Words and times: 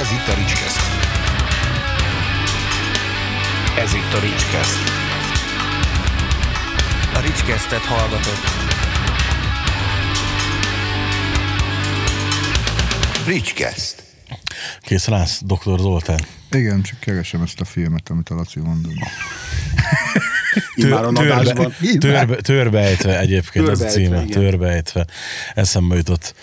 Ez 0.00 0.10
itt 0.12 0.28
a 0.28 0.34
Ricskeszt. 0.38 0.80
Ez 3.78 3.94
itt 3.94 4.12
a 4.14 4.20
Ricskeszt. 4.20 4.78
A 7.14 7.20
Ricskesztet 7.20 7.80
hallgatott. 7.80 8.44
Ricskeszt. 13.26 14.02
Kész 14.80 15.06
rász, 15.06 15.40
doktor 15.44 15.78
Zoltán. 15.78 16.20
Igen, 16.50 16.82
csak 16.82 17.00
keresem 17.00 17.42
ezt 17.42 17.60
a 17.60 17.64
filmet, 17.64 18.08
amit 18.08 18.28
a 18.28 18.34
Laci 18.34 18.60
mondott. 18.60 18.94
Immáron 20.74 21.16
adásban. 21.26 21.74
törbe, 21.98 22.36
törbeejtve 22.36 23.18
egyébként 23.18 23.68
ez 23.68 23.80
a 23.80 23.86
címe. 23.86 24.16
igen. 24.16 24.26
Törbeejtve. 24.26 25.06
Eszembe 25.54 25.96
jutott. 25.96 26.34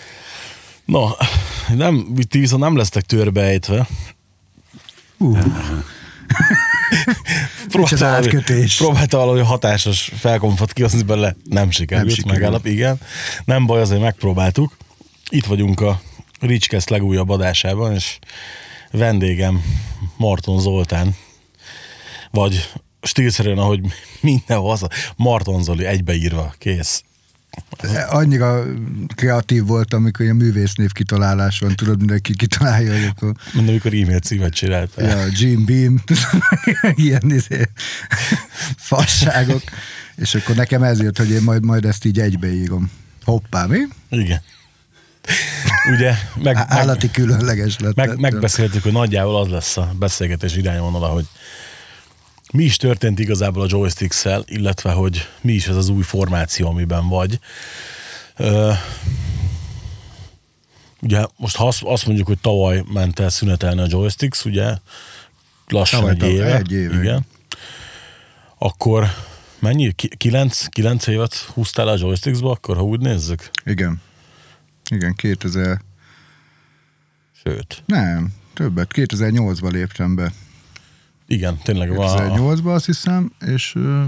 No, 0.84 1.08
nem, 1.74 2.14
ti 2.28 2.38
viszont 2.38 2.62
nem 2.62 2.76
lesztek 2.76 3.02
törbeejtve. 3.02 3.86
Uh, 5.18 5.38
Próbálta 7.68 7.96
valami, 7.96 8.26
átkötés. 8.26 8.76
próbálta 8.76 9.16
valami 9.18 9.40
hatásos 9.40 10.10
felkonfot 10.18 10.72
kihozni 10.72 11.02
belőle, 11.02 11.36
nem 11.44 11.70
sikerült, 11.70 12.06
Nem 12.06 12.14
sikerült. 12.14 12.40
megállap, 12.40 12.66
igen. 12.66 13.00
Nem 13.44 13.66
baj, 13.66 13.80
azért 13.80 14.00
megpróbáltuk. 14.00 14.76
Itt 15.30 15.46
vagyunk 15.46 15.80
a 15.80 16.00
Ricskeszt 16.40 16.90
legújabb 16.90 17.28
adásában, 17.28 17.94
és 17.94 18.18
vendégem 18.90 19.62
Marton 20.16 20.60
Zoltán, 20.60 21.16
vagy 22.30 22.70
stílszerűen, 23.02 23.58
ahogy 23.58 23.80
mindenhol 24.20 24.70
az, 24.70 24.82
a 24.82 24.88
Marton 25.16 25.62
Zoli 25.62 25.84
egybeírva, 25.84 26.54
kész. 26.58 27.02
Annyira 28.08 28.64
kreatív 29.14 29.64
volt, 29.64 29.94
amikor 29.94 30.26
a 30.26 30.34
művésznév 30.34 30.92
kitalálás 30.92 31.58
van, 31.58 31.76
tudod, 31.76 31.98
mindenki 31.98 32.34
kitalálja, 32.36 32.92
hogy 32.92 33.12
akkor 33.16 33.34
Mint 33.52 33.68
amikor 33.68 33.94
e-mail 33.94 34.18
címet 34.18 34.54
csináltál. 34.54 35.18
ja, 35.18 35.26
Jim 35.30 35.64
Beam, 35.64 36.02
ilyen 37.04 37.30
izé, 37.30 37.68
fasságok, 38.76 39.62
és 40.16 40.34
akkor 40.34 40.54
nekem 40.54 40.82
ez 40.82 41.00
jött, 41.00 41.16
hogy 41.18 41.30
én 41.30 41.42
majd, 41.42 41.64
majd 41.64 41.84
ezt 41.84 42.04
így 42.04 42.20
egybeírom. 42.20 42.90
Hoppá, 43.24 43.66
mi? 43.66 43.78
Igen. 44.08 44.40
Ugye, 45.94 46.14
meg, 46.42 46.56
Állati 46.68 47.10
különleges 47.10 47.78
lett. 47.78 47.94
meg, 47.94 48.18
megbeszéltük, 48.18 48.82
hogy 48.82 48.92
nagyjából 48.92 49.40
az 49.40 49.48
lesz 49.48 49.76
a 49.76 49.92
beszélgetés 49.98 50.56
irányvonala, 50.56 51.06
hogy 51.06 51.26
mi 52.52 52.64
is 52.64 52.76
történt 52.76 53.18
igazából 53.18 53.62
a 53.62 53.66
joysticks-szel, 53.68 54.44
illetve 54.46 54.90
hogy 54.92 55.28
mi 55.40 55.52
is 55.52 55.66
ez 55.66 55.76
az 55.76 55.88
új 55.88 56.02
formáció, 56.02 56.68
amiben 56.68 57.08
vagy. 57.08 57.38
Ö, 58.36 58.72
ugye 61.00 61.24
most 61.36 61.56
ha 61.56 61.66
azt, 61.80 62.06
mondjuk, 62.06 62.26
hogy 62.26 62.38
tavaly 62.38 62.82
ment 62.92 63.18
el 63.18 63.28
szünetelni 63.30 63.80
a 63.80 63.86
joysticks, 63.88 64.44
ugye 64.44 64.76
lassan 65.66 66.00
Tavaly, 66.00 66.14
egy 66.28 66.34
éve. 66.34 66.56
egy 66.56 66.72
éve. 66.72 66.94
Igen. 66.94 67.26
Akkor 68.58 69.06
mennyi? 69.58 69.92
Ki- 69.92 70.16
Kilenc, 70.16 70.66
kilenc 70.66 71.06
évet 71.06 71.34
húztál 71.34 71.88
a 71.88 71.96
joysticks-ba, 71.98 72.50
akkor 72.50 72.76
ha 72.76 72.82
úgy 72.84 73.00
nézzük? 73.00 73.50
Igen. 73.64 74.00
Igen, 74.90 75.14
2000, 75.14 75.80
Sőt, 77.44 77.82
nem, 77.86 78.34
többet, 78.54 78.90
2008-ban 78.94 79.70
léptem 79.70 80.14
be. 80.14 80.32
Igen, 81.32 81.58
tényleg 81.62 81.94
van. 81.94 82.18
2008-ban 82.18 82.74
azt 82.74 82.86
hiszem, 82.86 83.32
és 83.46 83.74
uh, 83.74 84.04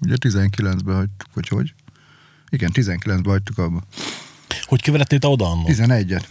ugye 0.00 0.14
19-ben 0.20 0.94
hagytuk, 0.94 1.28
vagy 1.34 1.48
hogy? 1.48 1.74
Igen, 2.48 2.70
19-ben 2.74 3.24
hagytuk 3.24 3.58
abba. 3.58 3.82
Hogy 4.62 4.82
keveredtél 4.82 5.18
te 5.18 5.28
oda 5.28 5.50
annak? 5.50 5.66
11-et. 5.68 6.22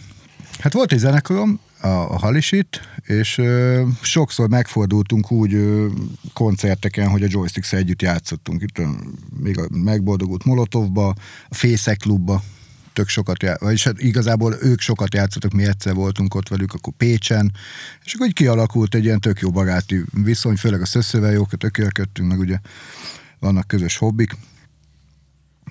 Hát 0.58 0.72
volt 0.72 0.92
egy 0.92 0.98
zenekarom, 0.98 1.60
a, 1.80 1.86
a 1.88 2.18
Halisit, 2.18 2.80
és 3.02 3.38
ö, 3.38 3.82
sokszor 4.02 4.48
megfordultunk 4.48 5.32
úgy 5.32 5.54
ö, 5.54 5.86
koncerteken, 6.32 7.08
hogy 7.08 7.22
a 7.22 7.26
joysticks 7.30 7.72
együtt 7.72 8.02
játszottunk. 8.02 8.62
Itt 8.62 8.78
ö, 8.78 8.88
még 9.36 9.58
a 9.58 9.66
megboldogult 9.70 10.44
Molotovba, 10.44 11.14
a 11.48 11.54
Fészek 11.54 11.96
klubba, 11.96 12.42
tök 12.96 13.08
sokat 13.08 13.42
já- 13.42 13.60
vagyis 13.60 13.84
hát 13.84 14.00
igazából 14.00 14.56
ők 14.60 14.80
sokat 14.80 15.14
játszottak, 15.14 15.52
mi 15.52 15.64
egyszer 15.66 15.94
voltunk 15.94 16.34
ott 16.34 16.48
velük, 16.48 16.72
akkor 16.72 16.92
Pécsen, 16.96 17.52
és 18.04 18.14
akkor 18.14 18.26
így 18.26 18.32
kialakult 18.32 18.94
egy 18.94 19.04
ilyen 19.04 19.20
tök 19.20 19.40
jó 19.40 19.50
baráti 19.50 20.04
viszony, 20.12 20.56
főleg 20.56 20.80
a 20.80 20.86
szösszővel 20.86 21.32
jókat 21.32 21.58
tökélködtünk, 21.58 22.28
meg 22.28 22.38
ugye 22.38 22.58
vannak 23.38 23.66
közös 23.66 23.96
hobbik, 23.96 24.36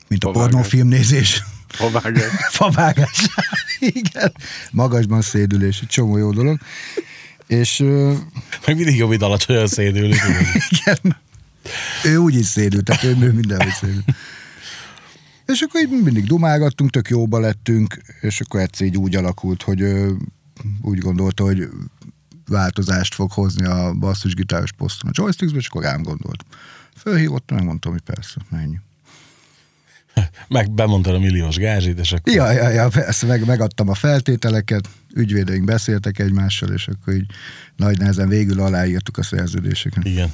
mint 0.07 0.23
a 0.23 0.27
Favágás. 0.27 0.51
pornófilmnézés. 0.51 1.43
Favágás. 1.67 2.31
Favágás. 2.59 3.27
Igen. 3.79 4.33
Magasban 4.71 5.21
szédülés, 5.21 5.79
egy 5.81 5.87
csomó 5.87 6.17
jó 6.17 6.31
dolog. 6.31 6.59
És 7.47 7.77
Meg 8.65 8.75
mindig 8.75 8.95
jobb, 8.95 9.09
mint 9.09 9.21
alacsonyan 9.21 9.67
tudod. 9.67 9.93
igen, 10.69 11.17
ő 12.03 12.17
úgy 12.17 12.35
is 12.35 12.45
szédül, 12.45 12.83
tehát 12.83 13.03
ő 13.03 13.31
mindenhogy 13.31 13.73
szédül. 13.79 14.03
És 15.45 15.61
akkor 15.61 15.81
így 15.81 16.03
mindig 16.03 16.25
dumálgattunk, 16.25 16.89
tök 16.89 17.09
jóba 17.09 17.39
lettünk, 17.39 17.97
és 18.21 18.41
akkor 18.41 18.59
egyszer 18.59 18.87
így 18.87 18.97
úgy 18.97 19.15
alakult, 19.15 19.61
hogy 19.61 19.81
ö, 19.81 20.11
úgy 20.81 20.97
gondolta, 20.97 21.43
hogy 21.43 21.69
változást 22.47 23.13
fog 23.13 23.31
hozni 23.31 23.65
a 23.65 23.93
basszusgitáros 23.93 24.71
poszton 24.71 25.09
a 25.09 25.13
joysticks 25.21 25.53
és 25.53 25.67
akkor 25.67 25.81
rám 25.81 26.03
gondolt. 26.03 26.45
Fölhívott, 26.97 27.51
megmondtam, 27.51 27.91
hogy 27.91 28.01
persze, 28.01 28.41
menj. 28.49 28.75
Meg 30.47 30.71
bemondtad 30.71 31.13
a 31.13 31.19
milliós 31.19 31.55
gázsit, 31.55 31.99
és 31.99 32.11
akkor... 32.11 32.33
Ja, 32.33 32.51
ja, 32.51 32.69
ja, 32.69 32.87
persze, 32.87 33.25
meg, 33.25 33.45
megadtam 33.45 33.89
a 33.89 33.93
feltételeket, 33.93 34.89
ügyvédeink 35.15 35.65
beszéltek 35.65 36.19
egymással, 36.19 36.69
és 36.69 36.87
akkor 36.87 37.13
így 37.13 37.25
nagy 37.75 37.97
nehezen 37.97 38.29
végül 38.29 38.59
aláírtuk 38.59 39.17
a 39.17 39.23
szerződéseket. 39.23 40.05
Igen. 40.05 40.31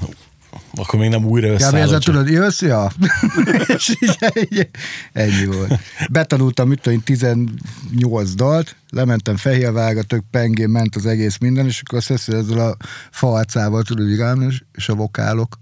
Akkor 0.76 1.00
még 1.00 1.10
nem 1.10 1.26
újra 1.26 1.48
Ja, 1.48 1.54
összeállott. 1.54 1.80
ezzel 1.80 2.00
csak- 2.00 2.14
tudod, 2.16 2.30
jössz, 2.30 2.62
ja. 2.62 2.92
és 3.78 3.90
így, 4.00 4.16
ennyi, 4.20 4.70
ennyi 5.14 5.46
volt. 5.46 5.80
Betanultam, 6.12 6.68
mit 6.68 6.82
tudom, 6.82 6.98
én, 6.98 7.04
18 7.04 8.34
dalt, 8.34 8.76
lementem 8.90 9.38
Fehérvára, 9.38 10.04
tök 10.04 10.24
pengén 10.32 10.70
ment 10.70 10.96
az 10.96 11.06
egész 11.06 11.38
minden, 11.38 11.66
és 11.66 11.82
akkor 11.86 11.98
azt 11.98 12.30
ezzel 12.30 12.60
a 12.70 12.78
falcával 13.12 13.84
tudod 13.84 14.10
igálni, 14.10 14.46
és, 14.76 14.90
a 14.90 14.96
vokálok. 14.96 15.60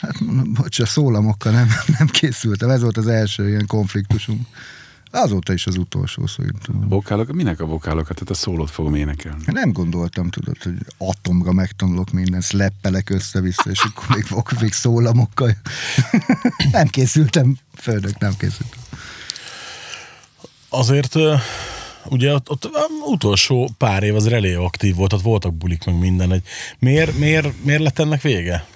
Hát 0.00 0.20
mondom, 0.20 0.52
bocs, 0.52 0.78
a 0.80 0.86
szólamokkal 0.86 1.52
nem, 1.52 1.68
nem 1.98 2.06
készültem. 2.06 2.70
Ez 2.70 2.82
volt 2.82 2.96
az 2.96 3.06
első 3.06 3.48
ilyen 3.48 3.66
konfliktusunk. 3.66 4.46
Azóta 5.14 5.52
is 5.52 5.66
az 5.66 5.76
utolsó 5.76 6.26
szerintem. 6.26 6.88
Vokálok, 6.88 7.32
minek 7.32 7.60
a 7.60 7.66
vokálokat? 7.66 8.14
Tehát 8.14 8.30
a 8.30 8.34
szólót 8.34 8.70
fogom 8.70 8.94
énekelni. 8.94 9.42
Nem 9.46 9.72
gondoltam, 9.72 10.30
tudod, 10.30 10.62
hogy 10.62 10.74
atomra 10.98 11.52
megtanulok 11.52 12.10
mindent, 12.10 12.42
szleppelek 12.42 13.10
össze-vissza, 13.10 13.70
és 13.70 13.80
akkor 13.82 14.16
még, 14.16 14.26
vok- 14.28 14.60
még 14.60 14.72
szólamokkal. 14.72 15.56
nem 16.72 16.86
készültem, 16.86 17.56
földök, 17.74 18.18
nem 18.18 18.36
készültem. 18.36 18.78
Azért 20.68 21.16
ugye 22.04 22.34
ott, 22.34 22.50
ott 22.50 22.70
utolsó 23.06 23.70
pár 23.78 24.02
év 24.02 24.14
az 24.14 24.28
relé 24.28 24.54
aktív 24.54 24.94
volt, 24.94 25.12
ott 25.12 25.22
voltak 25.22 25.54
bulik 25.54 25.84
meg 25.84 25.98
minden. 25.98 26.32
Egy, 26.32 26.42
miért, 26.78 27.18
miért, 27.18 27.64
miért 27.64 27.82
lett 27.82 27.98
ennek 27.98 28.22
vége? 28.22 28.66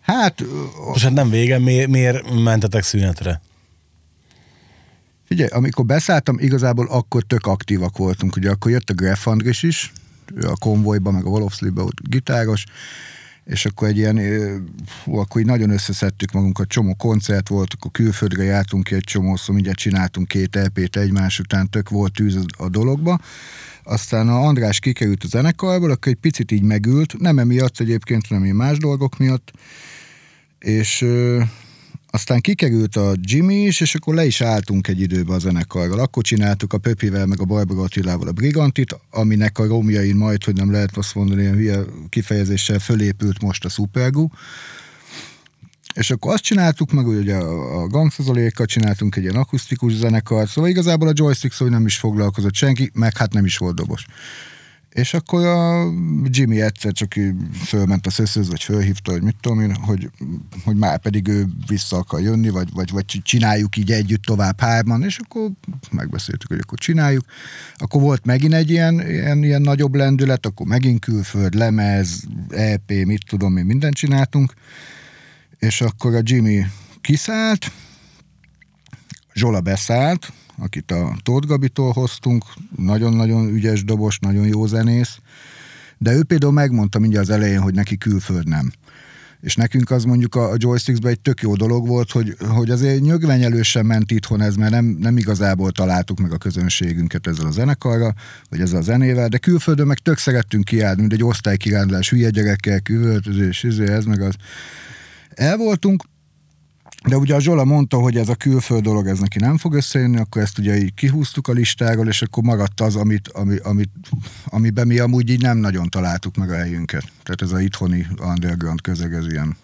Hát, 0.00 0.44
Most 0.86 1.02
hát 1.02 1.12
nem 1.12 1.30
vége, 1.30 1.58
miért, 1.58 1.88
miért 1.88 2.42
mentetek 2.42 2.82
szünetre? 2.82 3.40
Figyelj, 5.30 5.48
amikor 5.52 5.84
beszálltam, 5.84 6.38
igazából 6.38 6.86
akkor 6.86 7.22
tök 7.22 7.46
aktívak 7.46 7.96
voltunk. 7.96 8.36
Ugye 8.36 8.50
akkor 8.50 8.70
jött 8.70 8.90
a 8.90 8.94
Graf 8.94 9.26
Andris 9.26 9.62
is, 9.62 9.92
ő 10.34 10.48
a 10.48 10.56
konvojba, 10.56 11.10
meg 11.10 11.24
a 11.24 11.28
Wolfsley-be 11.28 11.80
volt 11.80 12.08
gitáros, 12.08 12.64
és 13.44 13.66
akkor 13.66 13.88
egy 13.88 13.96
ilyen, 13.96 14.18
hú, 15.04 15.16
akkor 15.16 15.40
így 15.40 15.46
nagyon 15.46 15.70
összeszedtük 15.70 16.32
magunkat, 16.32 16.68
csomó 16.68 16.94
koncert 16.94 17.48
volt, 17.48 17.74
akkor 17.74 17.90
külföldre 17.90 18.42
jártunk 18.42 18.84
ki 18.84 18.94
egy 18.94 19.04
csomó, 19.04 19.36
szóval 19.36 19.54
mindjárt 19.54 19.78
csináltunk 19.78 20.28
két 20.28 20.56
EP-t 20.56 20.96
egymás 20.96 21.38
után, 21.38 21.68
tök 21.68 21.88
volt 21.88 22.12
tűz 22.12 22.38
a 22.58 22.68
dologba. 22.68 23.20
Aztán 23.84 24.28
a 24.28 24.46
András 24.46 24.78
kikerült 24.78 25.24
a 25.24 25.28
zenekarból, 25.28 25.90
akkor 25.90 26.12
egy 26.12 26.18
picit 26.18 26.50
így 26.50 26.62
megült, 26.62 27.18
nem 27.18 27.38
emiatt 27.38 27.80
egyébként, 27.80 28.26
ilyen 28.30 28.56
más 28.56 28.78
dolgok 28.78 29.18
miatt, 29.18 29.52
és 30.58 31.04
aztán 32.10 32.40
kikerült 32.40 32.96
a 32.96 33.12
Jimmy 33.20 33.62
is, 33.62 33.80
és 33.80 33.94
akkor 33.94 34.14
le 34.14 34.24
is 34.24 34.40
álltunk 34.40 34.88
egy 34.88 35.00
időben 35.00 35.36
a 35.36 35.38
zenekarral. 35.38 35.98
Akkor 35.98 36.22
csináltuk 36.22 36.72
a 36.72 36.78
Pöpivel, 36.78 37.26
meg 37.26 37.40
a 37.40 37.44
Barbara 37.44 37.82
Attilával 37.82 38.28
a 38.28 38.32
Brigantit, 38.32 38.98
aminek 39.10 39.58
a 39.58 39.66
romjain 39.66 40.16
majd, 40.16 40.44
hogy 40.44 40.54
nem 40.54 40.72
lehet 40.72 40.96
azt 40.96 41.14
mondani, 41.14 41.42
ilyen 41.42 41.54
hülye 41.54 41.80
kifejezéssel 42.08 42.78
fölépült 42.78 43.42
most 43.42 43.64
a 43.64 43.68
Supergu. 43.68 44.28
És 45.94 46.10
akkor 46.10 46.32
azt 46.32 46.42
csináltuk, 46.42 46.92
meg 46.92 47.06
ugye 47.06 47.36
a, 47.36 47.82
a 47.82 47.86
gangszazolékkal 47.86 48.66
csináltunk 48.66 49.16
egy 49.16 49.22
ilyen 49.22 49.36
akusztikus 49.36 49.92
zenekart, 49.92 50.50
szóval 50.50 50.70
igazából 50.70 51.08
a 51.08 51.12
joystick 51.14 51.54
hogy 51.56 51.70
nem 51.70 51.86
is 51.86 51.96
foglalkozott 51.96 52.54
senki, 52.54 52.90
meg 52.94 53.16
hát 53.16 53.32
nem 53.32 53.44
is 53.44 53.56
volt 53.58 53.74
dobos. 53.74 54.06
És 54.90 55.14
akkor 55.14 55.46
a 55.46 55.90
Jimmy 56.24 56.60
egyszer 56.60 56.92
csak 56.92 57.12
fölment 57.64 58.06
a 58.06 58.10
szöszöz, 58.10 58.48
vagy 58.48 58.62
fölhívta, 58.62 59.12
hogy 59.12 59.22
mit 59.22 59.36
tudom 59.40 59.60
én, 59.60 59.74
hogy, 59.74 60.10
hogy 60.64 60.76
már 60.76 60.98
pedig 60.98 61.28
ő 61.28 61.46
vissza 61.66 61.96
akar 61.96 62.20
jönni, 62.20 62.48
vagy, 62.48 62.68
vagy, 62.72 62.90
vagy 62.90 63.04
csináljuk 63.04 63.76
így 63.76 63.90
együtt 63.90 64.22
tovább 64.22 64.60
hárman, 64.60 65.02
és 65.02 65.18
akkor 65.18 65.50
megbeszéltük, 65.90 66.48
hogy 66.48 66.60
akkor 66.62 66.78
csináljuk. 66.78 67.24
Akkor 67.76 68.00
volt 68.00 68.24
megint 68.24 68.54
egy 68.54 68.70
ilyen, 68.70 69.08
ilyen, 69.08 69.44
ilyen 69.44 69.62
nagyobb 69.62 69.94
lendület, 69.94 70.46
akkor 70.46 70.66
megint 70.66 71.00
külföld, 71.00 71.54
lemez, 71.54 72.24
EP, 72.48 72.90
mit 72.90 73.24
tudom 73.28 73.56
én, 73.56 73.64
mindent 73.64 73.94
csináltunk, 73.94 74.52
és 75.58 75.80
akkor 75.80 76.14
a 76.14 76.20
Jimmy 76.22 76.66
kiszállt, 77.00 77.72
Zsola 79.34 79.60
beszállt, 79.60 80.32
akit 80.60 80.90
a 80.90 81.16
Tóth 81.22 81.46
Gabitól 81.46 81.92
hoztunk, 81.92 82.44
nagyon-nagyon 82.76 83.48
ügyes 83.48 83.84
dobos, 83.84 84.18
nagyon 84.18 84.46
jó 84.46 84.66
zenész, 84.66 85.18
de 85.98 86.12
ő 86.12 86.22
például 86.22 86.52
megmondta 86.52 86.98
mindjárt 86.98 87.28
az 87.28 87.34
elején, 87.34 87.60
hogy 87.60 87.74
neki 87.74 87.96
külföld 87.96 88.48
nem. 88.48 88.72
És 89.40 89.54
nekünk 89.54 89.90
az 89.90 90.04
mondjuk 90.04 90.34
a, 90.34 90.50
a 90.50 90.56
joysticks 90.56 91.06
egy 91.06 91.20
tök 91.20 91.40
jó 91.40 91.54
dolog 91.54 91.86
volt, 91.86 92.10
hogy, 92.10 92.36
hogy 92.48 92.70
azért 92.70 93.00
nyögvenyelősen 93.00 93.86
ment 93.86 94.10
itthon 94.10 94.40
ez, 94.40 94.54
mert 94.54 94.70
nem, 94.70 94.84
nem 94.84 95.16
igazából 95.16 95.70
találtuk 95.70 96.18
meg 96.18 96.32
a 96.32 96.38
közönségünket 96.38 97.26
ezzel 97.26 97.46
a 97.46 97.50
zenekarra, 97.50 98.14
vagy 98.48 98.60
ezzel 98.60 98.78
a 98.78 98.82
zenével, 98.82 99.28
de 99.28 99.38
külföldön 99.38 99.86
meg 99.86 99.98
tök 99.98 100.18
szerettünk 100.18 100.64
kiállni, 100.64 101.00
mint 101.00 101.12
egy 101.12 101.24
osztálykirándulás, 101.24 102.10
hülye 102.10 102.30
gyerekkel, 102.30 102.80
küvöltözés, 102.80 103.62
izé, 103.62 103.88
ez 103.88 104.04
meg 104.04 104.20
az. 104.20 104.34
El 105.30 105.56
voltunk, 105.56 106.04
de 107.08 107.16
ugye 107.16 107.34
a 107.34 107.40
Zsola 107.40 107.64
mondta, 107.64 107.96
hogy 107.96 108.16
ez 108.16 108.28
a 108.28 108.34
külföld 108.34 108.82
dolog, 108.82 109.06
ez 109.06 109.18
neki 109.18 109.38
nem 109.38 109.56
fog 109.58 109.74
összejönni, 109.74 110.18
akkor 110.18 110.42
ezt 110.42 110.58
ugye 110.58 110.76
így 110.76 110.94
kihúztuk 110.94 111.48
a 111.48 111.52
listáról, 111.52 112.08
és 112.08 112.22
akkor 112.22 112.42
maradt 112.42 112.80
az, 112.80 112.96
amit, 112.96 113.28
ami, 113.28 113.56
amit, 113.62 113.90
amiben 114.44 114.86
mi 114.86 114.98
amúgy 114.98 115.30
így 115.30 115.42
nem 115.42 115.58
nagyon 115.58 115.88
találtuk 115.88 116.36
meg 116.36 116.50
a 116.50 116.56
helyünket. 116.56 117.04
Tehát 117.22 117.42
ez 117.42 117.52
a 117.52 117.60
itthoni 117.60 118.06
underground 118.22 118.80
közeg, 118.80 119.12
ez 119.12 119.26
ilyen 119.26 119.56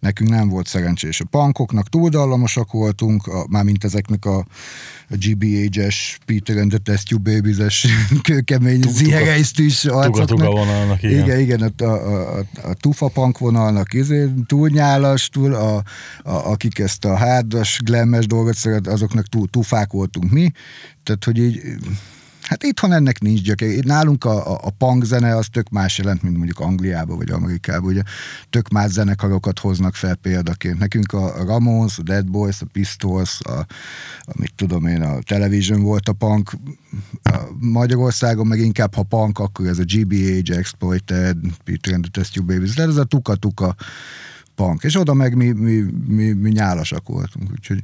nekünk 0.00 0.30
nem 0.30 0.48
volt 0.48 0.66
szerencsés. 0.66 1.20
A 1.20 1.24
pankoknak 1.24 1.88
túldalmasak 1.88 2.72
voltunk, 2.72 3.26
a, 3.26 3.46
mármint 3.48 3.84
ezeknek 3.84 4.24
a, 4.24 4.38
a 5.08 5.16
GBH-es, 5.16 6.18
Peter 6.24 6.56
and 6.56 6.68
the 6.68 6.78
Test 6.78 7.08
Tube 7.08 7.32
Babies-es 7.32 7.86
kőkemény 8.22 8.82
zihereisztűs 8.88 9.84
arcoknak. 9.84 10.52
vonalnak, 10.52 11.02
igen. 11.02 11.24
Igen, 11.24 11.40
igen, 11.40 11.72
a, 11.78 11.84
a, 11.84 12.38
a, 12.38 12.44
a 12.62 12.74
tufa 12.74 13.08
punk 13.08 13.38
vonalnak 13.38 13.92
izé, 13.92 14.28
túl 14.46 14.68
nyálas, 14.68 15.28
túl, 15.28 15.54
a, 15.54 15.76
a, 15.76 15.82
akik 16.22 16.78
ezt 16.78 17.04
a 17.04 17.16
hárdas, 17.16 17.80
glemmes 17.84 18.26
dolgot 18.26 18.54
szeret, 18.54 18.86
azoknak 18.86 19.26
túl 19.26 19.48
tufák 19.48 19.92
voltunk 19.92 20.30
mi. 20.30 20.50
Tehát, 21.02 21.24
hogy 21.24 21.38
így 21.38 21.62
Hát 22.50 22.62
itthon 22.62 22.92
ennek 22.92 23.20
nincs 23.20 23.40
gyöke. 23.40 23.66
Nálunk 23.82 24.24
a, 24.24 24.52
a, 24.52 24.60
a 24.62 24.70
punk 24.70 25.04
zene 25.04 25.36
az 25.36 25.46
tök 25.52 25.68
más 25.68 25.98
jelent, 25.98 26.22
mint 26.22 26.36
mondjuk 26.36 26.58
Angliába 26.58 27.16
vagy 27.16 27.30
Amerikába. 27.30 27.86
Ugye 27.86 28.02
tök 28.50 28.68
más 28.68 28.90
zenekarokat 28.90 29.58
hoznak 29.58 29.94
fel 29.94 30.14
példaként. 30.14 30.78
Nekünk 30.78 31.12
a, 31.12 31.40
a 31.40 31.44
Ramones, 31.44 31.98
a 31.98 32.02
Dead 32.02 32.30
Boys, 32.30 32.60
a 32.60 32.66
Pistols, 32.72 33.40
a, 33.40 33.58
a 34.20 34.32
mit 34.38 34.54
tudom 34.54 34.86
én, 34.86 35.02
a 35.02 35.18
Television 35.22 35.82
volt 35.82 36.08
a 36.08 36.12
punk. 36.12 36.52
A 37.22 37.38
Magyarországon 37.58 38.46
meg 38.46 38.58
inkább, 38.58 38.94
ha 38.94 39.02
punk, 39.02 39.38
akkor 39.38 39.66
ez 39.66 39.78
a 39.78 39.84
GBH, 39.86 40.56
Exploited, 40.56 41.36
Peter 41.64 41.94
and 41.94 42.02
the 42.02 42.10
Test 42.12 42.32
Tube 42.32 42.54
Babies. 42.54 42.74
De 42.74 42.82
ez 42.82 42.96
a 42.96 43.04
tuka-tuka 43.04 43.74
punk. 44.60 44.82
És 44.82 44.96
oda 44.96 45.14
meg 45.14 45.34
mi, 45.34 45.50
mi, 45.50 45.84
mi, 46.06 46.32
mi 46.32 46.50
nyálasak 46.50 47.08
voltunk. 47.08 47.50
Úgyhogy 47.50 47.78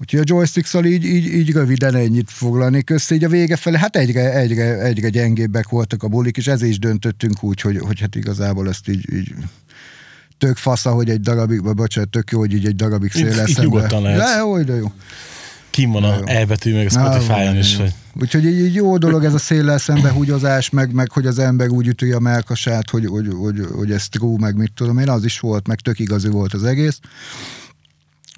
Úgyhogy 0.00 0.20
a 0.20 0.24
joysticks 0.26 0.74
így, 0.74 1.04
így, 1.04 1.26
így 1.26 1.52
röviden 1.52 1.94
ennyit 1.94 2.30
foglalnék 2.30 2.90
össze, 2.90 3.14
így 3.14 3.24
a 3.24 3.28
vége 3.28 3.56
fele, 3.56 3.78
hát 3.78 3.96
egyre, 3.96 4.32
egyre, 4.32 4.80
egyre 4.80 5.08
gyengébbek 5.08 5.68
voltak 5.68 6.02
a 6.02 6.08
bulik, 6.08 6.36
és 6.36 6.46
ezért 6.46 6.70
is 6.70 6.78
döntöttünk 6.78 7.42
úgy, 7.42 7.60
hogy, 7.60 7.78
hogy 7.78 8.00
hát 8.00 8.14
igazából 8.14 8.68
ezt 8.68 8.88
így, 8.88 9.12
így 9.12 9.34
tök 10.38 10.56
fasza, 10.56 10.90
hogy 10.90 11.10
egy 11.10 11.20
darabig, 11.20 11.74
bocsánat, 11.74 12.10
tök 12.10 12.30
jó, 12.30 12.38
hogy 12.38 12.52
így 12.52 12.66
egy 12.66 12.76
darabig 12.76 13.10
szél 13.10 13.34
lesz. 13.34 13.48
Itt 13.48 13.58
nyugodtan 13.58 14.02
lehet. 14.02 14.18
De 14.18 14.38
jó, 14.38 14.62
de 14.62 14.74
jó. 14.74 14.92
Kim 15.70 15.90
van 15.90 16.04
a 16.04 16.20
E 16.24 16.46
betű, 16.46 16.74
meg 16.74 16.86
a 16.86 16.90
Spotify-on 16.90 17.56
is. 17.56 17.76
Hogy... 17.76 17.94
Úgyhogy 18.20 18.44
így, 18.44 18.74
jó 18.74 18.98
dolog 18.98 19.24
ez 19.24 19.34
a 19.34 19.38
széllel 19.38 19.78
szembe 19.78 20.10
húgyozás, 20.10 20.70
meg, 20.70 20.92
meg 20.92 21.10
hogy 21.10 21.26
az 21.26 21.38
ember 21.38 21.68
úgy 21.68 21.86
üti 21.86 22.12
a 22.12 22.18
melkasát, 22.18 22.90
hogy, 22.90 23.06
hogy, 23.06 23.28
hogy, 23.32 23.66
hogy 23.74 23.90
ez 23.90 24.08
true, 24.08 24.36
meg 24.40 24.56
mit 24.56 24.72
tudom 24.74 24.98
én, 24.98 25.08
az 25.08 25.24
is 25.24 25.40
volt, 25.40 25.66
meg 25.66 25.80
tök 25.80 25.98
igazi 25.98 26.28
volt 26.28 26.54
az 26.54 26.64
egész. 26.64 27.00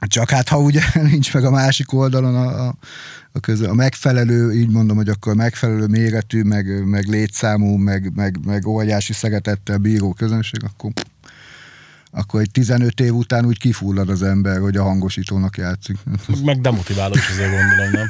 Csak 0.07 0.31
hát, 0.31 0.49
ha 0.49 0.59
ugye 0.59 0.81
nincs 1.13 1.35
meg 1.35 1.45
a 1.45 1.51
másik 1.51 1.93
oldalon 1.93 2.35
a, 2.35 2.67
a, 2.67 2.75
a, 3.33 3.41
közö, 3.41 3.69
a 3.69 3.75
megfelelő, 3.75 4.53
így 4.53 4.71
mondom, 4.71 4.97
hogy 4.97 5.09
akkor 5.09 5.35
megfelelő 5.35 5.87
méretű, 5.87 6.43
meg, 6.43 6.87
meg 6.87 7.05
létszámú, 7.07 7.77
meg, 7.77 8.13
meg, 8.15 8.39
meg 8.47 8.67
óriási 8.67 9.13
szeretettel 9.13 9.79
bíró 9.79 10.13
közönség, 10.13 10.61
akkor, 10.65 10.91
akkor 12.19 12.41
egy 12.41 12.51
15 12.51 13.01
év 13.01 13.15
után 13.15 13.45
úgy 13.45 13.59
kifullad 13.59 14.09
az 14.09 14.23
ember, 14.23 14.61
hogy 14.61 14.77
a 14.77 14.83
hangosítónak 14.83 15.57
játszik. 15.57 15.97
Meg 16.45 16.61
demotiváló 16.61 17.15
is 17.15 17.29
azért 17.29 17.51
gondolom, 17.51 17.91
nem? 17.91 18.07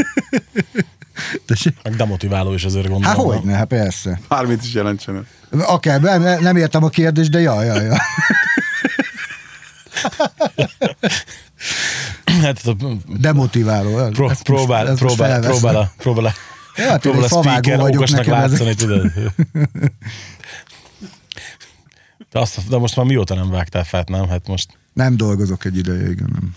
Tessék? 1.47 1.77
Meg 1.83 1.97
demotiváló 1.97 2.53
is 2.53 2.65
azért 2.65 2.89
gondolom. 2.89 3.17
Hát 3.17 3.25
hogy 3.25 3.45
ne, 3.45 3.53
hát 3.53 3.67
persze. 3.67 4.21
Bármit 4.29 4.63
is 4.63 4.75
jelentsenek. 4.75 5.25
Akár, 5.51 6.01
nem, 6.01 6.43
nem 6.43 6.57
értem 6.57 6.85
a 6.85 6.89
kérdést, 6.89 7.31
de 7.31 7.41
ja, 7.41 7.63
ja, 7.63 7.83
ja. 7.83 7.97
hát, 12.43 12.63
Demotiváló. 13.19 14.09
Pró, 14.09 14.29
ezt 14.29 14.43
próbál, 14.43 14.87
most, 14.87 14.99
próbál, 14.99 15.41
próbál, 15.41 15.41
próbál, 15.41 15.77
a, 15.77 15.93
próbál 15.97 16.25
a, 16.25 16.33
ja, 16.77 16.89
hát 16.89 17.01
próbál 17.01 17.23
a 17.23 17.29
speaker 17.29 17.81
okosnak 17.81 18.25
látszani, 18.25 18.75
tudod. 18.75 19.11
De, 22.31 22.39
azt, 22.39 22.69
de 22.69 22.79
most 22.79 22.97
már 22.97 23.07
mióta 23.07 23.35
nem 23.35 23.51
vágtál 23.51 23.85
fát, 23.85 24.09
nem? 24.09 24.29
Hát 24.29 24.47
most... 24.47 24.79
Nem 24.93 25.17
dolgozok 25.17 25.65
egy 25.65 25.77
ideje, 25.77 26.11
igen. 26.11 26.31
Nem. 26.33 26.55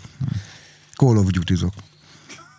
Call 0.96 1.18
of 1.18 1.30
duty 1.30 1.56
-zok. 1.56 1.74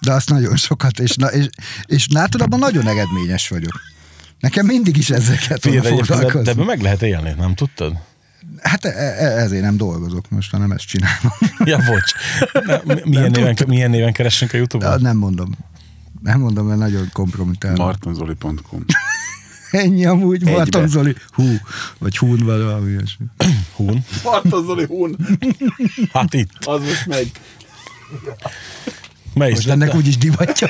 De 0.01 0.13
azt 0.13 0.29
nagyon 0.29 0.57
sokat, 0.57 0.99
és, 0.99 1.17
na, 1.17 1.27
és, 1.27 1.49
és 1.85 2.07
látod, 2.11 2.41
abban 2.41 2.59
nagyon 2.59 2.87
eredményes 2.87 3.49
vagyok. 3.49 3.81
Nekem 4.41 4.67
mindig 4.67 4.97
is 4.97 5.11
ezeket 5.11 5.61
Figyelj, 5.61 6.01
de, 6.01 6.43
de, 6.43 6.55
de 6.55 6.65
meg 6.65 6.81
lehet 6.81 7.03
élni, 7.03 7.35
nem 7.37 7.55
tudtad? 7.55 7.97
Hát 8.61 8.85
e, 8.85 8.89
e, 8.89 9.39
ezért 9.39 9.63
nem 9.63 9.77
dolgozok 9.77 10.31
most, 10.31 10.51
hanem 10.51 10.71
ezt 10.73 10.87
csinálom. 10.87 11.33
Ja, 11.65 11.79
bocs. 11.79 12.13
milyen, 13.05 13.31
néven, 13.31 13.57
milyen 13.67 13.91
néven 13.91 14.13
keresünk 14.13 14.53
a 14.53 14.57
Youtube-on? 14.57 15.01
Nem 15.01 15.17
mondom. 15.17 15.51
Nem 16.23 16.41
mondom, 16.41 16.67
mert 16.67 16.79
nagyon 16.79 17.09
kompromitál. 17.13 17.75
Martonzoli.com 17.77 18.85
Ennyi 19.73 20.07
amúgy, 20.07 20.45
Martonzoli. 20.45 21.15
Hú, 21.31 21.45
vagy 21.99 22.17
Hún 22.17 22.45
valami 22.45 22.91
ilyesmi. 22.91 23.27
Hún? 23.77 24.05
Martonzoli 24.25 24.85
Hún. 24.85 25.17
Hát 26.13 26.35
itt. 26.35 26.51
Az 26.65 26.81
most 26.81 27.07
megy. 27.07 27.31
Melyik? 29.35 29.55
Most 29.55 29.69
ennek 29.69 29.95
úgyis 29.95 30.17
divatja 30.17 30.67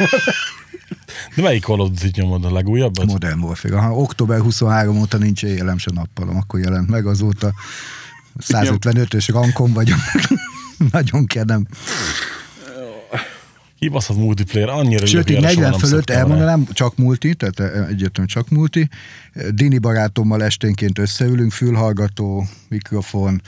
de 1.34 1.42
melyik 1.42 1.64
Call 1.64 1.80
of 1.80 1.88
Duty 1.88 2.20
nyomod 2.20 2.44
a 2.44 2.52
legújabbat? 2.52 3.06
Modern 3.06 3.40
Warfare. 3.40 3.80
Ha 3.80 3.94
október 3.94 4.40
23 4.40 4.98
óta 4.98 5.18
nincs 5.18 5.42
éjjelem 5.42 5.78
se 5.78 5.90
nappalom, 5.94 6.36
akkor 6.36 6.60
jelent 6.60 6.88
meg, 6.88 7.06
azóta 7.06 7.54
155-ös 8.40 9.28
rankom 9.32 9.72
vagyok. 9.72 9.98
Nagyon 10.92 11.26
kedem. 11.26 11.66
Kibaszott 13.82 14.16
multiplayer, 14.16 14.68
annyira 14.68 15.06
Sőt, 15.06 15.30
így 15.30 15.40
40 15.40 15.72
fölött 15.72 16.10
elmondanám, 16.10 16.66
csak 16.72 16.96
multi, 16.96 17.34
tehát 17.34 17.60
egyértelműen 17.74 18.26
csak 18.26 18.48
multi. 18.48 18.88
Dini 19.50 19.78
barátommal 19.78 20.44
esténként 20.44 20.98
összeülünk, 20.98 21.52
fülhallgató, 21.52 22.46
mikrofon, 22.68 23.42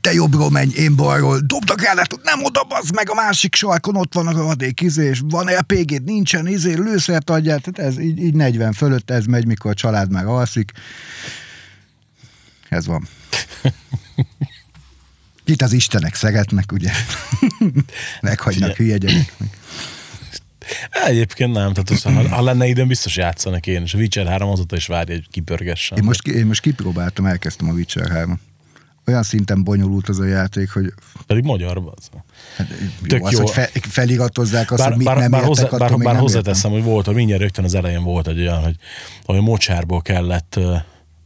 te 0.00 0.12
jobbról 0.12 0.50
menj, 0.50 0.72
én 0.74 0.96
balról, 0.96 1.38
dobd 1.38 1.72
el, 1.84 1.94
nem 2.22 2.44
oda 2.44 2.66
az 2.68 2.90
meg 2.90 3.10
a 3.10 3.14
másik 3.14 3.54
sarkon, 3.54 3.96
ott 3.96 4.14
van 4.14 4.26
a 4.26 4.32
radék 4.32 4.80
izé, 4.80 5.08
és 5.08 5.20
van 5.24 5.46
LPG-d, 5.46 6.04
nincsen, 6.04 6.46
izé, 6.46 6.74
lőszert 6.74 7.30
adjál, 7.30 7.60
tehát 7.60 7.90
ez 7.90 8.00
így, 8.00 8.18
így 8.18 8.34
40 8.34 8.72
fölött 8.72 9.10
ez 9.10 9.24
megy, 9.24 9.46
mikor 9.46 9.70
a 9.70 9.74
család 9.74 10.10
már 10.10 10.26
alszik. 10.26 10.72
Ez 12.68 12.86
van. 12.86 13.08
Itt 15.44 15.62
az 15.62 15.72
istenek 15.72 16.14
szeretnek, 16.14 16.72
ugye? 16.72 16.90
Meghagynak 18.20 18.76
hülye 18.76 18.96
gyereknek. 18.96 19.59
Egyébként 21.06 21.52
nem, 21.52 21.72
tehát 21.72 21.90
az, 21.90 22.02
ha, 22.02 22.28
ha 22.28 22.42
lenne 22.42 22.66
időm, 22.66 22.88
biztos 22.88 23.16
játszanak 23.16 23.66
én, 23.66 23.82
és 23.82 23.94
a 23.94 23.98
Witcher 23.98 24.26
3 24.26 24.50
azóta 24.50 24.76
is 24.76 24.86
várja, 24.86 25.14
hogy 25.14 25.28
kipörgessen. 25.30 25.98
Én 25.98 26.04
most, 26.04 26.26
én 26.26 26.46
most 26.46 26.60
kipróbáltam, 26.60 27.26
elkezdtem 27.26 27.68
a 27.68 27.72
Witcher 27.72 28.10
3 28.10 28.40
olyan 29.06 29.22
szinten 29.22 29.64
bonyolult 29.64 30.08
az 30.08 30.18
a 30.18 30.24
játék, 30.24 30.70
hogy... 30.70 30.92
Pedig 31.26 31.44
magyar 31.44 31.82
az. 31.96 32.08
Hát, 32.56 32.66
Tök 33.06 33.20
jó, 33.20 33.26
az, 33.26 33.32
jó. 33.32 33.38
hogy 33.38 33.50
fe, 33.50 33.70
feliratozzák 33.72 34.70
azt, 34.70 34.80
bár, 34.80 34.88
hogy 34.88 34.96
mit 34.96 35.06
bár, 35.06 35.16
nem 35.16 35.30
bár, 35.30 35.44
hozzá, 35.44 35.68
bár, 35.78 35.96
bár 35.96 36.16
hozzáteszem, 36.16 36.70
hogy 36.70 36.82
volt, 36.82 37.06
hogy 37.06 37.14
mindjárt 37.14 37.40
rögtön 37.40 37.64
az 37.64 37.74
elején 37.74 38.02
volt 38.02 38.28
egy 38.28 38.38
olyan, 38.38 38.62
hogy, 38.62 38.76
hogy 39.24 39.40
mocsárból 39.40 40.02
kellett 40.02 40.58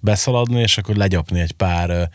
beszaladni, 0.01 0.61
és 0.61 0.79
akkor 0.79 0.97
legyapni 0.97 1.41
egy 1.41 1.53
pár 1.53 2.11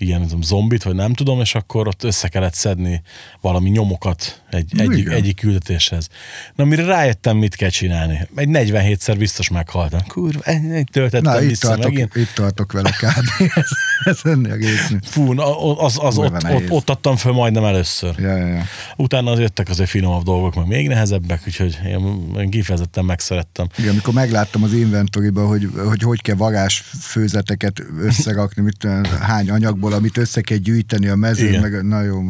ilyen 0.00 0.22
tudom, 0.22 0.42
zombit, 0.42 0.82
vagy 0.82 0.94
nem 0.94 1.12
tudom, 1.12 1.40
és 1.40 1.54
akkor 1.54 1.86
ott 1.88 2.04
össze 2.04 2.28
kellett 2.28 2.54
szedni 2.54 3.02
valami 3.40 3.70
nyomokat 3.70 4.42
egy, 4.50 4.72
Na, 4.74 4.82
egyik, 5.12 5.36
küldetéshez. 5.36 6.08
Na, 6.54 6.64
mire 6.64 6.84
rájöttem, 6.84 7.36
mit 7.36 7.54
kell 7.56 7.68
csinálni. 7.68 8.28
Egy 8.34 8.48
47-szer 8.52 9.14
biztos 9.18 9.48
meghaltam. 9.48 10.00
Kurva, 10.06 10.40
egy- 10.42 10.70
egy 10.70 10.88
töltettem 10.92 11.32
Na, 11.32 11.42
itt 11.42 11.60
tartok, 11.60 11.84
megint. 11.84 12.16
itt 12.16 12.32
tartok 12.34 12.72
vele 12.72 12.90
kb. 12.90 13.42
ez, 14.04 14.20
ez 14.22 14.22
részni. 14.52 14.98
Fú, 15.02 15.32
na, 15.32 15.76
az, 15.76 15.98
az 16.02 16.18
ott, 16.18 16.24
ott, 16.24 16.42
nehéz. 16.42 16.70
ott 16.70 16.90
adtam 16.90 17.16
föl 17.16 17.32
majdnem 17.32 17.64
először. 17.64 18.14
Ja, 18.18 18.36
ja, 18.36 18.46
ja. 18.46 18.62
Utána 18.96 19.30
az 19.30 19.38
jöttek 19.38 19.68
azért 19.68 19.88
finomabb 19.90 20.24
dolgok, 20.24 20.54
meg 20.54 20.66
még 20.66 20.88
nehezebbek, 20.88 21.42
úgyhogy 21.46 21.78
én, 21.86 22.30
én 22.38 22.50
kifejezetten 22.50 23.04
megszerettem. 23.04 23.66
Igen, 23.78 23.90
amikor 23.90 24.14
megláttam 24.14 24.62
az 24.62 24.72
inventoriba, 24.72 25.46
hogy, 25.46 25.68
hogy 25.88 26.02
hogy 26.02 26.22
kell 26.22 26.36
varázsfőzeteket 26.36 27.82
összerakni, 27.98 28.62
mit, 28.62 28.86
hány 29.20 29.50
anyagból, 29.50 29.89
amit 29.92 30.16
össze 30.16 30.40
kell 30.40 30.56
gyűjteni 30.56 31.08
a 31.08 31.16
mezőn, 31.16 31.48
Igen. 31.48 31.60
meg 31.60 31.86
na 31.86 32.02
jó. 32.02 32.22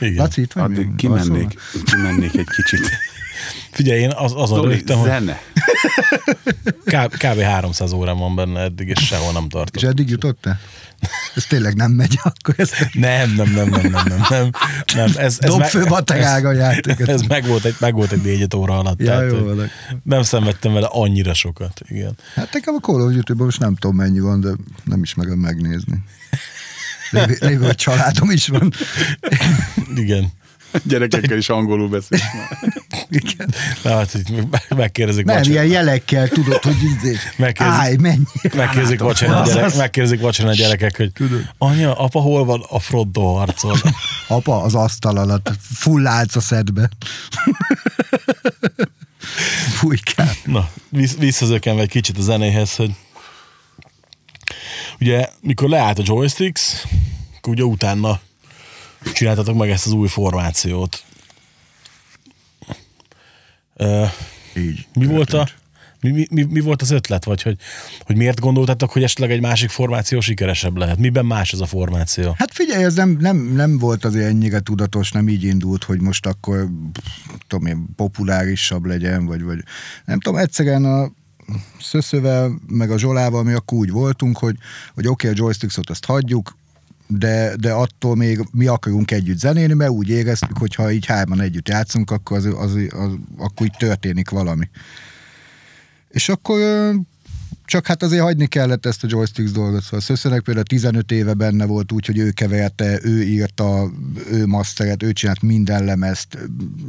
Igen. 0.00 0.14
Laci, 0.14 0.40
itt 0.40 0.52
vagy? 0.52 0.64
Addig 0.64 0.94
kimennék, 0.96 1.58
kimennék 1.84 2.34
egy 2.36 2.48
kicsit. 2.56 2.90
Figyelj, 3.70 4.00
én 4.00 4.10
az, 4.14 4.32
azon 4.36 4.68
rögtem, 4.68 4.98
hogy 4.98 5.08
zene. 5.08 5.40
kb, 6.92 7.16
kb. 7.16 7.40
300 7.40 7.92
órám 7.92 8.16
van 8.16 8.34
benne 8.34 8.60
eddig, 8.60 8.88
és 8.88 9.06
sehol 9.06 9.32
nem 9.32 9.42
És 9.42 9.48
tartok. 9.52 9.82
eddig 9.82 10.08
jutottál? 10.10 10.60
Ez 11.34 11.44
tényleg 11.46 11.74
nem 11.74 11.90
megy, 11.90 12.18
akkor 12.32 12.54
ez 12.56 12.70
Nem, 12.92 13.32
nem, 13.34 13.50
nem, 13.50 13.68
nem, 13.68 13.90
nem, 13.90 14.04
nem, 14.08 14.22
nem. 14.28 14.50
nem 14.94 15.04
ez, 15.16 15.16
ez 15.16 15.38
dob 15.38 15.58
meg- 15.58 15.68
fő 15.68 15.84
vaterága 15.84 16.48
a 16.48 16.52
játékot. 16.52 17.08
Ez 17.08 17.22
meg 17.22 17.46
volt 17.46 17.64
egy, 17.64 17.74
meg 17.80 17.94
volt 17.94 18.12
egy 18.12 18.22
négy 18.22 18.56
óra 18.56 18.78
alatt. 18.78 18.98
Ja, 19.00 19.06
tehát, 19.06 19.30
jó, 19.30 19.52
nem 20.02 20.22
szenvedtem 20.22 20.72
vele 20.72 20.88
annyira 20.90 21.34
sokat. 21.34 21.80
Igen. 21.88 22.16
Hát 22.34 22.52
nekem 22.52 22.74
a 22.74 22.78
Call 22.78 23.00
of 23.00 23.12
Duty-ban 23.12 23.44
most 23.44 23.60
nem 23.60 23.74
tudom 23.74 23.96
mennyi 23.96 24.20
van, 24.20 24.40
de 24.40 24.50
nem 24.84 25.02
is 25.02 25.14
merem 25.14 25.38
megnézni. 25.38 26.04
Lévő, 27.12 27.36
lévő 27.40 27.74
családom 27.74 28.30
is 28.30 28.48
van. 28.48 28.72
Igen. 29.94 30.32
Gyerekekkel 30.84 31.36
is 31.36 31.48
angolul 31.48 31.88
beszél. 31.88 32.18
Igen. 33.10 33.54
Na, 33.82 33.96
hát, 33.96 34.10
hogy 34.12 34.46
megkérdezik, 34.76 35.24
Nem, 35.24 35.36
vacsora- 35.36 35.54
ilyen 35.54 35.66
jelekkel 35.66 36.28
tudod, 36.28 36.62
hogy 36.62 36.76
izé, 36.82 37.16
Megkérdezik- 37.36 37.80
állj, 37.82 37.96
menj. 37.96 38.18
megkérdezik 38.54 39.00
vacsorán 39.00 39.42
a, 39.42 39.46
gyerek, 39.46 39.76
megkérdezik 39.76 40.20
vacsorán 40.20 40.52
a 40.52 40.54
gyerekek, 40.54 40.96
hogy 40.96 41.12
anya, 41.58 41.94
apa, 41.94 42.20
hol 42.20 42.44
van 42.44 42.64
a 42.68 42.78
Frodo 42.78 43.34
harcol? 43.34 43.76
Apa 44.28 44.62
az 44.62 44.74
asztal 44.74 45.16
alatt, 45.16 45.50
full 45.74 46.06
állsz 46.06 46.36
a 46.36 46.40
szedbe. 46.40 46.88
Fújkál. 49.78 50.32
Na, 50.44 50.68
vissz- 50.88 51.18
visszazökenve 51.18 51.82
egy 51.82 51.88
kicsit 51.88 52.18
a 52.18 52.22
zenéhez, 52.22 52.76
hogy 52.76 52.90
ugye, 55.00 55.28
mikor 55.40 55.68
leállt 55.68 55.98
a 55.98 56.02
joysticks, 56.04 56.86
akkor 57.36 57.52
ugye 57.52 57.64
utána 57.64 58.20
csináltatok 59.14 59.56
meg 59.56 59.70
ezt 59.70 59.86
az 59.86 59.92
új 59.92 60.08
formációt. 60.08 61.04
Ö, 63.76 64.04
Így. 64.56 64.86
mi 64.94 65.06
volt 65.06 65.32
a 65.32 65.48
mi, 66.02 66.10
mi, 66.10 66.26
mi, 66.30 66.42
mi 66.42 66.60
volt 66.60 66.82
az 66.82 66.90
ötlet, 66.90 67.24
vagy 67.24 67.42
hogy, 67.42 67.56
hogy 68.00 68.16
miért 68.16 68.40
gondoltatok, 68.40 68.90
hogy 68.90 69.02
esetleg 69.02 69.30
egy 69.30 69.40
másik 69.40 69.70
formáció 69.70 70.20
sikeresebb 70.20 70.76
lehet? 70.76 70.98
Miben 70.98 71.26
más 71.26 71.52
ez 71.52 71.60
a 71.60 71.66
formáció? 71.66 72.34
Hát 72.38 72.52
figyelj, 72.52 72.84
ez 72.84 72.94
nem, 72.94 73.16
nem, 73.20 73.36
nem 73.36 73.78
volt 73.78 74.04
azért 74.04 74.28
ennyire 74.28 74.60
tudatos, 74.60 75.12
nem 75.12 75.28
így 75.28 75.44
indult, 75.44 75.84
hogy 75.84 76.00
most 76.00 76.26
akkor 76.26 76.68
pff, 76.92 77.34
tudom 77.46 77.66
én, 77.66 77.86
populárisabb 77.96 78.84
legyen, 78.84 79.26
vagy, 79.26 79.42
vagy 79.42 79.58
nem 80.04 80.20
tudom, 80.20 80.38
egyszerűen 80.38 80.84
a 80.84 81.12
Szöszövel, 81.80 82.60
meg 82.68 82.90
a 82.90 82.98
Zsolával 82.98 83.42
mi 83.42 83.52
akkor 83.52 83.78
úgy 83.78 83.90
voltunk, 83.90 84.38
hogy, 84.38 84.56
hogy 84.94 85.06
oké, 85.06 85.28
okay, 85.28 85.40
a 85.40 85.42
joysticksot 85.44 85.90
azt 85.90 86.04
hagyjuk, 86.04 86.56
de, 87.06 87.56
de 87.56 87.72
attól 87.72 88.16
még 88.16 88.40
mi 88.52 88.66
akarunk 88.66 89.10
együtt 89.10 89.38
zenélni, 89.38 89.72
mert 89.72 89.90
úgy 89.90 90.08
éreztük, 90.08 90.58
hogy 90.58 90.74
ha 90.74 90.90
így 90.90 91.06
hárman 91.06 91.40
együtt 91.40 91.68
játszunk, 91.68 92.10
akkor, 92.10 92.36
az, 92.36 92.44
az, 92.44 92.76
az, 92.90 93.12
akkor 93.36 93.66
így 93.66 93.76
történik 93.78 94.30
valami. 94.30 94.68
És 96.08 96.28
akkor 96.28 96.60
csak 97.64 97.86
hát 97.86 98.02
azért 98.02 98.22
hagyni 98.22 98.46
kellett 98.46 98.86
ezt 98.86 99.04
a 99.04 99.06
joysticks 99.10 99.50
dolgot. 99.50 99.82
Szóval 99.82 100.00
Szöszenek 100.00 100.40
például 100.40 100.66
15 100.66 101.12
éve 101.12 101.34
benne 101.34 101.64
volt 101.64 101.92
úgy, 101.92 102.06
hogy 102.06 102.18
ő 102.18 102.30
keverte, 102.30 102.98
ő 103.02 103.22
írta, 103.22 103.90
ő 104.30 104.46
masteret, 104.46 105.02
ő 105.02 105.12
csinált 105.12 105.42
minden 105.42 105.84
lemezt, 105.84 106.38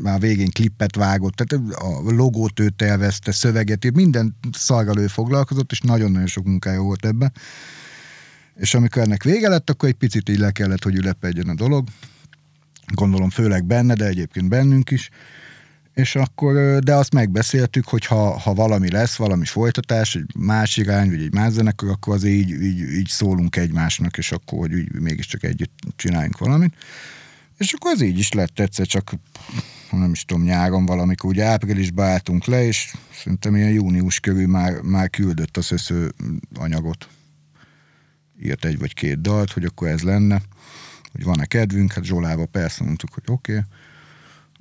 már 0.02 0.20
végén 0.20 0.52
klippet 0.52 0.96
vágott, 0.96 1.34
tehát 1.34 1.66
a 1.76 2.12
logót 2.12 2.60
ő 2.60 2.70
tervezte, 2.70 3.32
szöveget, 3.32 3.92
minden 3.94 4.36
szarral 4.52 5.00
ő 5.00 5.08
foglalkozott, 5.08 5.72
és 5.72 5.80
nagyon-nagyon 5.80 6.28
sok 6.28 6.46
munkája 6.46 6.82
volt 6.82 7.06
ebben. 7.06 7.34
És 8.56 8.74
amikor 8.74 9.02
ennek 9.02 9.24
vége 9.24 9.50
lett, 9.50 9.70
akkor 9.70 9.90
egy 9.90 9.96
picit 9.96 10.30
így 10.30 10.40
le 10.40 10.52
kellett, 10.52 10.84
hogy 10.84 10.96
ülepedjen 10.96 11.50
a 11.50 11.56
dolog. 11.56 11.88
Gondolom 12.94 13.30
főleg 13.30 13.66
benne, 13.66 13.94
de 13.94 14.06
egyébként 14.06 14.50
bennünk 14.50 14.92
is. 14.92 15.10
És 15.94 16.16
akkor, 16.16 16.80
de 16.80 16.96
azt 16.96 17.14
megbeszéltük, 17.14 17.88
hogy 17.88 18.06
ha, 18.06 18.40
ha 18.40 18.54
valami 18.54 18.92
lesz, 18.92 19.16
valami 19.16 19.46
folytatás, 19.46 20.16
egy 20.16 20.36
más 20.36 20.78
irány, 20.78 21.10
vagy 21.10 21.22
egy 21.22 21.34
más 21.34 21.52
zenekar, 21.52 21.90
akkor 21.90 22.14
azért 22.14 22.36
így, 22.36 22.50
így, 22.50 22.80
így 22.80 23.08
szólunk 23.08 23.56
egymásnak, 23.56 24.18
és 24.18 24.32
akkor, 24.32 24.60
hogy 24.60 24.74
úgy 24.74 25.00
mégiscsak 25.00 25.44
együtt 25.44 25.80
csináljunk 25.96 26.38
valamit. 26.38 26.76
És 27.58 27.74
akkor 27.74 27.92
ez 27.92 28.02
így 28.02 28.20
is 28.20 28.32
lett 28.32 28.60
egyszer, 28.60 28.86
csak 28.86 29.14
nem 29.92 30.12
is 30.12 30.26
tudom, 30.26 30.44
nyáron 30.44 30.86
valamikor, 30.86 31.30
ugye 31.30 31.46
áprilisban 31.46 32.06
álltunk 32.06 32.46
le, 32.46 32.66
és 32.66 32.94
szerintem 33.14 33.56
ilyen 33.56 33.72
június 33.72 34.20
körül 34.20 34.48
már, 34.48 34.82
már 34.82 35.10
küldött 35.10 35.58
az 35.58 35.72
össző 35.72 36.14
anyagot. 36.56 37.08
Írt 38.42 38.66
egy 38.66 38.80
vagy 38.80 38.94
két 38.94 39.22
dalt, 39.22 39.52
hogy 39.52 39.66
akkor 39.66 39.88
ez 39.88 40.02
lenne, 40.02 40.42
hogy 41.12 41.24
van-e 41.24 41.46
kedvünk, 41.46 41.94
hát 41.94 42.04
Zsolával 42.04 42.46
persze 42.46 42.84
mondtuk, 42.84 43.14
hogy 43.14 43.24
oké. 43.26 43.52
Okay 43.52 43.64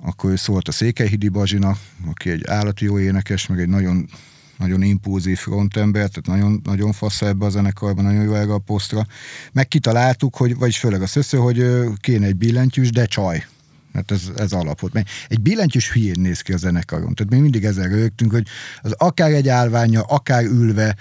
akkor 0.05 0.31
ő 0.31 0.35
szólt 0.35 0.67
a 0.67 0.71
Székelyhidi 0.71 1.29
Bazsina, 1.29 1.77
aki 2.09 2.29
egy 2.29 2.47
állati 2.47 2.85
jó 2.85 2.99
énekes, 2.99 3.47
meg 3.47 3.59
egy 3.59 3.69
nagyon, 3.69 4.09
nagyon 4.57 4.81
impulzív 4.81 5.37
frontember, 5.37 6.09
tehát 6.09 6.39
nagyon, 6.39 6.61
nagyon 6.63 6.91
fasz 6.91 7.21
ebbe 7.21 7.45
a 7.45 7.49
zenekarban, 7.49 8.03
nagyon 8.03 8.23
jó 8.23 8.33
erre 8.33 8.53
a 8.53 8.57
posztra. 8.57 9.05
Meg 9.51 9.67
kitaláltuk, 9.67 10.35
hogy, 10.35 10.57
vagyis 10.57 10.77
főleg 10.77 11.01
a 11.01 11.07
szösző, 11.07 11.37
hogy 11.37 11.65
kéne 11.99 12.25
egy 12.25 12.35
billentyűs, 12.35 12.89
de 12.89 13.05
csaj. 13.05 13.45
Hát 13.93 14.11
ez, 14.11 14.21
ez 14.35 14.51
alapot. 14.51 14.93
Mert 14.93 15.09
egy 15.27 15.41
billentyűs 15.41 15.91
hülyén 15.91 16.19
néz 16.19 16.41
ki 16.41 16.53
a 16.53 16.57
zenekaron. 16.57 17.13
Tehát 17.13 17.33
mi 17.33 17.39
mindig 17.39 17.63
ezzel 17.63 17.87
rögtünk, 17.87 18.31
hogy 18.31 18.47
az 18.81 18.91
akár 18.91 19.31
egy 19.31 19.47
állványa, 19.47 20.01
akár 20.01 20.43
ülve, 20.43 20.95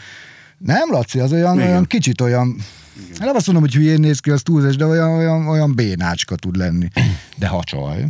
nem, 0.58 0.90
Laci, 0.90 1.18
az 1.18 1.32
olyan, 1.32 1.56
Igen. 1.56 1.68
olyan 1.68 1.84
kicsit 1.84 2.20
olyan, 2.20 2.56
nem 3.18 3.34
azt 3.36 3.46
mondom, 3.46 3.64
hogy 3.64 3.74
hülyén 3.74 4.00
néz 4.00 4.18
ki, 4.20 4.30
az 4.30 4.42
túlzás, 4.42 4.76
de 4.76 4.86
olyan, 4.86 5.10
olyan, 5.10 5.46
olyan 5.48 5.74
bénácska 5.74 6.34
tud 6.36 6.56
lenni. 6.56 6.88
De 7.36 7.46
ha 7.46 7.64
csaj, 7.64 8.06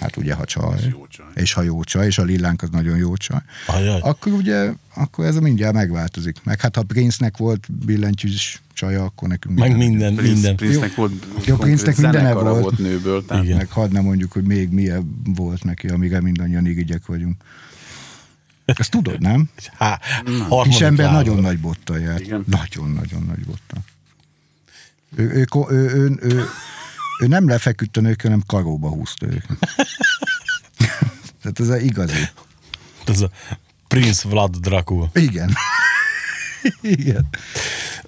hát 0.00 0.16
ugye 0.16 0.34
ha 0.34 0.44
csaj, 0.44 0.78
jó 0.90 1.06
csaj. 1.06 1.26
és 1.34 1.52
ha 1.52 1.62
jó 1.62 1.84
csaj, 1.84 2.06
és 2.06 2.18
a 2.18 2.22
lillánk 2.22 2.62
az 2.62 2.68
nagyon 2.70 2.96
jó 2.96 3.16
csaj, 3.16 3.40
Ajaj. 3.66 4.00
akkor 4.02 4.32
ugye, 4.32 4.70
akkor 4.94 5.24
ez 5.24 5.36
mindjárt 5.36 5.74
megváltozik. 5.74 6.36
Meg 6.44 6.60
hát 6.60 6.76
ha 6.76 6.82
Prince-nek 6.82 7.36
volt 7.36 7.66
billentyűs 7.84 8.62
csaja, 8.72 9.04
akkor 9.04 9.28
nekünk 9.28 9.58
Meg 9.58 9.76
minden, 9.76 10.14
Prince, 10.14 10.32
minden. 10.32 10.56
Prince-nek 10.56 10.94
volt, 10.94 11.12
Jó, 11.44 11.56
Prince-nek 11.56 11.96
mindene 11.96 12.32
volt. 12.32 12.60
volt 12.62 12.78
nőből. 12.78 13.24
Tehát 13.24 13.44
Igen. 13.44 13.56
Meg 13.56 13.70
hadd 13.70 13.92
ne 13.92 14.00
mondjuk, 14.00 14.32
hogy 14.32 14.44
még 14.44 14.68
milyen 14.70 15.20
volt 15.24 15.64
neki, 15.64 15.88
amíg 15.88 16.18
mindannyian 16.20 16.66
irigyek 16.66 17.06
vagyunk. 17.06 17.36
Ezt 18.64 18.90
tudod, 18.90 19.20
nem? 19.20 19.48
Há, 19.78 20.00
Kis 20.24 20.38
harmadik 20.48 20.80
ember 20.80 21.06
lába. 21.06 21.16
nagyon 21.18 21.38
nagy 21.38 21.58
bottal 21.58 21.98
járt. 21.98 22.20
Igen. 22.20 22.44
Nagyon-nagyon 22.46 23.22
nagy 23.22 23.44
bottal. 23.44 23.84
Ő, 25.16 25.30
ő, 25.30 25.46
ő, 25.68 25.74
ő, 25.74 25.94
ő, 25.94 26.18
ő, 26.20 26.48
ő 27.20 27.26
nem 27.26 27.48
lefeküdt 27.48 27.96
a 27.96 28.00
nők, 28.00 28.22
hanem 28.22 28.42
karóba 28.46 28.88
húzta 28.88 29.26
őket. 29.26 29.58
Tehát 31.42 31.60
ez 31.60 31.68
a 31.68 31.76
igazi. 31.76 32.28
Ez 33.04 33.20
a 33.20 33.30
Prince 33.88 34.28
Vlad 34.28 34.56
Dracul. 34.56 35.10
Igen. 35.14 35.52
Igen. 36.80 37.28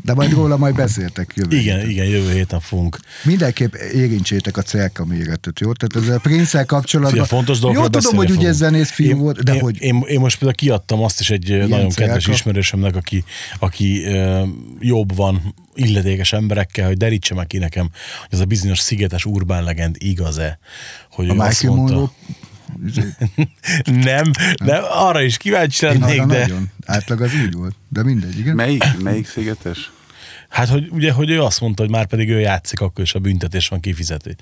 De 0.02 0.14
majd 0.14 0.32
róla 0.32 0.56
majd 0.56 0.74
beszéltek 0.74 1.32
jövő 1.36 1.56
Igen, 1.56 1.76
héten. 1.76 1.90
igen, 1.90 2.06
jövő 2.06 2.32
héten 2.32 2.60
fogunk. 2.60 2.98
Mindenképp 3.24 3.74
érintsétek 3.74 4.56
a 4.56 4.62
cerka 4.62 5.04
méretet, 5.04 5.60
jó? 5.60 5.72
Tehát 5.72 6.08
ez 6.08 6.14
a 6.14 6.18
prince 6.18 6.64
kapcsolatban... 6.64 7.12
Fia, 7.14 7.24
fontos 7.24 7.58
Jó, 7.60 7.68
tudom, 7.70 7.82
hogy 7.82 7.90
beszélni 7.90 8.18
ugye 8.18 8.34
fogunk. 8.34 8.54
zenész 8.54 8.90
fiú 8.90 9.08
én, 9.08 9.18
volt, 9.18 9.42
de 9.42 9.54
én, 9.54 9.60
hogy... 9.60 9.76
Én, 9.82 10.04
én, 10.06 10.20
most 10.20 10.34
például 10.38 10.56
kiadtam 10.56 11.02
azt 11.02 11.20
is 11.20 11.30
egy 11.30 11.48
Ilyen 11.48 11.68
nagyon 11.68 11.88
kedves 11.88 12.16
cerka. 12.16 12.32
ismerősömnek, 12.32 12.96
aki, 12.96 13.24
aki 13.58 14.04
ö, 14.04 14.42
jobb 14.80 15.16
van 15.16 15.54
illetékes 15.74 16.32
emberekkel, 16.32 16.86
hogy 16.86 16.96
derítse 16.96 17.34
meg 17.34 17.46
ki 17.46 17.58
nekem, 17.58 17.90
hogy 18.20 18.28
ez 18.30 18.40
a 18.40 18.44
bizonyos 18.44 18.78
szigetes 18.78 19.24
urbán 19.24 19.64
legend 19.64 19.96
igaz-e. 19.98 20.58
Hogy 21.10 21.28
A 21.28 21.32
Michael 21.32 21.74
mondta, 21.74 21.94
Monroe... 21.94 22.10
nem, 24.10 24.30
nem, 24.64 24.82
arra 24.90 25.22
is 25.22 25.36
kíváncsi 25.36 25.84
lennék, 25.84 26.22
de 26.22 26.38
nagyon. 26.38 26.70
Átlag 26.86 27.20
az 27.20 27.32
úgy 27.44 27.54
volt. 27.54 27.74
De 27.88 28.02
mindegy, 28.02 28.38
igen. 28.38 28.54
Melyik, 28.54 28.84
melyik 29.02 29.26
szigetes? 29.26 29.90
hát, 30.50 30.68
hogy 30.68 30.88
ugye, 30.90 31.12
hogy 31.12 31.30
ő 31.30 31.42
azt 31.42 31.60
mondta, 31.60 31.82
hogy 31.82 31.90
már 31.90 32.06
pedig 32.06 32.30
ő 32.30 32.40
játszik, 32.40 32.80
akkor 32.80 33.04
is 33.04 33.14
a 33.14 33.18
büntetés 33.18 33.68
van 33.68 33.80
kifizető. 33.80 34.36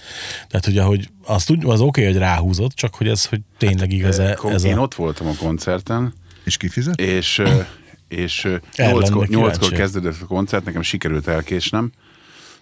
Tehát 0.48 0.66
ugye, 0.66 0.82
hogy 0.82 1.08
azt 1.24 1.50
úgy, 1.50 1.64
az 1.64 1.80
oké, 1.80 2.00
okay, 2.00 2.12
hogy 2.12 2.22
ráhúzott, 2.22 2.72
csak 2.72 2.94
hogy 2.94 3.08
ez, 3.08 3.24
hogy 3.26 3.40
tényleg 3.58 3.92
igaz-e 3.92 4.34
Kon- 4.34 4.52
ez 4.52 4.64
Én 4.64 4.76
a... 4.76 4.80
ott 4.80 4.94
voltam 4.94 5.26
a 5.26 5.34
koncerten, 5.38 6.12
És 6.44 6.56
kifizet? 6.56 7.00
és 7.00 7.38
ö, 7.38 7.60
és 8.08 8.44
Erre 8.74 8.90
nyolckor, 8.90 9.28
nyolckor 9.28 9.72
kezdődött 9.72 10.20
a 10.20 10.26
koncert, 10.26 10.64
nekem 10.64 10.82
sikerült 10.82 11.28
elkésnem, 11.28 11.92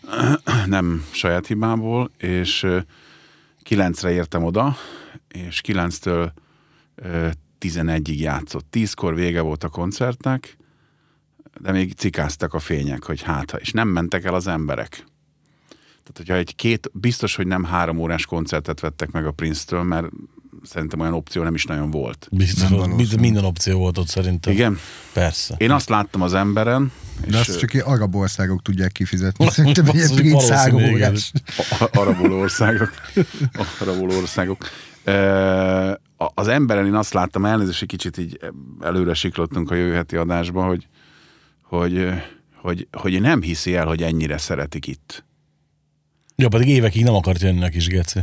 nem 0.66 1.04
saját 1.10 1.46
hibámból, 1.46 2.10
és 2.18 2.66
kilencre 3.62 4.10
értem 4.10 4.44
oda, 4.44 4.76
és 5.36 5.60
kilenctől 5.60 6.32
ö, 6.94 7.28
11-ig 7.60 8.16
játszott. 8.18 8.66
Tízkor 8.70 9.14
vége 9.14 9.40
volt 9.40 9.64
a 9.64 9.68
koncertnek, 9.68 10.56
de 11.60 11.72
még 11.72 11.92
cikáztak 11.92 12.54
a 12.54 12.58
fények, 12.58 13.02
hogy 13.04 13.22
hát, 13.22 13.56
és 13.58 13.70
nem 13.72 13.88
mentek 13.88 14.24
el 14.24 14.34
az 14.34 14.46
emberek. 14.46 14.90
Tehát, 16.02 16.16
hogyha 16.16 16.34
egy 16.34 16.54
két, 16.56 16.90
biztos, 16.92 17.36
hogy 17.36 17.46
nem 17.46 17.64
három 17.64 17.98
órás 17.98 18.26
koncertet 18.26 18.80
vettek 18.80 19.10
meg 19.10 19.26
a 19.26 19.30
Prince-től, 19.30 19.82
mert 19.82 20.06
szerintem 20.62 21.00
olyan 21.00 21.12
opció 21.14 21.42
nem 21.42 21.54
is 21.54 21.64
nagyon 21.64 21.90
volt. 21.90 22.28
Biztos, 22.30 22.68
valószínű. 22.68 23.20
minden 23.20 23.44
opció 23.44 23.78
volt 23.78 23.98
ott 23.98 24.08
szerintem. 24.08 24.52
Igen? 24.52 24.78
Persze. 25.12 25.54
Én 25.58 25.70
azt 25.70 25.88
láttam 25.88 26.22
az 26.22 26.34
emberen, 26.34 26.92
De 27.20 27.38
és 27.38 27.48
azt 27.48 27.58
csak 27.58 27.74
ilyen 27.74 27.86
arab 27.86 28.14
országok 28.14 28.62
tudják 28.62 28.92
kifizetni. 28.92 29.50
Szerintem 29.50 29.86
ilyen 29.92 31.16
a- 31.78 31.88
arabul 31.92 32.32
országok. 32.32 32.90
arabul 33.78 34.10
országok. 34.10 34.68
Az 36.34 36.48
emberen 36.48 36.86
én 36.86 36.94
azt 36.94 37.12
láttam, 37.12 37.44
elnézést, 37.44 37.82
egy 37.82 37.88
kicsit 37.88 38.18
így 38.18 38.38
előre 38.80 39.14
siklottunk 39.14 39.70
a 39.70 39.74
jövő 39.74 39.94
heti 39.94 40.16
adásba, 40.16 40.64
hogy, 40.64 40.86
hogy, 41.62 42.08
hogy, 42.54 42.88
hogy 42.92 43.20
nem 43.20 43.42
hiszi 43.42 43.74
el, 43.74 43.86
hogy 43.86 44.02
ennyire 44.02 44.38
szeretik 44.38 44.86
itt. 44.86 45.24
Ja, 46.36 46.48
pedig 46.48 46.68
évekig 46.68 47.04
nem 47.04 47.14
akart 47.14 47.42
jönni 47.42 47.64
a 47.64 47.68
kis 47.68 47.86
geci. 47.86 48.20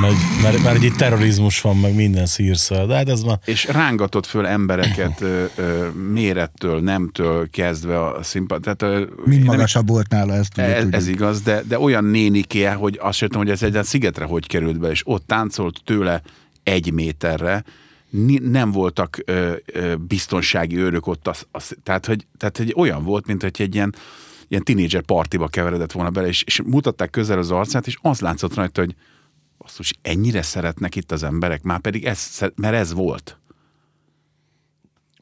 Mert, 0.00 0.14
mert, 0.42 0.62
mert 0.62 0.82
egy 0.82 0.94
terrorizmus 0.96 1.60
van, 1.60 1.76
meg 1.76 1.94
minden 1.94 2.26
szírszel. 2.26 2.86
De 2.86 2.94
hát 2.94 3.08
ez 3.08 3.22
már... 3.22 3.38
És 3.44 3.64
rángatott 3.64 4.26
föl 4.26 4.46
embereket 4.46 5.20
ö, 5.20 5.44
ö, 5.56 5.88
mérettől, 5.90 6.80
nemtől 6.80 7.50
kezdve 7.50 8.04
a 8.04 8.22
színpad. 8.22 8.60
Tehát, 8.62 8.82
ö, 8.82 8.96
Mind 8.98 9.32
én 9.32 9.38
nem- 9.38 9.54
magasabb 9.54 9.88
volt 9.88 10.08
nála, 10.08 10.34
ezt 10.34 10.52
ugye 10.56 10.66
Ez, 10.66 10.74
tudjuk. 10.82 10.94
ez 10.94 11.08
igaz, 11.08 11.40
de, 11.40 11.62
de 11.68 11.78
olyan 11.78 12.04
néniké, 12.04 12.64
hogy 12.64 12.98
azt 13.02 13.18
sem 13.18 13.28
tudom, 13.28 13.42
hogy 13.44 13.52
ez 13.52 13.62
egy 13.62 13.84
szigetre 13.84 14.24
hogy 14.24 14.46
került 14.46 14.78
be, 14.78 14.90
és 14.90 15.02
ott 15.04 15.26
táncolt 15.26 15.80
tőle 15.84 16.22
egy 16.62 16.92
méterre, 16.92 17.64
nem 18.42 18.70
voltak 18.72 19.18
ö, 19.24 19.52
ö, 19.72 19.94
biztonsági 19.96 20.76
őrök 20.78 21.06
ott, 21.06 21.28
az, 21.28 21.46
az, 21.50 21.76
tehát, 21.82 22.06
hogy, 22.06 22.26
tehát 22.38 22.56
hogy 22.56 22.72
olyan 22.76 23.04
volt, 23.04 23.26
mint 23.26 23.42
hogy 23.42 23.54
egy 23.58 23.74
ilyen, 23.74 23.94
ilyen 24.48 24.62
tinédzser 24.62 25.02
partiba 25.02 25.48
keveredett 25.48 25.92
volna 25.92 26.10
bele, 26.10 26.26
és, 26.28 26.42
és 26.42 26.62
mutatták 26.66 27.10
közel 27.10 27.38
az 27.38 27.50
arcát, 27.50 27.86
és 27.86 27.96
az 28.02 28.20
látszott 28.20 28.54
rajta, 28.54 28.80
hogy 28.80 28.94
basszus, 29.58 29.92
ennyire 30.02 30.42
szeretnek 30.42 30.96
itt 30.96 31.12
az 31.12 31.22
emberek, 31.22 31.62
már 31.62 31.80
pedig 31.80 32.04
ez, 32.04 32.38
mert 32.54 32.74
ez 32.74 32.92
volt. 32.92 33.38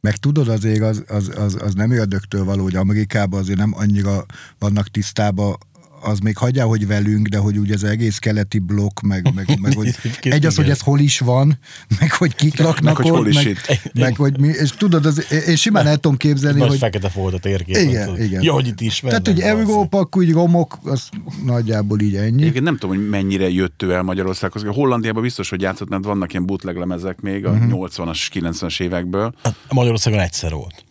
Meg 0.00 0.16
tudod 0.16 0.48
azért, 0.48 0.82
az, 0.82 1.04
az, 1.08 1.32
az, 1.36 1.54
az 1.62 1.74
nem 1.74 1.90
ördögtől 1.90 2.44
való, 2.44 2.62
hogy 2.62 2.76
Amerikában 2.76 3.40
azért 3.40 3.58
nem 3.58 3.74
annyira 3.74 4.24
vannak 4.58 4.88
tisztában, 4.88 5.56
az 6.06 6.18
még 6.18 6.36
hagyja, 6.36 6.66
hogy 6.66 6.86
velünk, 6.86 7.26
de 7.28 7.38
hogy 7.38 7.58
ugye 7.58 7.74
az 7.74 7.84
egész 7.84 8.18
keleti 8.18 8.58
blokk, 8.58 9.00
meg, 9.00 9.34
meg, 9.34 9.58
meg 9.60 9.74
hogy 9.74 9.94
egy 10.20 10.46
az, 10.46 10.56
hogy 10.56 10.70
ez 10.70 10.80
hol 10.80 10.98
is 10.98 11.18
van, 11.18 11.58
meg 12.00 12.12
hogy 12.12 12.34
kik 12.34 12.58
laknak 12.58 12.82
Meg, 12.84 12.96
hogy 12.96 13.08
hol 13.08 13.28
is 13.28 13.34
meg, 13.34 13.46
itt. 13.46 13.92
meg 13.94 14.16
hogy 14.16 14.40
mi, 14.40 14.48
és 14.48 14.70
tudod, 14.70 15.06
az, 15.06 15.26
én 15.48 15.56
simán 15.56 15.86
el 15.86 15.96
tudom 15.96 16.16
képzelni, 16.16 16.58
Nagy 16.58 16.68
hogy 16.68 16.78
fekete 16.78 17.08
folt 17.08 17.34
a 17.34 17.38
térképen. 17.38 17.88
igen, 17.88 18.04
tudod. 18.06 18.20
igen. 18.20 18.42
Ja, 18.42 18.52
hogy 18.52 18.66
itt 18.66 18.80
is 18.80 19.00
Tehát, 19.00 19.26
hogy 19.26 19.40
Európa, 19.40 19.98
akkor 19.98 20.22
úgy 20.22 20.32
romok, 20.32 20.78
az 20.84 21.08
nagyjából 21.44 22.00
így 22.00 22.16
ennyi. 22.16 22.40
Egyébként 22.40 22.64
nem 22.64 22.76
tudom, 22.76 22.96
hogy 22.96 23.08
mennyire 23.08 23.50
jött 23.50 23.82
ő 23.82 23.92
el 23.92 24.02
Magyarországhoz. 24.02 24.62
Hollandiában 24.66 25.22
biztos, 25.22 25.50
hogy 25.50 25.60
játszott, 25.60 25.88
mert 25.88 26.04
vannak 26.04 26.32
ilyen 26.32 26.46
bootleg 26.46 26.76
lemezek 26.76 27.20
még 27.20 27.46
a 27.46 27.52
Mhm. 27.52 27.72
80-as, 27.74 28.28
90-as 28.32 28.80
évekből. 28.80 29.34
Magyarországon 29.70 30.18
egyszer 30.20 30.52
volt. 30.52 30.84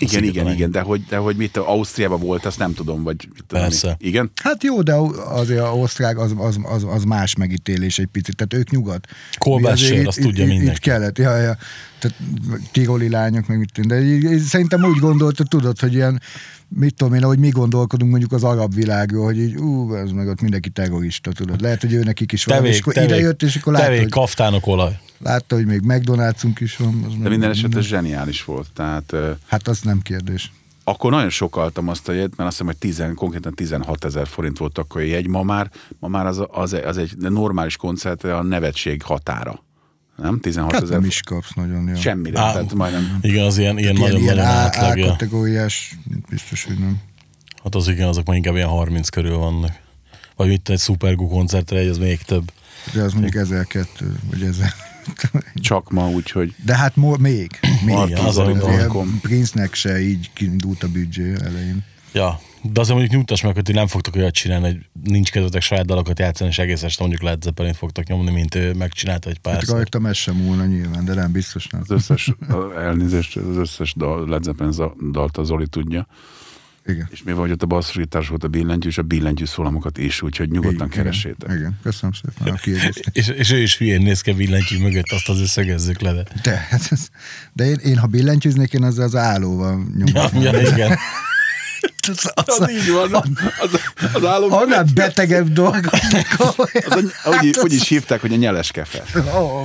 Igen, 0.00 0.24
igen, 0.24 0.46
ennyi. 0.46 0.54
igen, 0.54 0.70
de 0.70 0.80
hogy, 0.80 1.04
de 1.08 1.16
hogy 1.16 1.36
mit, 1.36 1.56
Ausztriában 1.56 2.20
volt, 2.20 2.46
azt 2.46 2.58
nem 2.58 2.74
tudom, 2.74 3.02
vagy 3.02 3.28
mit 3.34 3.44
tudom 3.46 3.62
Persze. 3.62 3.88
én. 3.88 4.08
Igen? 4.08 4.30
Hát 4.42 4.62
jó, 4.62 4.82
de 4.82 4.94
azért 5.28 5.60
a 5.60 5.74
osztrák 5.76 6.18
az, 6.18 6.34
az, 6.36 6.58
az, 6.62 6.84
az 6.88 7.04
más 7.04 7.34
megítélés 7.34 7.98
egy 7.98 8.06
picit, 8.06 8.36
tehát 8.36 8.54
ők 8.54 8.70
nyugat. 8.70 9.06
Azért 9.62 10.06
azt 10.06 10.18
itt- 10.18 10.24
tudja 10.24 10.44
itt, 10.44 10.50
mindenki. 10.50 10.74
Itt 10.76 10.82
kellett, 10.82 11.18
ja, 11.18 11.36
ja. 11.36 11.56
Tehát 11.98 12.18
tiroli 12.72 13.08
lányok, 13.08 13.46
meg 13.46 13.58
mit 13.58 13.72
tudom, 13.72 13.88
de 13.98 14.04
így, 14.04 14.22
így, 14.32 14.40
szerintem 14.40 14.84
úgy 14.84 14.98
gondolta, 14.98 15.44
tudod, 15.44 15.80
hogy 15.80 15.94
ilyen, 15.94 16.20
mit 16.78 16.94
tudom 16.94 17.14
én, 17.14 17.22
ahogy 17.24 17.38
mi 17.38 17.48
gondolkodunk 17.48 18.10
mondjuk 18.10 18.32
az 18.32 18.44
arab 18.44 18.74
világról, 18.74 19.24
hogy 19.24 19.38
így, 19.38 19.56
ú, 19.56 19.94
ez 19.94 20.10
meg 20.10 20.28
ott 20.28 20.40
mindenki 20.40 20.68
terrorista, 20.70 21.32
tudod. 21.32 21.60
Lehet, 21.60 21.80
hogy 21.80 21.92
ő 21.92 22.02
nekik 22.02 22.32
is 22.32 22.44
van, 22.44 22.56
és 22.56 22.62
Tevék, 22.62 22.80
akkor 22.80 22.92
tevék, 22.92 23.08
ide 23.10 23.18
jött, 23.18 23.42
és 23.42 23.56
akkor 23.56 23.72
látta, 23.72 23.84
tevék 23.84 24.00
hogy, 24.00 24.10
kaftánok 24.10 24.66
olaj. 24.66 24.98
látta, 25.18 25.54
hogy 25.54 25.66
még 25.66 25.80
McDonald'sunk 25.84 26.56
is 26.58 26.76
van. 26.76 27.04
Az 27.06 27.12
De 27.22 27.28
minden 27.28 27.50
esetre 27.50 27.80
zseniális 27.80 28.44
volt. 28.44 28.66
Tehát 28.74 29.14
Hát 29.46 29.68
az 29.68 29.80
nem 29.80 30.00
kérdés. 30.02 30.52
akkor 30.84 31.10
nagyon 31.10 31.30
sokaltam 31.30 31.88
azt 31.88 32.08
a 32.08 32.12
jegyet, 32.12 32.36
mert 32.36 32.48
azt 32.48 32.58
hiszem, 32.58 32.66
hogy 32.66 32.76
10, 32.76 33.04
konkrétan 33.14 33.54
16 33.54 34.04
ezer 34.04 34.26
forint 34.26 34.58
volt 34.58 34.78
akkor 34.78 35.00
a 35.00 35.04
jegy. 35.04 35.26
Ma 35.28 35.42
már, 35.42 35.70
ma 35.98 36.08
már 36.08 36.26
az, 36.26 36.42
az, 36.50 36.76
az 36.84 36.96
egy 36.98 37.16
normális 37.18 37.76
koncert 37.76 38.24
a 38.24 38.42
nevetség 38.42 39.02
határa. 39.02 39.62
Nem? 40.20 40.40
16 40.40 40.72
Hát 40.72 40.82
ezer 40.82 40.96
nem 40.98 41.06
is 41.08 41.20
kapsz 41.20 41.52
nagyon. 41.54 41.88
Ja. 41.88 41.96
Semmire, 41.96 42.40
Á, 42.40 42.52
tehát 42.52 42.74
majdnem. 42.74 43.18
Igen, 43.20 43.44
az 43.44 43.58
ilyen, 43.58 43.78
ilyen 43.78 43.94
nagyon-nagyon 43.94 44.38
A, 44.38 44.64
A 44.64 44.94
kategóriás, 45.06 45.94
biztos, 46.30 46.64
hogy 46.64 46.78
nem. 46.78 46.96
Hát 47.62 47.74
az 47.74 47.88
igen, 47.88 48.08
azok 48.08 48.26
már 48.26 48.36
inkább 48.36 48.54
ilyen 48.54 48.68
30 48.68 49.08
körül 49.08 49.36
vannak. 49.36 49.72
Vagy 50.36 50.48
mit 50.48 50.68
egy 50.68 50.78
szupergú 50.78 51.28
koncertre 51.28 51.78
egy, 51.78 51.88
az 51.88 51.98
még 51.98 52.22
több. 52.22 52.52
De 52.94 53.02
az 53.02 53.12
mondjuk 53.12 53.34
1002, 53.34 53.88
vagy 54.30 54.42
1000. 54.42 54.72
Csak 55.54 55.90
ma, 55.90 56.08
úgyhogy 56.08 56.54
De 56.64 56.76
hát 56.76 56.96
mo- 56.96 57.18
még. 57.18 57.50
még. 57.84 57.96
Igen, 58.06 58.24
az 58.24 58.38
a 58.38 58.42
Azért 58.42 58.62
Martin.com. 58.62 59.18
Prince-nek 59.22 59.74
se 59.74 60.00
így 60.00 60.30
kiindult 60.32 60.82
a 60.82 60.88
büdzsé 60.88 61.32
elején. 61.44 61.84
Ja, 62.12 62.40
de 62.62 62.80
azért 62.80 62.96
mondjuk 62.96 63.16
nyugtass 63.18 63.42
meg, 63.42 63.54
hogy 63.54 63.62
ti 63.62 63.72
nem 63.72 63.86
fogtok 63.86 64.16
olyat 64.16 64.34
csinálni, 64.34 64.66
hogy 64.66 64.86
nincs 65.02 65.30
kedvetek 65.30 65.62
saját 65.62 65.86
dalokat 65.86 66.18
játszani, 66.18 66.50
és 66.50 66.58
egész 66.58 66.82
este 66.82 67.02
mondjuk 67.02 67.22
Led 67.22 67.42
Zeppelin 67.42 67.72
fogtok 67.72 68.04
nyomni, 68.04 68.30
mint 68.30 68.54
ő 68.54 68.74
megcsinálta 68.74 69.28
egy 69.28 69.40
Hát 69.42 69.54
pár 69.54 69.62
rajtam 69.68 70.06
ez 70.06 70.16
sem 70.16 70.36
múlna 70.36 70.64
nyilván, 70.64 71.04
de 71.04 71.14
nem, 71.14 71.32
biztos 71.32 71.66
nem. 71.66 71.80
az 71.80 71.90
összes, 71.90 72.32
elnézést, 72.76 73.36
az 73.36 73.56
összes 73.56 73.94
dal, 73.94 74.28
Led 74.28 74.42
Zeppelin 74.42 74.72
dalt 75.12 75.36
az 75.36 75.46
Zoli 75.46 75.66
tudja. 75.66 76.06
Igen. 76.86 77.08
És 77.10 77.22
mi 77.22 77.32
vagy 77.32 77.50
ott 77.50 77.62
a 77.62 77.66
basszusgitár 77.66 78.26
volt 78.28 78.44
a 78.44 78.48
billentyű, 78.48 78.88
és 78.88 78.98
a 78.98 79.02
billentyű 79.02 79.44
szólamokat 79.44 79.98
is, 79.98 80.22
úgyhogy 80.22 80.50
nyugodtan 80.50 80.86
Igen, 80.86 80.88
keressétek. 80.88 81.48
Igen, 81.48 81.56
igen, 81.56 81.78
köszönöm 81.82 82.12
szépen 82.12 82.58
és, 83.12 83.28
és, 83.28 83.50
ő 83.50 83.58
is 83.58 83.78
hülyén 83.78 84.02
néz 84.02 84.20
ki 84.20 84.30
a 84.30 84.34
billentyű 84.34 84.78
mögött, 84.78 85.10
azt 85.12 85.28
azért 85.28 85.48
szögezzük 85.48 86.00
le. 86.00 86.12
De, 86.12 86.24
De, 86.42 86.66
hát 86.70 86.86
ez, 86.90 87.08
de 87.52 87.64
én, 87.64 87.76
én, 87.84 87.98
ha 87.98 88.06
billentyűznék, 88.06 88.72
én 88.72 88.82
azzal 88.82 89.04
az 89.04 89.16
állóval 89.16 89.86
ja, 89.98 90.04
nyomom. 90.04 90.42
ja, 90.42 90.60
igen. 90.60 90.98
Az, 92.08 92.30
az, 92.34 92.60
Az 92.60 92.70
így 92.70 92.90
van, 92.90 93.12
az, 93.60 93.80
az 94.12 94.24
állom. 94.24 94.52
annál 94.52 94.84
betegebb 94.94 95.48
dolog. 95.52 95.88
Az 96.88 97.14
a, 97.24 97.38
úgy, 97.42 97.58
úgy 97.62 97.72
is 97.72 97.88
hívták, 97.88 98.20
hogy 98.20 98.32
a 98.32 98.36
nyeles 98.36 98.70
kefe. 98.70 99.02
Ó, 99.38 99.62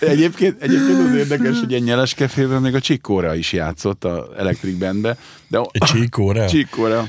Egyébként, 0.00 0.62
egyébként 0.62 0.98
az 1.08 1.14
érdekes, 1.14 1.58
hogy 1.58 1.70
ilyen 1.70 1.82
nyeles 1.82 2.14
kefében 2.14 2.60
még 2.62 2.74
a 2.74 2.80
Csikkóra 2.80 3.34
is 3.34 3.52
játszott 3.52 4.04
a 4.04 4.28
Electric 4.36 4.78
Bandbe. 4.78 5.16
De 5.48 5.60
Egy 5.70 5.82
csíkóra? 5.82 6.48
Csikkóra. 6.48 7.08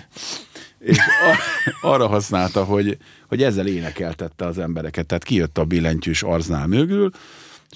És 0.79 0.97
a, 0.97 1.37
arra 1.87 2.07
használta, 2.07 2.63
hogy, 2.63 2.97
hogy 3.27 3.43
ezzel 3.43 3.67
énekeltette 3.67 4.45
az 4.45 4.57
embereket. 4.57 5.05
Tehát 5.05 5.23
kijött 5.23 5.57
a 5.57 5.63
billentyűs 5.65 6.23
arznál 6.23 6.67
mögül, 6.67 7.11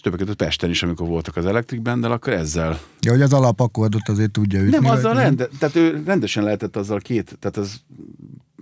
többek 0.02 0.20
között 0.20 0.36
Pesten 0.36 0.70
is, 0.70 0.84
amikor 0.84 1.08
voltak 1.08 1.36
az 1.36 1.46
Electric 1.46 1.82
Banddel, 1.82 2.12
akkor 2.12 2.34
ezzel. 2.34 2.80
Ja, 3.02 3.12
hogy 3.12 3.22
az 3.22 3.34
alapakordot 3.34 4.10
azért 4.10 4.32
tudja 4.32 4.60
ütni. 4.60 4.72
Nem, 4.72 4.84
vagy 4.84 4.98
azzal 4.98 5.14
rende, 5.14 5.48
tehát 5.60 5.76
ő 5.76 6.04
rendesen 6.06 6.44
lehetett 6.44 6.76
azzal 6.76 7.00
két, 7.00 7.38
tehát 7.40 7.58
az 7.58 7.82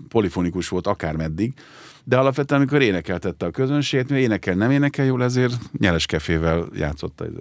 polifonikus 0.08 0.68
volt 0.68 0.88
akármeddig, 0.88 1.54
de 2.04 2.18
alapvetően, 2.18 2.62
amikor 2.62 2.82
énekeltette 2.82 3.46
a 3.46 3.52
közönséget, 3.52 4.10
mert 4.10 4.22
énekel, 4.22 4.56
nem 4.56 4.72
énekel 4.72 5.06
jól, 5.06 5.24
ezért 5.24 5.54
nyeles 5.78 6.06
kefével 6.06 6.68
játszotta. 6.74 7.26
Ez. 7.26 7.32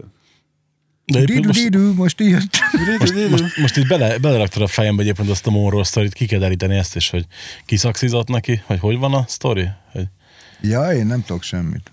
De 1.05 1.25
Didu, 1.25 1.47
most, 1.47 1.63
didu, 1.63 1.95
most 1.95 2.21
jött. 2.21 2.57
most, 2.99 3.29
most, 3.31 3.57
most 3.57 3.77
itt 3.77 3.87
bele, 3.87 4.19
beleraktad 4.19 4.63
a 4.63 4.67
fejembe 4.67 5.03
egyébként 5.03 5.31
azt 5.31 5.47
a 5.47 5.51
Monroe 5.51 5.85
sztorit, 5.85 6.13
ki 6.13 6.27
kell 6.27 6.39
deríteni 6.39 6.77
ezt 6.77 6.97
is, 6.97 7.11
hogy 7.11 7.27
kiszakszizott 7.65 8.29
neki, 8.29 8.63
hogy 8.67 8.79
hogy 8.79 8.99
van 8.99 9.15
a 9.15 9.25
sztori? 9.27 9.69
Hogy... 9.93 10.07
Ja, 10.61 10.93
én 10.93 11.07
nem 11.07 11.23
tudok 11.23 11.43
semmit. 11.43 11.91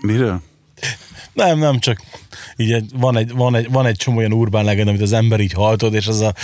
Miről? 0.00 0.42
Nem, 1.32 1.58
nem, 1.58 1.78
csak 1.78 2.02
így 2.56 2.84
van, 2.94 3.16
egy, 3.16 3.32
van, 3.32 3.54
egy, 3.54 3.70
van 3.70 3.86
egy 3.86 3.96
csomó 3.96 4.16
olyan 4.16 4.32
urbán 4.32 4.64
legenda, 4.64 4.90
amit 4.90 5.02
az 5.02 5.12
ember 5.12 5.40
így 5.40 5.52
halltod, 5.52 5.94
és 5.94 6.06
az 6.06 6.20
a, 6.20 6.34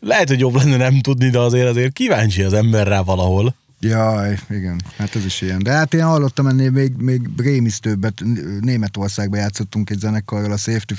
lehet, 0.00 0.28
hogy 0.28 0.38
jobb 0.38 0.54
lenne 0.54 0.76
nem 0.76 1.00
tudni, 1.00 1.28
de 1.30 1.38
azért 1.38 1.68
azért 1.68 1.92
kíváncsi 1.92 2.42
az 2.42 2.52
ember 2.52 2.86
rá 2.86 3.00
valahol. 3.00 3.54
Jaj, 3.80 4.38
igen, 4.50 4.82
hát 4.96 5.16
ez 5.16 5.24
is 5.24 5.40
ilyen. 5.40 5.62
De 5.62 5.72
hát 5.72 5.94
én 5.94 6.04
hallottam 6.04 6.46
ennél 6.46 6.70
még, 6.70 6.92
még 6.96 7.20
rémisztőbbet, 7.36 8.22
Németországban 8.60 9.38
játszottunk 9.38 9.90
egy 9.90 9.98
zenekarral, 9.98 10.52
a 10.52 10.56
Safety, 10.56 10.94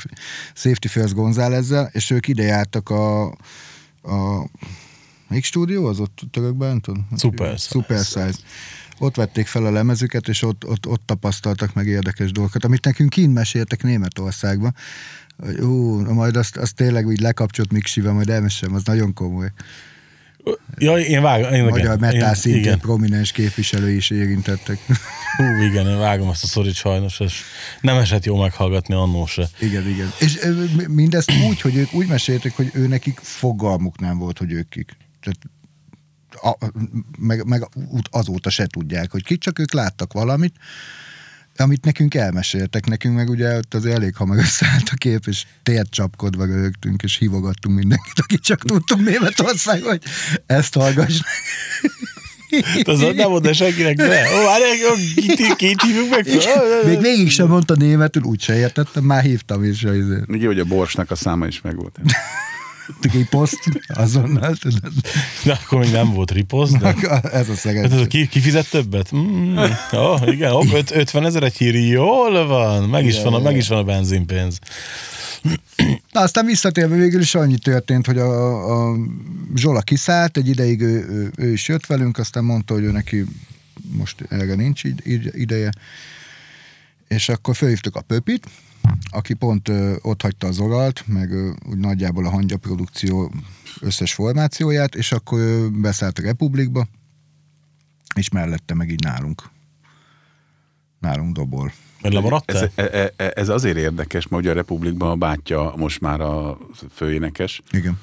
Safety 0.53 0.87
First 0.87 1.13
Gonzálezzel, 1.13 1.89
és 1.93 2.09
ők 2.09 2.27
ide 2.27 2.43
jártak 2.43 2.89
a, 2.89 3.25
a 4.03 4.47
melyik 5.35 5.49
stúdió 5.49 5.85
az 5.85 5.99
ott 5.99 6.21
törökben? 6.31 6.83
Super 7.17 7.57
Size. 7.57 7.69
Super 7.69 8.03
Size. 8.03 8.33
Ott 8.99 9.15
vették 9.15 9.47
fel 9.47 9.65
a 9.65 9.71
lemezüket, 9.71 10.27
és 10.27 10.41
ott, 10.41 10.65
ott, 10.65 10.87
ott 10.87 11.01
tapasztaltak 11.05 11.73
meg 11.73 11.87
érdekes 11.87 12.31
dolgokat, 12.31 12.63
amit 12.63 12.85
nekünk 12.85 13.09
kint 13.09 13.33
meséltek 13.33 13.83
Németországban. 13.83 14.75
Hogy, 15.37 15.59
Ú, 15.59 15.99
majd 16.13 16.35
azt, 16.35 16.57
azt 16.57 16.75
tényleg 16.75 17.07
úgy 17.07 17.19
lekapcsolt 17.19 17.71
Miksivel, 17.71 18.13
majd 18.13 18.29
elmesem, 18.29 18.73
az 18.73 18.83
nagyon 18.83 19.13
komoly. 19.13 19.51
Ja, 20.77 20.97
én 20.97 21.21
vágom. 21.21 21.53
Én, 21.53 21.63
Magyar 21.63 21.99
metál 21.99 22.29
én, 22.29 22.35
szintén 22.35 22.61
igen. 22.61 22.79
prominens 22.79 23.31
képviselői 23.31 23.95
is 23.95 24.09
érintettek. 24.09 24.79
Hú, 25.37 25.43
igen, 25.69 25.87
én 25.87 25.97
vágom 25.97 26.29
ezt 26.29 26.43
a 26.43 26.47
szorít 26.47 26.73
sajnos, 26.73 27.19
és 27.19 27.41
nem 27.81 27.97
esett 27.97 28.25
jó 28.25 28.41
meghallgatni 28.41 28.93
annó 28.93 29.25
se. 29.25 29.47
igen, 29.59 29.89
igen. 29.89 30.11
És 30.19 30.39
mindezt 30.87 31.31
úgy, 31.49 31.61
hogy 31.61 31.75
ők 31.75 31.93
úgy 31.93 32.07
mesélték, 32.07 32.55
hogy 32.55 32.69
ő 32.73 32.87
nekik 32.87 33.19
fogalmuk 33.21 33.99
nem 33.99 34.17
volt, 34.17 34.37
hogy 34.37 34.51
ők 34.51 34.69
kik. 34.69 34.97
Tehát 35.25 35.49
a, 36.41 36.71
meg, 37.19 37.45
meg 37.45 37.67
azóta 38.09 38.49
se 38.49 38.65
tudják, 38.65 39.11
hogy 39.11 39.23
kik, 39.23 39.39
csak 39.39 39.59
ők 39.59 39.73
láttak 39.73 40.13
valamit, 40.13 40.55
amit 41.57 41.85
nekünk 41.85 42.13
elmeséltek, 42.13 42.85
nekünk 42.85 43.15
meg 43.15 43.29
ugye 43.29 43.57
ott 43.57 43.73
azért 43.73 43.95
elég 43.95 44.15
hamar 44.15 44.37
összeállt 44.37 44.89
a 44.91 44.95
kép, 44.95 45.25
és 45.27 45.45
tért 45.63 45.89
csapkodva 45.89 46.45
rögtünk, 46.45 47.03
és 47.03 47.17
hívogattunk 47.17 47.77
mindenkit, 47.77 48.19
aki 48.19 48.39
csak 48.39 48.63
tudtunk 48.63 49.05
Németország, 49.05 49.81
hogy 49.83 50.01
ezt 50.45 50.73
hallgass. 50.73 51.19
Az 52.83 52.99
nem 52.99 53.29
mondta 53.29 53.53
senkinek, 53.53 53.95
de 53.95 54.23
ó, 54.33 54.47
kit, 55.15 55.55
kit 55.55 55.81
hívjuk 55.81 56.09
meg? 56.09 56.27
Még 56.85 57.01
végig 57.01 57.29
sem 57.29 57.47
mondta 57.47 57.75
németül, 57.75 58.23
úgyse 58.23 58.57
értettem, 58.57 59.03
már 59.03 59.23
hívtam 59.23 59.63
is. 59.63 59.83
Ugye, 60.27 60.45
hogy 60.45 60.59
a 60.59 60.65
borsnak 60.65 61.11
a 61.11 61.15
száma 61.15 61.47
is 61.47 61.61
megvolt. 61.61 61.99
Riposzt, 63.13 63.59
azonnal, 63.87 64.55
tudod. 64.55 64.93
De 65.43 65.51
akkor 65.63 65.79
még 65.79 65.91
nem 65.91 66.13
volt 66.13 66.31
riposzt, 66.31 66.77
de... 66.77 66.87
Ez 66.87 67.03
a 67.03 67.09
Hát 67.09 67.25
ez 67.25 67.49
a 67.49 67.55
szeged. 67.55 68.07
ki, 68.07 68.27
ki 68.27 68.39
fizet 68.39 68.69
többet? 68.69 69.15
Mm, 69.15 69.57
oh, 69.91 70.21
igen, 70.27 70.51
hopp, 70.51 70.71
öt- 70.73 70.91
50 70.95 71.25
ezer 71.25 71.43
egy 71.43 71.57
hír, 71.57 71.75
jól 71.75 72.47
van, 72.47 72.89
meg 72.89 73.05
is, 73.05 73.21
van 73.21 73.33
a, 73.33 73.39
meg 73.39 73.55
is 73.55 73.67
van 73.67 73.77
a 73.77 73.83
benzinpénz. 73.83 74.59
Na, 76.11 76.21
aztán 76.21 76.45
visszatérve 76.45 76.95
végül 76.95 77.21
is 77.21 77.35
annyi 77.35 77.57
történt, 77.57 78.05
hogy 78.05 78.17
a, 78.17 78.89
a 78.91 78.95
Zsola 79.55 79.81
kiszállt, 79.81 80.37
egy 80.37 80.47
ideig 80.47 80.81
ő, 80.81 81.05
ő, 81.09 81.31
ő, 81.37 81.51
is 81.51 81.67
jött 81.67 81.85
velünk, 81.85 82.17
aztán 82.17 82.43
mondta, 82.43 82.73
hogy 82.73 82.83
ő 82.83 82.91
neki 82.91 83.25
most 83.91 84.15
erre 84.29 84.55
nincs 84.55 84.83
id- 84.83 85.05
id- 85.05 85.35
ideje, 85.35 85.69
és 87.07 87.29
akkor 87.29 87.55
fölhívtuk 87.55 87.95
a 87.95 88.01
Pöpit, 88.01 88.45
aki 89.11 89.33
pont 89.33 89.69
ö, 89.69 89.95
ott 90.01 90.21
hagyta 90.21 90.47
az 90.47 90.59
oralt, 90.59 91.03
meg 91.07 91.31
ö, 91.31 91.51
úgy 91.69 91.77
nagyjából 91.77 92.25
a 92.25 92.29
hangya 92.29 92.57
produkció 92.57 93.31
összes 93.81 94.13
formációját, 94.13 94.95
és 94.95 95.11
akkor 95.11 95.39
ő 95.39 95.69
beszállt 95.69 96.19
a 96.19 96.21
Republikba, 96.21 96.87
és 98.15 98.29
mellette 98.29 98.73
meg 98.73 98.89
így 98.89 99.03
nálunk. 99.03 99.43
Nálunk 100.99 101.35
dobol. 101.35 101.63
Mert 102.01 102.15
Ez, 102.15 102.23
lemaradtál? 102.23 102.71
e- 102.75 103.13
e- 103.15 103.31
ez 103.35 103.49
azért 103.49 103.77
érdekes, 103.77 104.27
mert 104.27 104.43
ugye 104.43 104.51
a 104.51 104.55
Republikban 104.55 105.09
a 105.09 105.15
bátyja 105.15 105.73
most 105.77 106.01
már 106.01 106.21
a 106.21 106.57
főénekes, 106.91 107.61
Igen. 107.71 107.99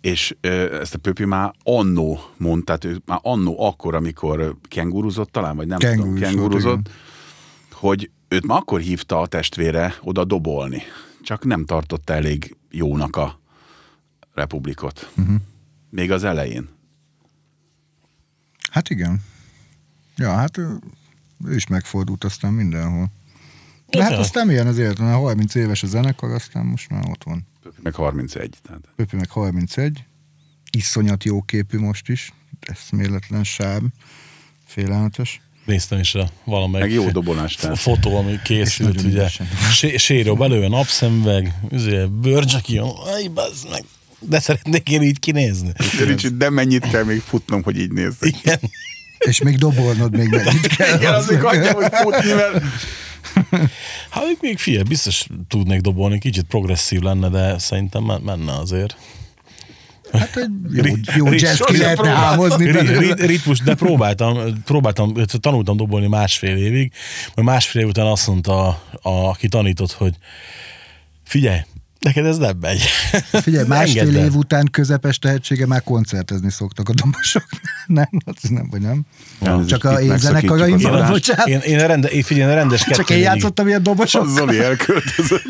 és 0.00 0.36
ö, 0.40 0.80
ezt 0.80 0.94
a 0.94 0.98
Pöpi 0.98 1.24
már 1.24 1.54
annó 1.62 2.20
mondta, 2.36 2.76
tehát 2.76 2.96
ő 2.96 3.02
már 3.06 3.18
annó 3.22 3.64
akkor, 3.64 3.94
amikor 3.94 4.56
kenguruzott 4.68 5.32
talán, 5.32 5.56
vagy 5.56 5.66
nem 5.66 5.78
Kengurus 5.78 6.04
tudom, 6.04 6.20
kenguruzott, 6.20 6.90
hogy 7.72 8.10
őt 8.32 8.46
már 8.46 8.58
akkor 8.58 8.80
hívta 8.80 9.20
a 9.20 9.26
testvére 9.26 9.94
oda 10.00 10.24
dobolni. 10.24 10.82
Csak 11.22 11.44
nem 11.44 11.64
tartotta 11.64 12.12
elég 12.12 12.56
jónak 12.70 13.16
a 13.16 13.40
Republikot. 14.34 15.12
Uh-huh. 15.16 15.36
Még 15.90 16.10
az 16.10 16.24
elején. 16.24 16.68
Hát 18.70 18.90
igen. 18.90 19.22
Ja, 20.16 20.34
hát 20.34 20.56
ő, 20.56 20.78
ő 21.44 21.54
is 21.54 21.66
megfordult 21.66 22.24
aztán 22.24 22.52
mindenhol. 22.52 23.10
De 23.86 24.02
hát 24.02 24.12
aztán 24.12 24.46
milyen 24.46 24.66
az 24.66 24.78
élet, 24.78 24.98
mert 24.98 25.18
30 25.18 25.54
éves 25.54 25.82
a 25.82 25.86
zenekar, 25.86 26.30
aztán 26.30 26.66
most 26.66 26.90
már 26.90 27.08
ott 27.08 27.24
van. 27.24 27.46
Pöpi 27.62 27.80
meg 27.82 27.94
31. 27.94 28.58
Tehát. 28.62 28.88
Pöpi 28.96 29.16
meg 29.16 29.30
31, 29.30 30.04
iszonyat 30.70 31.24
jó 31.24 31.42
képű 31.42 31.78
most 31.78 32.08
is, 32.08 32.32
eszméletlen 32.60 33.44
sáb, 33.44 33.84
félelmetes. 34.64 35.40
Néztem 35.70 35.98
is 35.98 36.14
a 36.14 36.28
valamelyik 36.44 36.86
Meg 36.86 36.94
jó 36.94 37.10
dobolás, 37.10 37.54
f- 37.58 37.78
fotó, 37.78 38.16
ami 38.16 38.38
készült, 38.44 39.02
ugye. 39.02 39.28
Sé- 39.72 39.98
Séró 39.98 40.34
belőle, 40.34 40.68
napszemveg, 40.68 41.54
jön, 42.66 42.84
aj, 42.84 43.26
bazd 43.34 43.68
meg. 43.70 43.84
De 44.20 44.40
szeretnék 44.40 44.88
én 44.90 45.02
így 45.02 45.18
kinézni. 45.18 45.72
Ricsi, 46.04 46.28
de 46.28 46.50
mennyit 46.50 46.90
kell 46.90 47.04
még 47.04 47.20
futnom, 47.20 47.62
hogy 47.62 47.78
így 47.78 47.92
nézzek? 47.92 48.36
Igen. 48.42 48.58
És 49.18 49.42
még 49.42 49.56
dobolnod 49.58 50.16
még 50.16 50.28
mennyit 50.28 50.66
kell. 50.66 50.96
Igen, 50.98 51.14
azért 51.14 51.42
hagyjam, 51.42 51.74
hogy 51.74 51.86
futni, 52.02 52.32
mert 52.32 52.62
Hát 54.10 54.24
még, 54.26 54.36
még 54.40 54.58
figyelj, 54.58 54.82
biztos 54.82 55.26
tudnék 55.48 55.80
dobolni, 55.80 56.18
kicsit 56.18 56.44
progresszív 56.44 57.00
lenne, 57.00 57.28
de 57.28 57.58
szerintem 57.58 58.02
men- 58.02 58.20
menne 58.20 58.52
azért. 58.58 58.96
Hát 60.12 60.36
egy 60.36 60.50
jó, 60.70 60.94
jó 61.16 61.32
jazz 61.32 61.60
ki 61.60 61.76
lehetne 61.76 62.36
ri- 62.98 63.26
Ritmus, 63.26 63.58
de 63.60 63.74
próbáltam, 63.74 64.62
próbáltam, 64.64 65.14
tanultam 65.40 65.76
dobolni 65.76 66.06
másfél 66.06 66.56
évig, 66.56 66.92
majd 67.34 67.48
másfél 67.48 67.82
év 67.82 67.88
után 67.88 68.06
azt 68.06 68.26
mondta, 68.26 68.66
a, 68.68 68.80
a, 69.02 69.28
aki 69.28 69.48
tanított, 69.48 69.92
hogy 69.92 70.14
figyelj, 71.24 71.58
neked 72.00 72.24
ez 72.26 72.36
nem 72.38 72.56
megy. 72.60 72.80
Figyelj, 73.42 73.66
másfél 73.76 74.16
év 74.16 74.34
után 74.34 74.68
közepes 74.70 75.18
tehetsége 75.18 75.66
már 75.66 75.82
koncertezni 75.82 76.50
szoktak 76.50 76.88
a 76.88 76.92
dobosok. 76.94 77.44
nem, 77.86 78.08
az 78.24 78.48
nem, 78.48 78.68
vagy 78.70 78.80
nem? 78.80 79.02
Ja, 79.42 79.64
Csak 79.66 79.84
a 79.84 80.00
én 80.00 80.18
zenekaraimban, 80.18 81.08
bocsánat. 81.10 81.46
Én, 81.46 81.58
én, 81.58 81.80
a 81.80 81.86
rende, 81.86 82.08
én, 82.08 82.22
figyelj, 82.22 82.50
én 82.50 82.56
a 82.56 82.58
rendes 82.58 82.84
kettő 82.84 82.96
Csak 82.96 83.10
én 83.10 83.18
játszottam 83.18 83.66
ilyen 83.66 83.82
dobosok. 83.82 84.22
az 84.22 84.32
Zoli 84.32 84.58
elköltözött. 84.58 85.42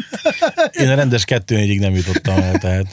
Én 0.73 0.89
a 0.89 0.95
rendes 0.95 1.25
kettő 1.25 1.75
nem 1.79 1.95
jutottam 1.95 2.37
el, 2.37 2.59
tehát 2.59 2.87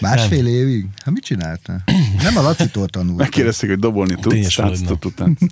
Másfél 0.00 0.46
évig? 0.46 0.86
Hát 1.04 1.14
mit 1.14 1.24
csináltál? 1.24 1.84
Nem 2.22 2.36
a 2.36 2.42
Lacitól 2.42 2.88
tanultam. 2.88 3.16
Megkérdezték, 3.16 3.70
hogy 3.70 3.78
dobolni 3.78 4.14
tudsz, 4.20 4.54
táncot 4.54 5.04
után. 5.04 5.38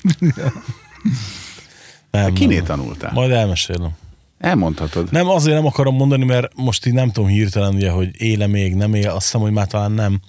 nem. 2.10 2.32
Kiné 2.32 2.54
nem. 2.56 2.64
tanultál? 2.64 3.12
Majd 3.12 3.30
elmesélem. 3.30 3.90
Elmondhatod. 4.38 5.10
Nem, 5.10 5.28
azért 5.28 5.56
nem 5.56 5.66
akarom 5.66 5.96
mondani, 5.96 6.24
mert 6.24 6.52
most 6.56 6.86
így 6.86 6.92
nem 6.92 7.10
tudom 7.10 7.28
hirtelen, 7.28 7.74
ugye, 7.74 7.90
hogy 7.90 8.10
éle 8.22 8.46
még, 8.46 8.74
nem 8.74 8.94
él, 8.94 9.08
azt 9.08 9.24
hiszem, 9.24 9.40
hogy 9.40 9.52
már 9.52 9.66
talán 9.66 9.92
nem. 9.92 10.20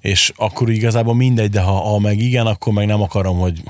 És 0.00 0.32
akkor 0.36 0.70
igazából 0.70 1.14
mindegy, 1.14 1.50
de 1.50 1.60
ha, 1.60 1.72
ha 1.72 1.98
meg 1.98 2.18
igen, 2.18 2.46
akkor 2.46 2.72
meg 2.72 2.86
nem 2.86 3.02
akarom, 3.02 3.38
hogy 3.38 3.62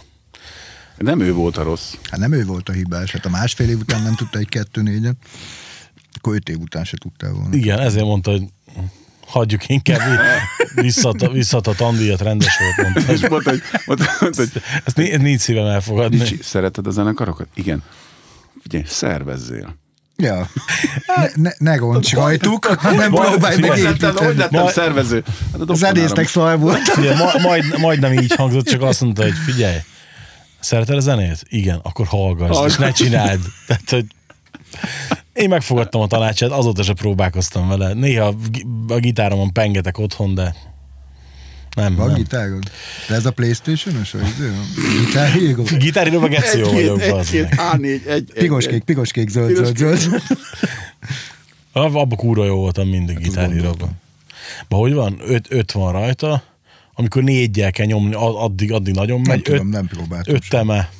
Nem 0.96 1.20
ő 1.20 1.32
volt 1.32 1.56
a 1.56 1.62
rossz. 1.62 1.94
Hát 2.10 2.20
nem 2.20 2.32
ő 2.32 2.44
volt 2.44 2.68
a 2.68 2.72
hibás, 2.72 3.12
hát 3.12 3.26
a 3.26 3.28
másfél 3.28 3.68
év 3.68 3.78
után 3.78 4.02
nem 4.02 4.14
tudta 4.14 4.38
egy 4.38 4.48
kettő 4.48 4.82
négyen, 4.82 5.18
akkor 6.12 6.34
öt 6.34 6.48
év 6.48 6.58
után 6.58 6.84
se 6.84 6.96
tudtál 6.96 7.32
volna. 7.32 7.56
igen, 7.56 7.78
ezért 7.78 8.04
mondta, 8.04 8.30
hogy 8.30 8.42
hagyjuk 9.26 9.68
inkább 9.68 10.00
visszat, 10.74 11.32
visszat 11.32 11.66
a 11.66 11.74
tandíjat, 11.74 12.20
rendes 12.20 12.58
volt, 12.58 12.92
mondta. 12.92 13.12
És 13.12 13.28
mondta, 13.28 13.50
hogy, 13.50 13.62
mondta, 13.86 14.10
mondta, 14.20 14.42
hogy 14.42 14.62
Ezt 14.84 14.96
ni- 14.96 15.16
nincs 15.16 15.40
szívem 15.40 15.66
elfogadni. 15.66 16.18
Ricsi, 16.18 16.38
szereted 16.42 16.86
a 16.86 16.90
zenekarokat? 16.90 17.46
Igen. 17.54 17.82
Figyelj, 18.62 18.84
szervezzél. 18.86 19.76
Ja. 20.16 20.48
Ne, 21.16 21.26
ne, 21.34 21.50
ne 21.58 21.76
roncs 21.76 22.12
rajtuk, 22.12 22.64
hanem 22.64 23.10
Majd- 23.10 23.30
próbálj 23.30 23.56
meg 23.58 23.70
figyelj, 23.72 23.96
Hogy 23.96 24.00
lettem, 24.00 24.28
építeni. 24.30 24.68
szervező? 24.70 25.24
Hát 25.52 25.76
zenésznek 25.76 26.28
szar 26.28 26.58
volt. 26.58 26.88
Figyelj, 26.88 27.16
ma, 27.16 27.30
majd, 27.42 27.78
majdnem 27.78 28.12
így 28.12 28.34
hangzott, 28.34 28.66
csak 28.66 28.82
azt 28.82 29.00
mondta, 29.00 29.22
hogy 29.22 29.34
figyelj, 29.44 29.76
szereted 30.60 30.96
a 30.96 31.00
zenét? 31.00 31.42
Igen, 31.48 31.80
akkor 31.82 32.06
hallgass, 32.06 32.66
és 32.66 32.76
ne 32.76 32.90
csináld. 32.92 33.40
Tehát, 33.66 33.90
hogy 33.90 34.04
én 35.36 35.48
megfogadtam 35.48 36.00
a 36.00 36.06
tanácsát, 36.06 36.50
azóta 36.50 36.82
se 36.82 36.92
próbálkoztam 36.92 37.68
vele. 37.68 37.92
Néha 37.92 38.26
a 38.26 38.34
gi- 38.50 38.66
a 38.88 38.96
gitáromon 38.98 39.52
pengetek 39.52 39.98
otthon, 39.98 40.34
de 40.34 40.54
nem, 41.76 41.94
Van 41.94 42.06
nem. 42.06 42.16
gitárod? 42.16 42.70
De 43.08 43.14
ez 43.14 43.26
a 43.26 43.30
Playstation-os, 43.30 44.10
vagy? 44.12 44.34
Gitárhíró? 45.06 45.62
Gitáríról 45.78 46.20
meg 46.20 46.34
Eció 46.34 46.70
vagyok, 46.70 46.98
bazd 47.10 47.34
egy-két 47.34 47.56
meg. 47.56 47.58
A4, 47.74 47.82
egy, 47.84 48.02
egy, 48.06 48.32
Piros-kék, 48.34 48.82
piros-kék, 48.84 49.28
zöld, 49.28 49.54
zöld, 49.76 49.76
zöld. 49.76 50.22
Abba 51.72 52.16
kúra 52.16 52.44
jó 52.44 52.56
voltam 52.56 52.88
mindig 52.88 53.14
Hát 53.14 53.24
gitáríróban. 53.24 53.90
Ba, 54.68 54.76
hogy 54.76 54.92
van? 54.92 55.18
Öt, 55.26 55.46
öt 55.52 55.72
van 55.72 55.92
rajta, 55.92 56.42
amikor 56.94 57.22
négyel 57.22 57.70
kell 57.70 57.86
nyomni, 57.86 58.14
addig, 58.14 58.72
addig 58.72 58.94
nagyon 58.94 59.20
Nem 59.20 59.30
megy. 59.30 59.42
tudom, 59.42 59.66
öt, 59.66 59.72
nem 59.72 59.86
próbáltam. 59.86 60.34
öt 60.34 60.48
teme. 60.48 60.90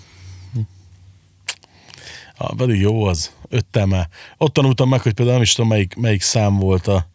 Ah, 2.38 2.57
pedig 2.57 2.81
jó 2.81 3.05
az. 3.05 3.31
Öt 3.48 3.64
teme. 3.66 4.09
Ott 4.38 4.52
tanultam 4.52 4.88
meg, 4.88 5.00
hogy 5.00 5.12
például 5.12 5.37
nem 5.37 5.46
is 5.46 5.52
tudom, 5.52 5.70
melyik, 5.70 5.94
melyik 5.94 6.22
szám 6.22 6.56
volt 6.59 6.87
a, 6.87 7.09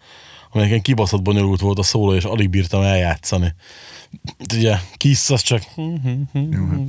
amelyiken 0.51 0.81
kibaszott 0.81 1.21
bonyolult 1.21 1.59
volt 1.61 1.79
a 1.79 1.83
szóló, 1.83 2.13
és 2.13 2.23
alig 2.23 2.49
bírtam 2.49 2.81
eljátszani. 2.81 3.53
Ugye, 4.55 4.75
Kiss 4.97 5.29
az 5.29 5.41
csak... 5.41 5.63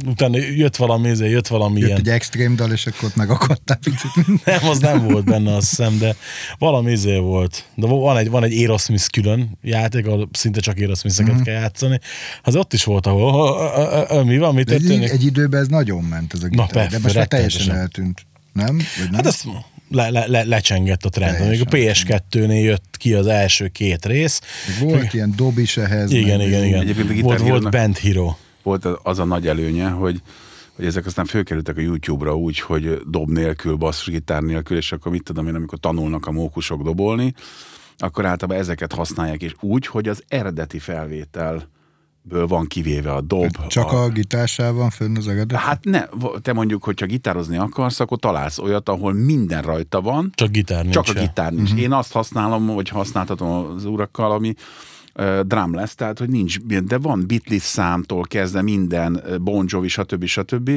Utána 0.06 0.38
jött 0.38 0.76
valami, 0.76 1.08
ezért 1.08 1.30
jött 1.30 1.46
valami 1.46 1.78
Jött 1.78 1.86
ilyen... 1.88 1.98
egy 2.00 2.08
extrém 2.08 2.56
dal, 2.56 2.72
és 2.72 2.86
akkor 2.86 3.04
ott 3.04 3.16
megakadtál 3.16 3.78
picit. 3.78 4.10
Nem, 4.44 4.68
az 4.68 4.78
nem 4.78 5.08
volt 5.08 5.24
benne, 5.24 5.54
azt 5.54 5.68
hiszem, 5.68 5.98
de 5.98 6.16
valami 6.58 6.90
izé 6.92 7.18
volt. 7.18 7.64
De 7.74 7.86
van 7.86 8.16
egy, 8.16 8.30
van 8.30 8.44
egy 8.44 8.58
Aerosmith 8.58 9.06
külön 9.10 9.58
játék, 9.62 10.06
ahol 10.06 10.28
szinte 10.32 10.60
csak 10.60 10.76
Aerosmith-eket 10.76 11.34
Mhm. 11.34 11.42
kell 11.42 11.54
játszani. 11.54 11.98
Az 12.42 12.56
ott 12.56 12.72
is 12.72 12.84
volt, 12.84 13.06
ahol 13.06 13.30
"Ha, 13.32 13.52
ha, 13.70 13.90
ha, 13.90 14.06
ha, 14.14 14.24
mi 14.24 14.38
van, 14.38 14.54
mi 14.54 14.62
De 14.62 14.72
egy, 14.74 14.80
történik? 14.80 15.10
egy 15.10 15.24
időben 15.24 15.60
ez 15.60 15.68
nagyon 15.68 16.02
ment 16.02 16.32
ez 16.34 16.42
a 16.42 16.46
gitár, 16.48 16.70
persze, 16.70 16.90
de 16.96 16.98
most 17.02 17.14
már 17.14 17.26
teljesen 17.26 17.74
eltűnt. 17.76 18.26
Nem? 18.52 18.76
Vagy 18.76 19.04
nem? 19.04 19.12
Hát 19.14 19.26
ezt 19.26 19.46
le, 19.88 20.10
le, 20.10 20.26
le, 20.26 20.44
lecsengett 20.44 21.04
a 21.04 21.08
trend. 21.08 21.48
Még 21.48 21.60
a 21.60 21.64
PS2-nél 21.64 22.62
jött 22.62 22.96
ki 22.96 23.14
az 23.14 23.26
első 23.26 23.68
két 23.68 24.06
rész. 24.06 24.40
Volt 24.80 25.14
ilyen 25.14 25.32
dob 25.36 25.58
is 25.58 25.76
ehhez. 25.76 26.10
Igen, 26.10 26.38
meg- 26.38 26.46
igen, 26.46 26.64
igen. 26.64 27.20
Volt, 27.22 27.40
volt 27.40 27.70
Band 27.70 27.98
Hero. 27.98 28.34
Volt 28.62 28.84
az 28.84 29.18
a 29.18 29.24
nagy 29.24 29.46
előnye, 29.46 29.88
hogy 29.88 30.22
hogy 30.76 30.86
ezek 30.86 31.06
aztán 31.06 31.24
fölkerültek 31.24 31.76
a 31.76 31.80
YouTube-ra 31.80 32.36
úgy, 32.36 32.60
hogy 32.60 33.00
dob 33.10 33.30
nélkül, 33.30 33.74
basszusgitár 33.74 34.42
nélkül, 34.42 34.76
és 34.76 34.92
akkor 34.92 35.12
mit 35.12 35.22
tudom 35.22 35.48
én, 35.48 35.54
amikor 35.54 35.78
tanulnak 35.78 36.26
a 36.26 36.30
mókusok 36.30 36.82
dobolni, 36.82 37.34
akkor 37.96 38.26
általában 38.26 38.62
ezeket 38.62 38.92
használják, 38.92 39.42
és 39.42 39.54
úgy, 39.60 39.86
hogy 39.86 40.08
az 40.08 40.22
eredeti 40.28 40.78
felvételből 42.28 42.46
van 42.46 42.66
kivéve 42.66 43.12
a 43.12 43.20
dob. 43.20 43.66
Csak 43.66 43.92
a 43.92 44.08
gitársával 44.08 44.72
van 44.80 44.90
fönn 44.90 45.16
az 45.16 45.28
eredet? 45.28 45.58
Hát 45.58 45.84
ne, 45.84 46.04
te 46.42 46.52
mondjuk, 46.52 46.84
hogyha 46.84 47.06
gitározni 47.06 47.56
akarsz, 47.56 48.00
akkor 48.00 48.18
találsz 48.18 48.58
olyat, 48.58 48.88
ahol 48.88 49.12
minden 49.12 49.62
rajta 49.62 50.00
van, 50.00 50.30
Csak 50.34 50.50
gitár 50.50 50.82
nincs. 50.82 50.94
csak 50.94 51.16
a 51.16 51.20
gitár 51.20 51.52
nincs. 51.52 51.68
Uh-huh. 51.70 51.82
Én 51.84 51.92
azt 51.92 52.12
használom, 52.12 52.66
vagy 52.66 52.88
használtatom 52.88 53.48
az 53.76 53.84
urakkal, 53.84 54.30
ami 54.32 54.54
uh, 55.14 55.40
drum 55.40 55.74
lesz, 55.74 55.94
tehát 55.94 56.18
hogy 56.18 56.28
nincs, 56.28 56.58
de 56.60 56.98
van 56.98 57.24
Beatles 57.26 57.62
számtól 57.62 58.22
kezdve 58.22 58.62
minden, 58.62 59.22
Bon 59.40 59.64
Jovi, 59.68 59.88
stb. 59.88 60.24
stb. 60.24 60.70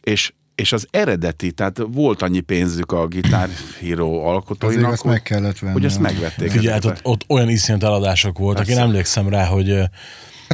És, 0.00 0.32
és 0.54 0.72
az 0.72 0.86
eredeti, 0.90 1.52
tehát 1.52 1.80
volt 1.92 2.22
annyi 2.22 2.40
pénzük 2.40 2.92
a 2.92 3.06
Guitar 3.06 3.48
Hero 3.80 4.18
alkotóinak, 4.18 4.78
Azért 4.78 4.92
azt 4.92 5.02
hogy- 5.02 5.10
meg 5.10 5.22
kellett 5.22 5.58
venni. 5.58 5.72
hogy 5.72 5.84
ezt 5.84 6.00
megvették. 6.00 6.50
Figyelj, 6.50 6.72
hát 6.72 6.84
ott, 6.84 7.00
ott 7.02 7.24
olyan 7.28 7.48
iszonyat 7.48 7.82
eladások 7.82 8.38
voltak. 8.38 8.62
Én 8.68 8.74
Persze. 8.74 8.88
emlékszem 8.88 9.28
rá, 9.28 9.44
hogy 9.46 9.82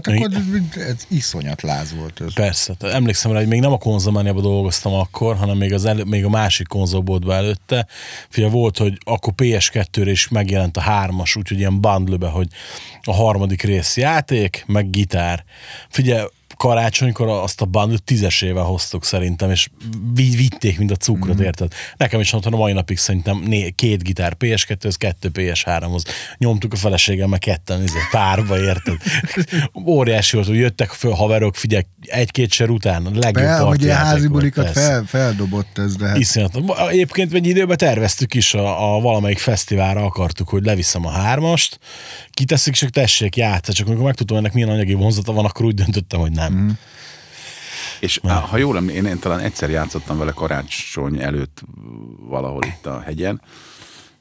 Hát 0.05 0.15
akkor 0.15 0.31
ez 0.75 1.07
iszonyat 1.09 1.63
láz 1.63 1.95
volt 1.95 2.21
ez. 2.21 2.33
Persze, 2.35 2.75
emlékszem 2.81 3.33
rá, 3.33 3.39
hogy 3.39 3.49
még 3.49 3.61
nem 3.61 3.73
a 3.73 3.79
konzolmániában 3.79 4.43
dolgoztam 4.43 4.93
akkor, 4.93 5.37
hanem 5.37 5.57
még, 5.57 5.73
az 5.73 5.85
elő, 5.85 6.05
még 6.05 6.25
a 6.25 6.29
másik 6.29 6.67
konzolboltban 6.67 7.37
előtte. 7.37 7.87
Figyelj, 8.29 8.53
volt, 8.53 8.79
hogy 8.79 8.99
akkor 9.05 9.33
PS2-re 9.37 10.11
is 10.11 10.29
megjelent 10.29 10.77
a 10.77 10.81
hármas, 10.81 11.37
úgyhogy 11.37 11.59
ilyen 11.59 11.81
bundle 11.81 12.29
hogy 12.29 12.49
a 13.03 13.13
harmadik 13.13 13.63
rész 13.63 13.97
játék, 13.97 14.65
meg 14.67 14.91
gitár. 14.91 15.45
Figyelj, 15.89 16.27
karácsonykor 16.57 17.29
azt 17.29 17.61
a 17.61 17.65
bundle 17.65 17.99
tízesével 18.05 18.63
hoztuk 18.63 19.05
szerintem, 19.05 19.51
és 19.51 19.69
vi- 20.15 20.37
vitték, 20.37 20.79
mint 20.79 20.91
a 20.91 20.97
cukrot, 20.97 21.41
mm. 21.41 21.43
érted? 21.43 21.73
Nekem 21.97 22.21
is 22.21 22.33
otthon 22.33 22.53
a 22.53 22.57
mai 22.57 22.73
napig 22.73 22.99
szerintem 22.99 23.39
né- 23.39 23.75
két 23.75 24.03
gitár 24.03 24.37
PS2-hoz, 24.39 24.97
kettő 24.97 25.31
PS3-hoz. 25.35 26.05
Nyomtuk 26.39 26.73
a 26.73 26.77
feleségemmel 26.77 27.39
ketten, 27.39 27.83
izé, 27.83 27.99
párba, 28.11 28.61
érted? 28.61 28.97
Óriási 29.87 30.37
volt, 30.37 30.49
hogy 30.49 30.57
jöttek 30.57 30.91
föl 30.91 31.13
haverok, 31.13 31.55
figyelj, 31.55 31.83
egy-két 32.01 32.53
ser 32.53 32.71
után, 32.71 33.07
a 33.07 33.11
legjobb 33.13 33.45
Be, 33.45 33.59
hogy 33.59 33.87
házi 33.87 34.29
bulikat 34.29 34.71
fel, 34.71 35.05
feldobott 35.05 35.79
ez, 35.79 35.97
de 35.97 36.07
hát 36.07 36.19
Iszonyat. 36.19 36.59
Egyébként 36.91 37.33
egy 37.33 37.47
időben 37.47 37.77
terveztük 37.77 38.35
is, 38.35 38.55
a, 38.55 38.95
a 38.95 39.01
valamelyik 39.01 39.39
fesztiválra 39.39 40.05
akartuk, 40.05 40.49
hogy 40.49 40.65
leviszem 40.65 41.07
a 41.07 41.11
hármast, 41.11 41.79
kiteszik, 42.31 42.73
és 42.73 42.79
csak 42.79 42.91
tessék 42.91 43.37
játszani, 43.37 43.77
csak 43.77 43.87
amikor 43.87 44.05
megtudtam, 44.05 44.37
ennek 44.37 44.53
milyen 44.53 44.69
anyagi 44.69 44.95
vonzata 44.95 45.33
van, 45.33 45.45
akkor 45.45 45.65
úgy 45.65 45.75
döntöttem, 45.75 46.21
hogy 46.21 46.33
nem. 46.33 46.46
Mm. 46.53 46.69
És 48.01 48.21
á, 48.23 48.35
ha 48.35 48.57
jól 48.57 48.77
emlékszem, 48.77 49.05
én, 49.05 49.11
én 49.11 49.19
talán 49.19 49.39
egyszer 49.39 49.71
játszottam 49.71 50.19
vele 50.19 50.31
karácsony 50.31 51.23
előtt 51.23 51.63
valahol 52.29 52.63
itt 52.65 52.87
a 52.87 53.01
hegyen, 53.01 53.41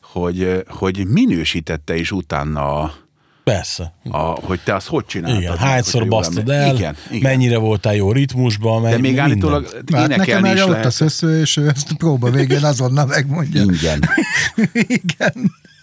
hogy, 0.01 0.63
hogy 0.67 1.07
minősítette 1.07 1.95
is 1.95 2.11
utána 2.11 2.81
a, 2.81 2.93
Persze. 3.43 3.93
a, 4.09 4.17
hogy 4.17 4.59
te 4.63 4.75
azt 4.75 4.87
hogy 4.87 5.05
csináltad. 5.05 5.41
Igen, 5.41 5.57
hányszor 5.57 6.01
emlékszem. 6.01 6.49
el, 6.49 6.75
Igen, 6.75 6.95
igen. 7.09 7.21
mennyire 7.21 7.57
voltál 7.57 7.95
jó 7.95 8.11
ritmusban, 8.11 8.81
De 8.81 8.89
menny, 8.89 8.99
még 9.01 9.11
minden. 9.11 9.25
állítólag 9.25 9.83
hát 9.93 10.07
nekem 10.07 10.45
erre 10.45 10.65
ott 10.65 10.85
a 10.85 10.91
szösző, 10.91 11.39
és 11.39 11.57
ő 11.57 11.67
ezt 11.67 11.93
próba 11.93 12.29
végén 12.29 12.63
azonnal 12.63 13.05
megmondja. 13.05 13.61
Ingyen. 13.61 13.99
Igen. 14.73 15.33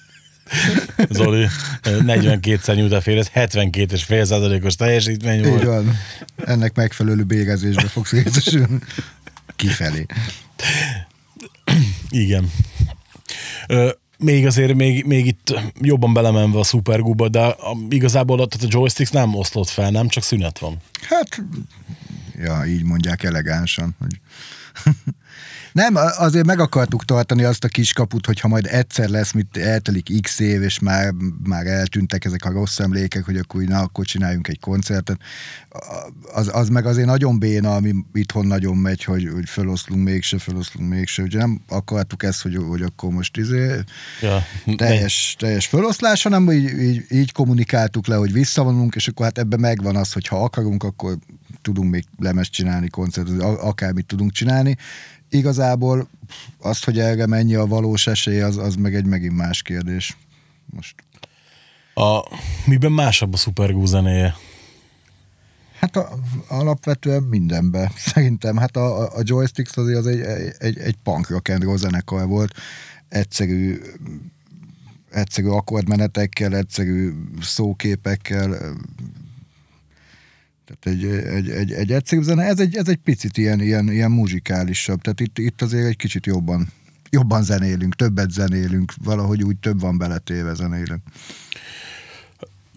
Zoli, 1.11 1.47
42-szer 1.83 2.75
nyújt 2.75 2.93
a 2.93 3.01
fél, 3.01 3.19
ez 3.19 3.29
72 3.29 3.95
és 3.95 4.05
fél 4.05 4.25
százalékos 4.25 4.75
teljesítmény 4.75 5.39
Így 5.39 5.49
volt. 5.49 5.63
van. 5.63 5.97
Ennek 6.37 6.75
megfelelő 6.75 7.23
bérezésbe 7.23 7.89
fogsz 7.89 8.11
részesülni. 8.11 8.79
Kifelé. 9.57 10.07
Igen. 12.11 12.51
Ö, 13.67 13.91
még 14.19 14.47
azért, 14.47 14.75
még, 14.75 15.05
még 15.05 15.27
itt 15.27 15.61
jobban 15.81 16.13
belemenve 16.13 16.59
a 16.59 16.65
Superguba, 16.65 17.29
de 17.29 17.41
a, 17.41 17.77
igazából 17.89 18.41
ott 18.41 18.55
a 18.55 18.67
joysticks 18.69 19.11
nem 19.11 19.35
oszlott 19.35 19.69
fel, 19.69 19.91
nem 19.91 20.09
csak 20.09 20.23
szünet 20.23 20.59
van. 20.59 20.77
Hát, 21.09 21.43
ja, 22.39 22.65
így 22.67 22.83
mondják 22.85 23.23
elegánsan, 23.23 23.97
hogy 23.99 24.21
nem, 25.73 25.97
azért 26.17 26.47
meg 26.47 26.61
akartuk 26.61 27.05
tartani 27.05 27.43
azt 27.45 27.65
a 27.65 27.69
kiskaput, 27.69 28.27
hogy 28.27 28.41
ha 28.41 28.49
majd 28.49 28.67
egyszer 28.67 29.09
lesz, 29.09 29.33
mit 29.33 29.57
eltelik 29.57 30.21
x 30.21 30.39
év, 30.39 30.63
és 30.63 30.79
már, 30.79 31.13
már 31.45 31.67
eltűntek 31.67 32.25
ezek 32.25 32.45
a 32.45 32.51
rossz 32.51 32.79
emlékek, 32.79 33.25
hogy 33.25 33.37
akkor, 33.37 33.63
na, 33.63 33.79
akkor 33.79 34.05
csináljunk 34.05 34.49
egy 34.49 34.61
koncertet. 34.61 35.19
Az, 36.33 36.51
az 36.53 36.69
meg 36.69 36.87
azért 36.87 37.07
nagyon 37.07 37.39
béna, 37.39 37.75
ami 37.75 37.95
itthon 38.13 38.47
nagyon 38.47 38.77
megy, 38.77 39.05
hogy, 39.05 39.29
hogy 39.33 39.49
feloszlunk 39.49 40.05
mégse, 40.05 40.39
feloszlunk 40.39 40.89
mégse. 40.89 41.23
Ugye 41.23 41.39
nem 41.39 41.61
akartuk 41.69 42.23
ezt, 42.23 42.43
hogy, 42.43 42.57
hogy 42.69 42.83
akkor 42.83 43.11
most 43.11 43.37
izé, 43.37 43.81
Ja, 44.21 44.43
teljes, 44.77 45.37
teljes 45.39 45.67
feloszlás, 45.67 46.23
hanem 46.23 46.51
így, 46.51 46.81
így, 46.81 47.05
így 47.11 47.33
kommunikáltuk 47.33 48.07
le, 48.07 48.17
hogy 48.17 48.33
visszavonulunk, 48.33 48.95
és 48.95 49.09
akkor 49.09 49.25
hát 49.25 49.39
ebben 49.39 49.61
megvan 49.61 49.97
az, 49.97 50.13
hogy 50.13 50.27
ha 50.27 50.45
akarunk, 50.45 50.83
akkor 50.83 51.19
tudunk 51.63 51.91
még 51.91 52.05
lemez 52.19 52.49
csinálni, 52.49 52.89
koncertet, 52.89 53.41
akármit 53.41 54.07
tudunk 54.07 54.33
csinálni. 54.33 54.77
Igazából 55.33 56.09
azt, 56.59 56.85
hogy 56.85 56.99
erre 56.99 57.27
mennyi 57.27 57.55
a 57.55 57.67
valós 57.67 58.07
esély, 58.07 58.41
az, 58.41 58.57
az 58.57 58.75
meg 58.75 58.95
egy 58.95 59.05
megint 59.05 59.37
más 59.37 59.63
kérdés. 59.63 60.17
Most. 60.67 60.95
A, 61.95 62.21
miben 62.67 62.93
másabb 62.93 63.33
a 63.33 63.37
Supergú 63.37 63.85
zenéje? 63.85 64.35
Hát 65.79 65.97
a, 65.97 66.09
alapvetően 66.49 67.23
mindenben. 67.23 67.91
Szerintem 68.13 68.57
hát 68.57 68.77
a, 68.77 69.01
a- 69.01 69.17
a 69.17 69.21
Joysticks 69.23 69.77
azért 69.77 69.99
az 69.99 70.07
egy, 70.07 70.21
egy, 70.59 70.79
egy 70.79 70.97
punk 71.03 71.29
rock 71.29 71.49
and 71.49 71.63
roll 71.63 71.77
zenekar 71.77 72.27
volt. 72.27 72.55
Egyszerű 73.09 73.81
egyszerű 75.11 75.49
akkordmenetekkel, 75.49 76.57
egyszerű 76.57 77.13
szóképekkel, 77.41 78.77
tehát 80.81 80.99
egy, 80.99 81.05
egy, 81.07 81.51
egy, 81.51 81.73
egy 81.73 81.93
egyszerű 81.93 82.23
zene, 82.23 82.43
ez 82.43 82.59
egy, 82.59 82.77
ez 82.77 82.89
egy 82.89 82.97
picit 82.97 83.37
ilyen, 83.37 83.61
ilyen, 83.61 83.91
ilyen 83.91 84.11
muzsikálisabb, 84.11 85.01
tehát 85.01 85.21
itt, 85.21 85.39
itt 85.39 85.63
azért 85.63 85.87
egy 85.87 85.97
kicsit 85.97 86.27
jobban, 86.27 86.69
jobban 87.11 87.43
zenélünk, 87.43 87.95
többet 87.95 88.31
zenélünk, 88.31 88.93
valahogy 89.05 89.43
úgy 89.43 89.57
több 89.57 89.81
van 89.81 89.99
beletéve 89.99 90.55
zenélünk. 90.55 91.03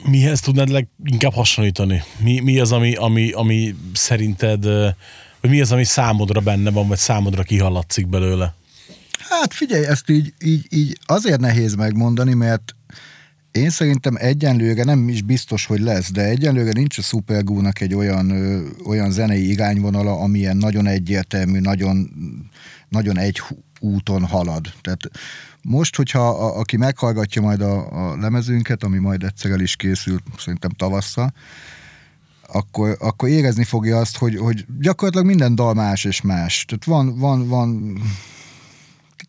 Mihez 0.03 0.39
tudnád 0.39 0.69
leginkább 0.69 1.33
hasonlítani? 1.33 2.03
Mi, 2.19 2.39
mi 2.39 2.59
az, 2.59 2.71
ami, 2.71 2.95
ami, 2.95 3.31
ami 3.31 3.75
szerinted, 3.93 4.63
vagy 5.41 5.49
mi 5.49 5.61
az, 5.61 5.71
ami 5.71 5.83
számodra 5.83 6.39
benne 6.39 6.71
van, 6.71 6.87
vagy 6.87 6.97
számodra 6.97 7.43
kihallatszik 7.43 8.07
belőle? 8.07 8.55
Hát 9.29 9.53
figyelj, 9.53 9.85
ezt 9.85 10.09
így, 10.09 10.33
így, 10.43 10.65
így 10.69 10.99
azért 11.05 11.39
nehéz 11.39 11.75
megmondani, 11.75 12.33
mert 12.33 12.74
én 13.55 13.69
szerintem 13.69 14.15
egyenlőre 14.17 14.83
nem 14.83 15.09
is 15.09 15.21
biztos, 15.21 15.65
hogy 15.65 15.79
lesz, 15.79 16.11
de 16.11 16.23
egyenlőre 16.23 16.71
nincs 16.71 16.97
a 16.97 17.01
Supergúnak 17.01 17.81
egy 17.81 17.93
olyan, 17.93 18.29
ö, 18.29 18.67
olyan 18.85 19.11
zenei 19.11 19.49
irányvonala, 19.49 20.19
amilyen 20.19 20.57
nagyon 20.57 20.87
egyértelmű, 20.87 21.59
nagyon, 21.59 22.09
nagyon 22.89 23.17
egy 23.17 23.41
úton 23.79 24.25
halad. 24.25 24.73
Tehát 24.81 24.99
most, 25.61 25.95
hogyha 25.95 26.29
a, 26.29 26.59
aki 26.59 26.77
meghallgatja 26.77 27.41
majd 27.41 27.61
a, 27.61 28.09
a 28.09 28.17
lemezünket, 28.17 28.83
ami 28.83 28.97
majd 28.97 29.23
egyszer 29.23 29.51
el 29.51 29.59
is 29.59 29.75
készül, 29.75 30.19
szerintem 30.37 30.71
tavasszal, 30.71 31.33
akkor, 32.47 32.97
akkor 32.99 33.29
érezni 33.29 33.63
fogja 33.63 33.97
azt, 33.97 34.17
hogy, 34.17 34.37
hogy 34.37 34.65
gyakorlatilag 34.79 35.27
minden 35.27 35.55
dal 35.55 35.73
más 35.73 36.03
és 36.03 36.21
más. 36.21 36.65
Tehát 36.65 36.85
van, 36.85 37.19
van, 37.19 37.47
van 37.47 37.97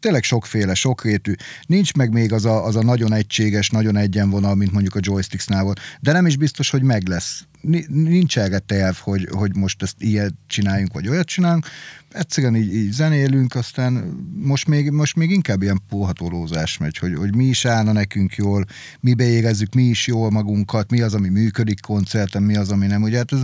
tényleg 0.00 0.22
sokféle, 0.22 0.74
sokrétű. 0.74 1.34
Nincs 1.66 1.94
meg 1.94 2.12
még 2.12 2.32
az 2.32 2.44
a, 2.44 2.64
az 2.64 2.76
a 2.76 2.82
nagyon 2.82 3.12
egységes, 3.12 3.70
nagyon 3.70 3.96
egyenvonal, 3.96 4.54
mint 4.54 4.72
mondjuk 4.72 4.94
a 4.94 5.00
joysticksnál 5.02 5.64
volt. 5.64 5.80
De 6.00 6.12
nem 6.12 6.26
is 6.26 6.36
biztos, 6.36 6.70
hogy 6.70 6.82
meg 6.82 7.08
lesz. 7.08 7.44
Ni- 7.60 7.86
Nincs 7.88 8.38
erre 8.38 8.58
terv, 8.58 8.96
hogy, 8.96 9.28
hogy 9.30 9.56
most 9.56 9.82
ezt 9.82 9.94
ilyet 9.98 10.34
csináljunk, 10.46 10.92
vagy 10.92 11.08
olyat 11.08 11.26
csinálunk. 11.26 11.66
Egyszerűen 12.10 12.56
így, 12.56 12.74
így 12.74 12.92
zenélünk, 12.92 13.54
aztán 13.54 13.92
most 14.38 14.66
még, 14.66 14.90
most 14.90 15.16
még 15.16 15.30
inkább 15.30 15.62
ilyen 15.62 15.82
póhatolózás 15.88 16.78
megy, 16.78 16.98
hogy, 16.98 17.14
hogy 17.14 17.34
mi 17.34 17.44
is 17.44 17.64
állna 17.64 17.92
nekünk 17.92 18.34
jól, 18.34 18.64
mi 19.00 19.14
beérezzük 19.14 19.74
mi 19.74 19.82
is 19.82 20.06
jól 20.06 20.30
magunkat, 20.30 20.90
mi 20.90 21.00
az, 21.00 21.14
ami 21.14 21.28
működik 21.28 21.80
koncerten, 21.80 22.42
mi 22.42 22.56
az, 22.56 22.70
ami 22.70 22.86
nem. 22.86 23.02
Ugye 23.02 23.16
hát 23.16 23.32
ez, 23.32 23.42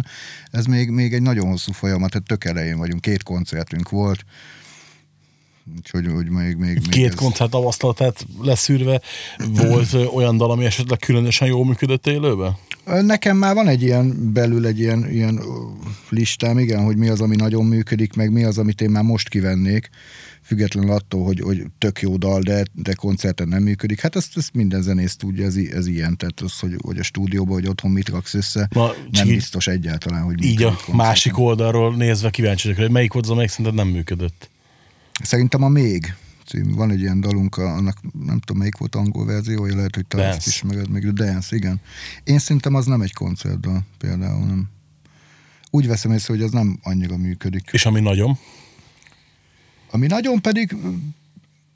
ez 0.51 0.65
még, 0.65 0.91
még 0.91 1.13
egy 1.13 1.23
nagyon 1.23 1.49
hosszú 1.49 1.73
folyamat, 1.73 2.11
tehát 2.11 2.27
tök 2.27 2.45
elején 2.45 2.79
vagyunk, 2.79 3.01
két 3.01 3.23
koncertünk 3.23 3.91
volt, 3.91 4.25
Úgyhogy 5.77 6.07
hogy 6.07 6.29
még, 6.29 6.57
még, 6.57 6.59
még 6.75 6.89
Két 6.89 7.07
ez- 7.07 7.15
koncert 7.15 7.51
tapasztalatát 7.51 8.27
leszűrve, 8.41 9.01
volt 9.49 9.95
olyan 10.15 10.37
dal, 10.37 10.51
ami 10.51 10.65
esetleg 10.65 10.99
különösen 10.99 11.49
jól 11.49 11.65
működött 11.67 12.07
élőben? 12.07 12.57
Nekem 12.85 13.37
már 13.37 13.55
van 13.55 13.69
egy 13.69 13.83
ilyen, 13.83 14.33
belül 14.33 14.67
egy 14.67 14.79
ilyen, 14.79 15.11
ilyen 15.11 15.41
listám, 16.09 16.59
igen, 16.59 16.85
hogy 16.85 16.97
mi 16.97 17.09
az, 17.09 17.21
ami 17.21 17.37
nagyon 17.37 17.65
működik, 17.65 18.15
meg 18.15 18.33
mi 18.33 18.45
az, 18.45 18.59
amit 18.59 18.81
én 18.81 18.91
már 18.91 19.03
most 19.03 19.29
kivennék, 19.29 19.91
függetlenül 20.43 20.91
attól, 20.91 21.25
hogy, 21.25 21.41
hogy 21.41 21.63
tök 21.79 22.01
jó 22.01 22.17
dal, 22.17 22.41
de, 22.41 22.63
de 22.73 22.93
koncerten 22.93 23.49
nem 23.49 23.63
működik. 23.63 24.01
Hát 24.01 24.17
ezt, 24.17 24.37
ezt 24.37 24.55
minden 24.55 24.83
zenész 24.83 25.17
tudja, 25.17 25.45
ez, 25.47 25.57
ez 25.57 25.87
ilyen, 25.87 26.17
tehát 26.17 26.41
az, 26.41 26.59
hogy, 26.59 26.77
hogy 26.83 26.99
a 26.99 27.03
stúdióban, 27.03 27.55
vagy 27.55 27.67
otthon 27.69 27.91
mit 27.91 28.09
raksz 28.09 28.35
össze, 28.35 28.69
Na, 28.73 28.91
nem 29.11 29.27
így- 29.27 29.35
biztos 29.35 29.67
egyáltalán, 29.67 30.23
hogy 30.23 30.45
Így 30.45 30.63
a 30.63 30.67
koncerten. 30.67 30.95
másik 30.97 31.39
oldalról 31.39 31.95
nézve 31.97 32.31
kíváncsi 32.31 32.67
vagyok, 32.69 32.83
hogy 32.83 32.91
melyik 32.93 33.13
volt 33.13 33.25
az, 33.25 33.31
amelyik 33.31 33.51
szerinted 33.51 33.75
nem 33.75 33.89
működött. 33.89 34.51
Szerintem 35.23 35.63
a 35.63 35.69
Még 35.69 36.15
cím, 36.47 36.75
van 36.75 36.91
egy 36.91 37.01
ilyen 37.01 37.21
dalunk, 37.21 37.57
annak 37.57 37.99
nem 38.25 38.39
tudom 38.39 38.59
melyik 38.59 38.77
volt 38.77 38.95
angol 38.95 39.27
verziója, 39.27 39.77
lehet, 39.77 39.95
hogy 39.95 40.07
te 40.07 40.17
Dance. 40.17 40.37
ezt 40.37 40.47
ismered 40.47 40.91
még, 40.91 41.07
a 41.07 41.13
Dance, 41.13 41.57
igen. 41.57 41.81
Én 42.25 42.39
szerintem 42.39 42.75
az 42.75 42.87
nem 42.87 43.01
egy 43.01 43.13
koncertdal 43.13 43.83
például, 43.99 44.47
nem. 44.47 44.69
Úgy 45.71 45.87
veszem 45.87 46.13
észre, 46.13 46.35
hogy 46.35 46.43
az 46.43 46.51
nem 46.51 46.79
annyira 46.83 47.17
működik. 47.17 47.69
És 47.73 47.87
ami 47.87 48.01
nagyon, 48.01 48.39
Ami 49.91 50.07
nagyon 50.07 50.41
pedig 50.41 50.77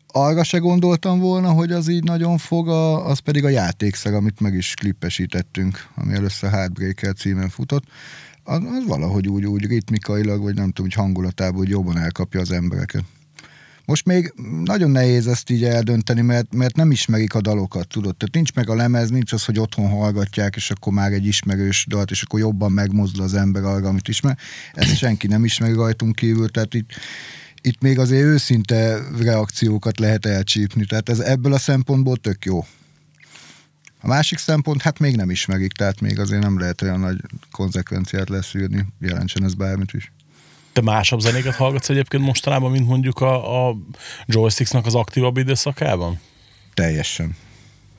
arra 0.07 0.45
se 0.45 0.59
gondoltam 0.59 1.19
volna, 1.19 1.51
hogy 1.53 1.73
az 1.73 1.89
így 1.89 2.05
nagyon 2.05 2.39
fog, 2.39 2.69
a, 2.69 3.07
az 3.07 3.19
pedig 3.19 3.45
a 3.45 3.49
játékszer, 3.49 4.15
amit 4.15 4.41
meg 4.41 4.55
is 4.55 4.75
klippesítettünk, 4.75 5.89
ami 5.95 6.15
először 6.15 6.51
Heartbreaker 6.51 7.15
címen 7.15 7.49
futott. 7.49 7.85
Az, 8.43 8.63
az 8.65 8.87
valahogy 8.87 9.29
úgy, 9.29 9.47
úgy 9.47 9.67
ritmikailag, 9.67 10.43
vagy 10.43 10.55
nem 10.55 10.67
tudom, 10.67 10.91
hogy 10.91 10.95
hangulatában, 10.95 11.57
hogy 11.57 11.69
jobban 11.69 11.99
elkapja 11.99 12.41
az 12.41 12.51
embereket. 12.51 13.05
Most 13.87 14.05
még 14.05 14.33
nagyon 14.65 14.91
nehéz 14.91 15.27
ezt 15.27 15.51
így 15.51 15.65
eldönteni, 15.65 16.21
mert, 16.21 16.55
mert 16.55 16.77
nem 16.77 16.91
ismerik 16.91 17.35
a 17.35 17.41
dalokat, 17.41 17.89
tudod? 17.89 18.17
Tehát 18.17 18.35
nincs 18.35 18.53
meg 18.53 18.69
a 18.69 18.75
lemez, 18.75 19.11
nincs 19.11 19.33
az, 19.33 19.45
hogy 19.45 19.59
otthon 19.59 19.89
hallgatják, 19.89 20.57
és 20.57 20.71
akkor 20.71 20.93
már 20.93 21.13
egy 21.13 21.27
ismerős 21.27 21.87
dalt, 21.89 22.11
és 22.11 22.23
akkor 22.23 22.41
jobban 22.41 22.73
megmozdul 22.73 23.25
az 23.25 23.35
ember 23.35 23.65
arra, 23.65 23.89
amit 23.89 24.09
ismer. 24.09 24.39
Ezt 24.75 24.97
senki 24.97 25.27
nem 25.27 25.45
ismeri 25.45 25.73
rajtunk 25.73 26.15
kívül, 26.15 26.49
tehát 26.49 26.75
itt, 26.75 26.91
itt 27.61 27.81
még 27.81 27.99
azért 27.99 28.23
őszinte 28.23 28.99
reakciókat 29.19 29.99
lehet 29.99 30.27
elcsípni, 30.27 30.85
tehát 30.85 31.09
ez 31.09 31.19
ebből 31.19 31.53
a 31.53 31.59
szempontból 31.59 32.17
tök 32.17 32.45
jó. 32.45 32.67
A 34.01 34.07
másik 34.07 34.39
szempont, 34.39 34.83
hát 34.83 34.99
még 34.99 35.17
nem 35.17 35.31
ismerik, 35.31 35.73
tehát 35.73 36.01
még 36.01 36.19
azért 36.19 36.43
nem 36.43 36.59
lehet 36.59 36.83
olyan 36.83 37.01
nagy 37.01 37.21
konzekvenciát 37.51 38.29
leszűrni, 38.29 38.87
jelentsen 39.01 39.45
ez 39.45 39.55
bármit 39.55 39.93
is. 39.93 40.13
Te 40.77 40.83
másabb 40.83 41.21
zenéket 41.21 41.55
hallgatsz 41.55 41.89
egyébként 41.89 42.23
mostanában, 42.23 42.71
mint 42.71 42.87
mondjuk 42.87 43.21
a, 43.21 43.69
a 43.69 43.77
joysticks-nak 44.27 44.87
az 44.87 44.95
aktívabb 44.95 45.37
időszakában? 45.37 46.21
Teljesen. 46.75 47.37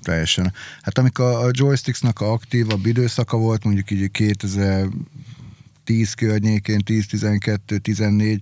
Teljesen. 0.04 0.54
Hát 0.82 0.98
amikor 0.98 1.26
a 1.26 1.50
joysticks-nak 1.52 2.22
a 2.22 2.32
aktívabb 2.32 2.86
időszaka 2.86 3.38
volt, 3.38 3.63
mondjuk 3.63 3.92
így 3.92 4.12
2010 4.12 6.13
környékén, 6.13 6.82
10-12-14, 6.86 8.40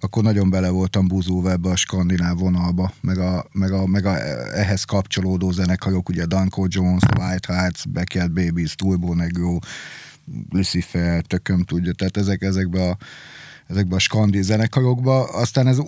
akkor 0.00 0.22
nagyon 0.22 0.50
bele 0.50 0.68
voltam 0.68 1.06
búzulva 1.06 1.50
ebbe 1.50 1.70
a 1.70 1.76
skandináv 1.76 2.38
vonalba, 2.38 2.92
meg, 3.00 3.18
a, 3.18 3.46
meg, 3.52 3.72
a, 3.72 3.86
meg 3.86 4.06
a, 4.06 4.16
ehhez 4.56 4.84
kapcsolódó 4.84 5.50
zenekarok, 5.50 6.08
ugye 6.08 6.26
Danko 6.26 6.66
Jones, 6.68 7.02
White 7.18 7.54
Hearts, 7.54 7.88
Backyard 7.88 8.32
Babies, 8.32 8.74
Turbo 8.74 9.14
Negro, 9.14 9.58
Lucifer, 10.50 11.22
tököm 11.22 11.62
tudja, 11.62 11.92
tehát 11.92 12.16
ezek, 12.16 12.42
ezekbe 12.42 12.88
a, 12.88 12.96
ezekbe 13.68 13.96
a 13.96 13.98
skandi 13.98 14.42
zenekarokba, 14.42 15.24
aztán 15.24 15.66
ez 15.66 15.78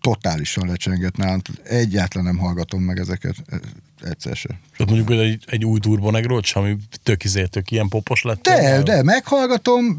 totálisan 0.00 0.68
lecsengett 0.68 1.16
nálam, 1.16 1.40
egyáltalán 1.62 2.26
nem 2.26 2.38
hallgatom 2.38 2.82
meg 2.82 2.98
ezeket, 2.98 3.34
e- 3.50 3.60
egyszer 4.08 4.36
se. 4.36 4.48
Tehát 4.48 4.86
mondjuk 4.86 5.06
például 5.06 5.28
egy, 5.28 5.44
egy 5.46 5.64
új 5.64 5.78
Turbo 5.78 6.10
Negro, 6.10 6.40
ami 6.52 6.76
tök 7.02 7.24
izé, 7.24 7.44
tök 7.44 7.70
ilyen 7.70 7.88
popos 7.88 8.22
lett. 8.22 8.42
De, 8.42 8.82
de 8.82 9.02
meghallgatom, 9.02 9.98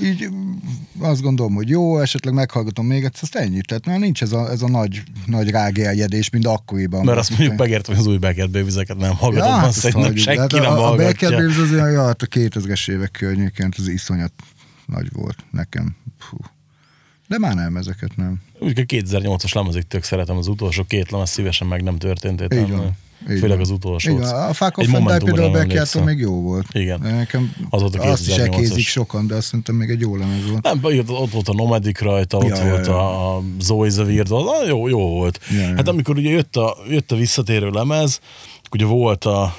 így 0.00 0.28
azt 0.98 1.22
gondolom, 1.22 1.54
hogy 1.54 1.68
jó, 1.68 1.98
esetleg 1.98 2.34
meghallgatom 2.34 2.86
még 2.86 3.04
egyszer, 3.04 3.22
azt 3.22 3.34
ennyi. 3.34 3.60
Tehát 3.60 3.86
már 3.86 3.98
nincs 3.98 4.22
ez 4.22 4.32
a, 4.32 4.50
ez 4.50 4.62
a 4.62 4.68
nagy, 4.68 5.02
nagy 5.26 5.50
rágérjedés, 5.50 6.30
mint 6.30 6.46
akkoriban. 6.46 7.04
Mert 7.04 7.18
azt 7.18 7.30
mondjuk 7.30 7.58
megértem, 7.58 7.94
hogy 7.94 8.04
az 8.04 8.10
új 8.10 8.18
Babies-eket 8.18 8.96
nem 8.96 9.14
hallgatom, 9.14 9.48
ja, 9.48 9.54
hát 9.54 9.66
azt 9.66 9.78
szerintem 9.78 10.02
hagyjuk. 10.02 10.24
senki 10.24 10.40
Hát 10.40 10.52
nem 10.52 10.72
a, 10.72 10.76
a 10.76 10.80
hallgatja. 10.80 11.06
Backyard 11.06 11.34
Babies 11.34 11.58
az 11.58 11.72
olyan, 11.72 11.90
ja, 11.90 12.04
hát 12.04 12.22
a 12.22 12.26
2000-es 12.26 12.90
évek 12.90 13.10
környékén, 13.10 13.72
ez 13.78 13.88
iszonyat 13.88 14.32
nagy 14.86 15.12
volt 15.12 15.36
nekem. 15.50 15.96
Fú. 16.18 16.36
De 17.28 17.38
már 17.38 17.54
nem, 17.54 17.76
ezeket 17.76 18.16
nem. 18.16 18.42
Úgy, 18.58 18.78
a 18.78 18.82
2008-as 18.82 19.54
lemezig 19.54 19.82
tök 19.82 20.02
szeretem 20.02 20.36
az 20.36 20.46
utolsó 20.46 20.84
két 20.84 21.10
lemez, 21.10 21.30
szívesen 21.30 21.66
meg 21.66 21.82
nem 21.82 21.98
történt. 21.98 22.54
Így 22.54 22.70
van. 22.70 22.96
Így 23.30 23.38
Főleg 23.38 23.60
az 23.60 23.70
utolsó. 23.70 24.18
Van. 24.18 24.48
A 24.48 24.52
Fuck 24.52 24.78
Off 24.78 24.92
and 24.92 25.06
Die 25.06 25.18
például 25.18 25.58
emlékszem. 25.58 26.04
még 26.04 26.18
jó 26.18 26.40
volt. 26.40 26.66
Igen. 26.72 27.00
De 27.00 27.12
Nekem 27.12 27.52
Az 27.70 27.80
volt 27.80 27.94
a 27.94 28.02
azt 28.10 28.26
is 28.26 28.34
2008-as. 28.34 28.38
elkézik 28.38 28.86
sokan, 28.86 29.26
de 29.26 29.34
azt 29.34 29.46
szerintem 29.46 29.74
még 29.74 29.90
egy 29.90 30.00
jó 30.00 30.16
lemez 30.16 30.50
volt. 30.50 30.62
Nem, 30.62 30.80
ott, 31.08 31.30
volt 31.30 31.48
a 31.48 31.54
Nomadic 31.54 32.00
rajta, 32.00 32.36
ott 32.36 32.48
Ja, 32.48 32.64
ja, 32.64 32.70
volt 32.70 32.86
ja. 32.86 32.96
a, 32.96 33.36
a 33.36 33.42
Zoe 33.60 33.86
az 33.86 33.98
jó, 34.66 34.88
jó 34.88 35.08
volt. 35.08 35.40
Ja, 35.50 35.60
ja. 35.60 35.74
Hát 35.76 35.88
amikor 35.88 36.16
ugye 36.16 36.30
jött 36.30 36.56
a, 36.56 36.76
jött 36.88 37.12
a 37.12 37.16
visszatérő 37.16 37.70
lemez, 37.70 38.20
ugye 38.70 38.84
volt 38.84 39.24
a 39.24 39.56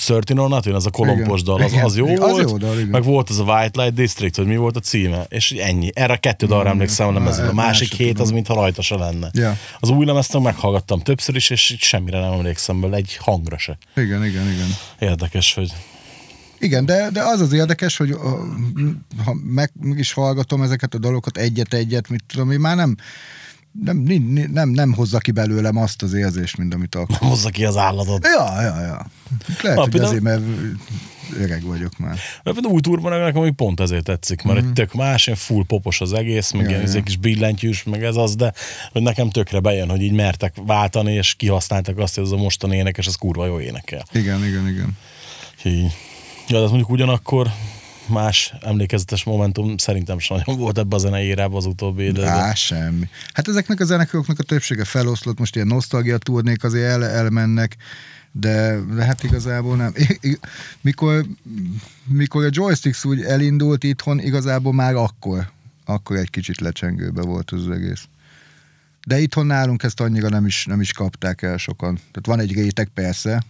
Certain 0.00 0.38
or 0.38 0.48
Nothing, 0.48 0.74
az 0.74 0.86
a 0.86 0.90
kolompos 0.90 1.40
Igen. 1.40 1.54
dal, 1.54 1.64
az, 1.64 1.72
Igen. 1.72 1.84
az 1.84 1.96
jó 1.96 2.06
Igen, 2.06 2.22
az 2.22 2.30
volt, 2.30 2.50
jó 2.50 2.56
dal, 2.56 2.74
igen. 2.74 2.88
meg 2.88 3.04
volt 3.04 3.30
az 3.30 3.38
a 3.38 3.42
White 3.42 3.82
Light 3.82 3.94
District, 3.94 4.36
hogy 4.36 4.46
mi 4.46 4.56
volt 4.56 4.76
a 4.76 4.80
címe, 4.80 5.26
és 5.28 5.50
ennyi. 5.50 5.90
Erre 5.94 6.12
a 6.12 6.16
kettő 6.16 6.46
dalra 6.46 6.68
emlékszem 6.68 7.08
a 7.08 7.12
lemezről. 7.12 7.48
A 7.48 7.52
másik 7.52 7.92
hét 7.92 8.20
az, 8.20 8.30
mintha 8.30 8.54
rajta 8.54 8.82
se 8.82 8.96
lenne. 8.96 9.30
Ja. 9.32 9.56
Az 9.80 9.88
új 9.88 10.04
lemezt 10.04 10.32
meg 10.32 10.42
meghallgattam 10.42 11.00
többször 11.00 11.36
is, 11.36 11.50
és 11.50 11.70
így 11.70 11.80
semmire 11.80 12.20
nem 12.20 12.32
emlékszem 12.32 12.80
belőle, 12.80 12.98
egy 12.98 13.16
hangra 13.16 13.58
se. 13.58 13.78
Igen, 13.96 14.24
igen, 14.24 14.50
igen. 14.50 14.68
Érdekes, 14.98 15.54
hogy 15.54 15.72
Igen, 16.58 16.84
de, 16.84 17.10
de 17.12 17.22
az 17.22 17.40
az 17.40 17.52
érdekes, 17.52 17.96
hogy 17.96 18.16
ha 19.24 19.34
meg, 19.44 19.72
meg 19.80 19.98
is 19.98 20.12
hallgatom 20.12 20.62
ezeket 20.62 20.94
a 20.94 20.98
dalokat 20.98 21.36
egyet-egyet, 21.36 22.08
mit 22.08 22.24
tudom, 22.26 22.50
én 22.50 22.60
már 22.60 22.76
nem, 22.76 22.96
nem, 23.84 23.96
nem, 23.96 24.50
nem, 24.52 24.68
nem 24.68 24.92
hozza 24.92 25.18
ki 25.18 25.30
belőlem 25.30 25.76
azt 25.76 26.02
az 26.02 26.12
érzést, 26.12 26.56
mint 26.56 26.74
amit 26.74 26.94
akkor. 26.94 27.16
hozza 27.16 27.48
ki 27.50 27.64
az 27.64 27.76
állatot. 27.76 28.24
Ja, 28.36 28.62
ja, 28.62 28.80
ja. 28.80 29.06
Lehet, 29.62 29.76
Na, 29.76 29.80
hogy 29.82 29.90
például- 29.90 30.04
azért, 30.04 30.22
mert 30.22 30.42
öreg 31.38 31.62
vagyok 31.62 31.98
már. 31.98 32.10
Mert 32.42 32.42
például 32.56 32.74
új 32.74 32.80
turban 32.80 33.20
nekem 33.20 33.42
még 33.42 33.52
pont 33.52 33.80
ezért 33.80 34.04
tetszik, 34.04 34.42
mert 34.42 34.62
mm. 34.62 34.66
egy 34.66 34.72
tök 34.72 34.92
más, 34.94 35.26
ilyen 35.26 35.38
full 35.38 35.64
popos 35.66 36.00
az 36.00 36.12
egész, 36.12 36.50
meg 36.50 36.62
Mhm. 36.62 36.70
Ja, 36.70 36.76
ilyen 36.76 36.90
ja. 36.90 36.96
ja. 36.96 37.02
kis 37.02 37.16
billentyűs, 37.16 37.82
meg 37.82 38.04
ez 38.04 38.16
az, 38.16 38.36
de 38.36 38.52
hogy 38.92 39.02
nekem 39.02 39.30
tökre 39.30 39.60
bejön, 39.60 39.88
hogy 39.90 40.02
így 40.02 40.12
mertek 40.12 40.54
váltani, 40.66 41.12
és 41.12 41.34
kihasználtak 41.34 41.98
azt, 41.98 42.14
hogy 42.14 42.24
ez 42.24 42.30
a 42.30 42.36
mostani 42.36 42.76
énekes, 42.76 43.06
az 43.06 43.14
kurva 43.14 43.46
jó 43.46 43.60
énekel. 43.60 44.04
Igen, 44.12 44.44
igen, 44.46 44.68
igen. 44.68 44.96
Így. 45.64 45.92
Ja, 46.48 46.60
de 46.60 46.66
mondjuk 46.66 46.90
ugyanakkor 46.90 47.50
más 48.10 48.54
emlékezetes 48.60 49.24
momentum 49.24 49.76
szerintem 49.76 50.18
sem 50.18 50.36
nagyon 50.36 50.60
volt 50.60 50.78
ebbe 50.78 50.96
a 50.96 50.98
zenei 50.98 51.26
érában 51.26 51.56
az 51.56 51.66
utóbbi 51.66 52.04
időben. 52.04 52.28
Á, 52.28 52.54
semmi. 52.54 53.08
Hát 53.32 53.48
ezeknek 53.48 53.80
a 53.80 53.84
zenekaroknak 53.84 54.38
a 54.38 54.42
többsége 54.42 54.84
feloszlott, 54.84 55.38
most 55.38 55.54
ilyen 55.54 55.66
nosztalgia 55.66 56.18
turnék 56.18 56.64
azért 56.64 56.90
el, 56.90 57.04
elmennek, 57.04 57.76
de, 58.32 58.80
de 58.94 59.04
hát 59.04 59.22
igazából 59.22 59.76
nem. 59.76 59.94
Mikor, 60.80 61.24
mikor 62.04 62.44
a 62.44 62.48
joysticks 62.50 63.04
úgy 63.04 63.22
elindult 63.22 63.84
itthon, 63.84 64.20
igazából 64.20 64.72
már 64.72 64.94
akkor, 64.94 65.50
akkor 65.84 66.16
egy 66.16 66.30
kicsit 66.30 66.60
lecsengőbe 66.60 67.22
volt 67.22 67.50
az 67.50 67.70
egész. 67.70 68.08
De 69.06 69.18
itthon 69.18 69.46
nálunk 69.46 69.82
ezt 69.82 70.00
annyira 70.00 70.28
nem 70.28 70.46
is, 70.46 70.64
nem 70.64 70.80
is 70.80 70.92
kapták 70.92 71.42
el 71.42 71.56
sokan. 71.56 71.94
Tehát 71.94 72.26
van 72.26 72.40
egy 72.40 72.52
réteg 72.52 72.88
persze, 72.94 73.42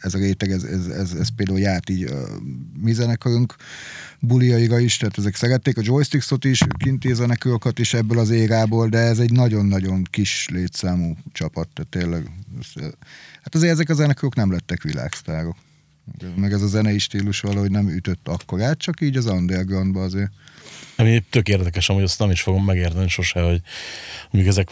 ez 0.00 0.14
a 0.14 0.18
réteg, 0.18 0.50
ez, 0.50 0.62
ez, 0.62 0.86
ez, 0.86 1.12
ez 1.12 1.28
például 1.36 1.58
járt 1.58 1.90
így 1.90 2.02
a 2.02 2.26
mi 2.80 2.92
zenekarunk 2.92 3.54
buliaira 4.20 4.78
is, 4.78 4.96
tehát 4.96 5.18
ezek 5.18 5.34
szerették 5.34 5.78
a 5.78 5.82
joysticksot 5.84 6.44
is, 6.44 6.60
kinti 6.78 7.14
zenekarokat 7.14 7.78
is 7.78 7.94
ebből 7.94 8.18
az 8.18 8.30
érából, 8.30 8.88
de 8.88 8.98
ez 8.98 9.18
egy 9.18 9.32
nagyon-nagyon 9.32 10.06
kis 10.10 10.48
létszámú 10.52 11.16
csapat, 11.32 11.68
tehát 11.68 11.90
tényleg. 11.90 12.30
Hát 13.42 13.54
azért 13.54 13.72
ezek 13.72 13.88
a 13.88 13.94
zenekarok 13.94 14.34
nem 14.34 14.52
lettek 14.52 14.82
világsztárok. 14.82 15.56
Meg 16.36 16.52
ez 16.52 16.62
a 16.62 16.66
zenei 16.66 16.98
stílus 16.98 17.40
valahogy 17.40 17.70
nem 17.70 17.88
ütött 17.88 18.28
akkorát, 18.28 18.78
csak 18.78 19.00
így 19.00 19.16
az 19.16 19.26
undergroundba 19.26 20.02
azért. 20.02 20.30
Ami 20.96 21.24
tök 21.30 21.48
érdekes, 21.48 21.88
amúgy 21.88 22.02
azt 22.02 22.18
nem 22.18 22.30
is 22.30 22.40
fogom 22.40 22.64
megérteni 22.64 23.08
sose, 23.08 23.40
hogy 23.40 23.60
még 24.30 24.46
ezek 24.46 24.68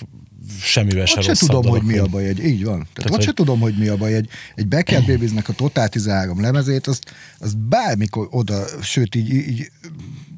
semmivel 0.60 1.06
se 1.06 1.14
rosszabb 1.14 1.36
tudom, 1.36 1.60
dolog, 1.62 1.76
hogy 1.78 1.86
mi 1.86 1.98
a 1.98 2.06
baj 2.06 2.24
egy, 2.24 2.44
így 2.44 2.64
van. 2.64 2.74
Tehát, 2.74 2.92
Tehát 2.94 3.10
ott 3.10 3.16
hogy- 3.16 3.24
se 3.24 3.32
tudom, 3.32 3.60
hogy 3.60 3.78
mi 3.78 3.88
a 3.88 3.96
baj 3.96 4.14
egy, 4.14 4.28
egy 4.54 4.68
Backyard 4.68 5.06
Babiesnek 5.06 5.48
a 5.48 5.52
Total 5.52 5.88
13 5.88 6.40
lemezét, 6.40 6.86
azt, 6.86 7.14
azt 7.38 7.58
bármikor 7.58 8.28
oda, 8.30 8.64
sőt 8.82 9.14
így, 9.14 9.30
így 9.32 9.70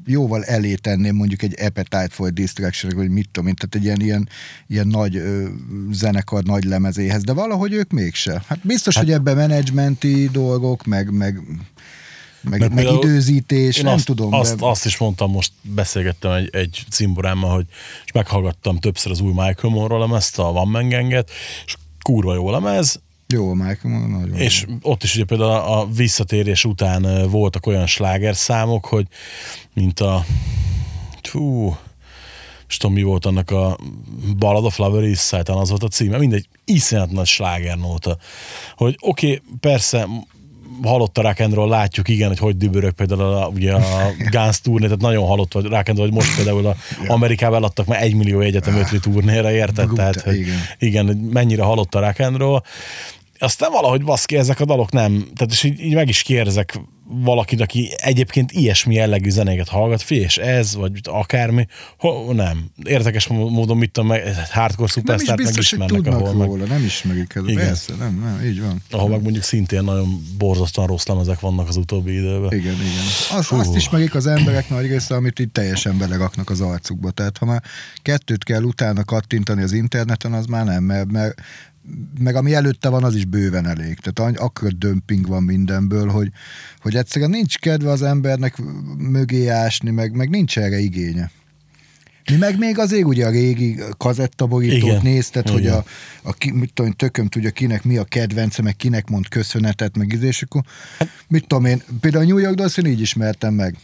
jóval 0.05 0.43
elé 0.43 0.73
tenném 0.75 1.15
mondjuk 1.15 1.41
egy 1.41 1.55
Appetite 1.59 2.07
for 2.09 2.33
Distraction, 2.33 2.91
vagy 2.95 3.09
mit 3.09 3.29
tudom 3.31 3.49
én, 3.49 3.55
tehát 3.55 3.75
egy 3.75 3.83
ilyen, 3.83 4.01
ilyen, 4.01 4.29
ilyen 4.67 4.87
nagy 4.87 5.15
ö, 5.15 5.47
zenekar 5.91 6.43
nagy 6.43 6.63
lemezéhez, 6.63 7.23
de 7.23 7.33
valahogy 7.33 7.73
ők 7.73 7.91
mégse. 7.91 8.43
Hát 8.47 8.59
biztos, 8.63 8.95
hát, 8.95 9.03
hogy 9.03 9.13
ebben 9.13 9.35
menedzsmenti 9.35 10.29
dolgok, 10.31 10.85
meg, 10.85 11.11
meg, 11.11 11.39
meg, 12.41 12.59
Mert 12.59 12.73
meg 12.73 12.85
időzítés, 12.85 13.77
Én 13.77 13.83
nem 13.83 13.93
azt, 13.93 14.05
tudom. 14.05 14.33
Azt, 14.33 14.57
de... 14.57 14.65
azt 14.65 14.85
is 14.85 14.97
mondtam, 14.97 15.31
most 15.31 15.51
beszélgettem 15.61 16.31
egy, 16.31 16.49
egy 16.51 16.83
cimborámmal, 16.89 17.53
hogy 17.53 17.65
és 18.05 18.11
meghallgattam 18.11 18.77
többször 18.77 19.11
az 19.11 19.19
új 19.19 19.31
Michael 19.31 19.73
Monroe 19.73 19.99
lemezt, 19.99 20.39
a 20.39 20.51
Van 20.51 20.67
Man 20.67 20.89
Ganget, 20.89 21.31
és 21.65 21.75
kurva 22.01 22.33
jó 22.33 22.51
lemez, 22.51 23.01
Jó, 23.27 23.53
Michael 23.53 24.07
nagyon 24.07 24.33
És 24.33 24.65
ott 24.81 25.03
is 25.03 25.15
ugye 25.15 25.25
például 25.25 25.51
a 25.51 25.87
visszatérés 25.95 26.65
után 26.65 27.29
voltak 27.29 27.65
olyan 27.65 27.87
slágerszámok, 27.87 28.85
hogy 28.85 29.07
mint 29.73 29.99
a 29.99 30.25
fú, 31.21 31.75
és 32.67 32.77
tudom, 32.77 32.95
mi 32.95 33.03
volt 33.03 33.25
annak 33.25 33.51
a 33.51 33.77
Ballad 34.37 34.65
of 34.65 34.73
Flower 34.73 35.03
East 35.03 35.27
Side, 35.27 35.53
az 35.53 35.69
volt 35.69 35.83
a 35.83 35.87
címe, 35.87 36.17
mindegy, 36.17 36.47
iszonyat 36.65 37.11
nagy 37.11 37.27
slágernóta. 37.27 38.17
Hogy 38.75 38.97
oké, 38.99 39.25
okay, 39.25 39.41
persze 39.59 40.07
halott 40.83 41.17
a 41.17 41.21
rock 41.21 41.39
and 41.39 41.53
roll, 41.53 41.69
látjuk 41.69 42.07
igen, 42.07 42.27
hogy 42.27 42.37
hogy 42.37 42.57
dübörög 42.57 42.91
például 42.91 43.21
a, 43.21 43.47
ugye 43.47 43.73
a 43.73 43.81
Guns 44.31 44.61
turné, 44.61 44.85
tehát 44.85 45.01
nagyon 45.01 45.27
halott 45.27 45.53
vagy 45.53 45.65
rock 45.65 45.89
and 45.89 45.97
roll, 45.97 46.07
hogy 46.07 46.15
most 46.15 46.35
például 46.35 46.65
a 46.65 46.75
Amerikában 47.07 47.57
eladtak 47.57 47.85
már 47.85 48.01
egy 48.01 48.15
millió 48.15 48.39
egyetem 48.39 48.75
ötli 48.75 48.99
turnéra, 48.99 49.51
érted? 49.51 49.85
Brut- 49.85 49.97
Tehát, 49.97 50.21
hogy 50.21 50.39
igen. 50.39 50.57
igen, 50.79 51.05
hogy 51.05 51.19
mennyire 51.19 51.63
halott 51.63 51.95
a 51.95 51.99
rock 51.99 52.19
and 52.19 52.37
roll. 52.37 52.61
Aztán 53.39 53.71
valahogy 53.71 54.03
baszki, 54.03 54.37
ezek 54.37 54.59
a 54.59 54.65
dalok 54.65 54.91
nem, 54.91 55.27
tehát 55.35 55.53
és 55.53 55.63
így, 55.63 55.79
így 55.79 55.93
meg 55.93 56.09
is 56.09 56.21
kérdezek 56.21 56.79
valakit, 57.11 57.61
aki 57.61 57.89
egyébként 57.95 58.51
ilyesmi 58.51 58.93
jellegű 58.93 59.29
zenéket 59.29 59.67
hallgat, 59.67 60.01
fi, 60.01 60.15
és 60.15 60.37
ez, 60.37 60.75
vagy 60.75 60.91
akármi, 61.03 61.67
ho, 61.97 62.33
nem. 62.33 62.65
Érdekes 62.83 63.27
módon, 63.27 63.77
mit 63.77 63.91
tudom, 63.91 64.09
meg, 64.09 64.35
hardcore 64.49 64.75
Nem 64.77 64.85
is 64.85 64.91
superstar 64.91 65.35
biztos, 65.35 65.69
hogy 65.69 65.79
megismernek, 65.79 66.13
tudnak 66.13 66.21
ahol 66.21 66.37
meg, 66.37 66.47
róla, 66.47 66.65
nem 66.65 66.83
ismerik 66.83 67.35
ez. 67.35 67.43
Igen. 67.45 67.65
Persze, 67.65 67.93
nem, 67.95 68.19
nem, 68.19 68.45
így 68.45 68.61
van. 68.61 68.81
ahol 68.89 69.09
meg 69.09 69.21
mondjuk 69.21 69.43
szintén 69.43 69.83
nagyon 69.83 70.21
borzasztóan 70.37 70.87
rossz 70.87 71.05
lemezek 71.05 71.39
vannak 71.39 71.67
az 71.67 71.77
utóbbi 71.77 72.11
időben. 72.11 72.53
Igen, 72.53 72.73
igen. 72.73 73.37
Az, 73.37 73.51
azt 73.51 73.75
ismerik 73.75 74.15
az 74.15 74.27
emberek 74.27 74.69
nagy 74.69 74.87
része, 74.87 75.15
amit 75.15 75.39
így 75.39 75.51
teljesen 75.51 75.97
beleraknak 75.97 76.49
az 76.49 76.61
arcukba. 76.61 77.11
Tehát 77.11 77.37
ha 77.37 77.45
már 77.45 77.63
kettőt 78.01 78.43
kell 78.43 78.63
utána 78.63 79.03
kattintani 79.03 79.61
az 79.61 79.71
interneten, 79.71 80.33
az 80.33 80.45
már 80.45 80.65
nem, 80.65 80.83
mert, 80.83 81.11
mert 81.11 81.41
meg 82.19 82.35
ami 82.35 82.53
előtte 82.53 82.89
van, 82.89 83.03
az 83.03 83.15
is 83.15 83.25
bőven 83.25 83.65
elég. 83.65 83.99
Tehát 83.99 84.37
akkor 84.37 84.71
dömping 84.71 85.27
van 85.27 85.43
mindenből, 85.43 86.07
hogy, 86.07 86.31
hogy 86.79 86.95
egyszerűen 86.95 87.29
nincs 87.29 87.57
kedve 87.57 87.89
az 87.89 88.01
embernek 88.01 88.55
mögé 88.97 89.47
ásni, 89.47 89.91
meg, 89.91 90.15
meg 90.15 90.29
nincs 90.29 90.57
erre 90.57 90.79
igénye. 90.79 91.31
Mi 92.29 92.37
meg 92.37 92.57
még 92.57 92.79
azért 92.79 93.05
ugye 93.05 93.25
a 93.25 93.29
régi 93.29 93.79
kazettaborítót 93.97 94.89
Igen. 94.89 95.01
nézted, 95.03 95.49
hogy 95.49 95.67
a, 95.67 95.85
a 96.21 96.33
ki, 96.33 96.51
mit 96.51 96.73
tudom, 96.73 96.91
tököm 96.91 97.27
tudja 97.27 97.49
kinek 97.49 97.83
mi 97.83 97.97
a 97.97 98.03
kedvence, 98.03 98.61
meg 98.61 98.75
kinek 98.75 99.09
mond 99.09 99.27
köszönetet, 99.27 99.97
meg 99.97 100.11
izé, 100.11 100.27
és 100.27 100.41
akkor 100.41 100.61
mit 101.27 101.47
tudom 101.47 101.65
én, 101.65 101.81
például 101.99 102.23
a 102.23 102.27
New 102.27 102.37
York 102.37 102.55
Dolls 102.55 102.77
én 102.77 102.85
így 102.85 103.01
ismertem 103.01 103.53
meg. 103.53 103.75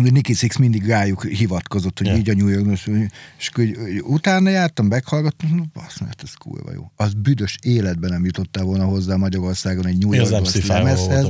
Ugye 0.00 0.10
Nicky 0.10 0.32
Six 0.34 0.56
mindig 0.56 0.86
rájuk 0.86 1.24
hivatkozott, 1.24 1.98
hogy 1.98 2.06
Ja. 2.06 2.16
így 2.16 2.30
a 2.30 2.34
New 2.34 2.48
York 2.48 2.80
és 3.38 3.50
így 3.58 3.76
utána 4.02 4.50
jártam, 4.50 4.86
meghallgattam, 4.86 5.50
"Hm, 5.50 5.60
basz, 5.72 6.00
mert 6.00 6.22
ez 6.22 6.34
kurva 6.34 6.72
jó. 6.72 6.90
Az 6.96 7.12
büdös 7.14 7.58
életben 7.62 8.10
nem 8.10 8.24
jutottál 8.24 8.64
volna 8.64 8.84
hozzá 8.84 9.16
Magyarországon 9.16 9.86
egy 9.86 9.98
New 9.98 10.20
az 10.22 10.30
York 10.30 10.66
lemezhez. 10.66 11.26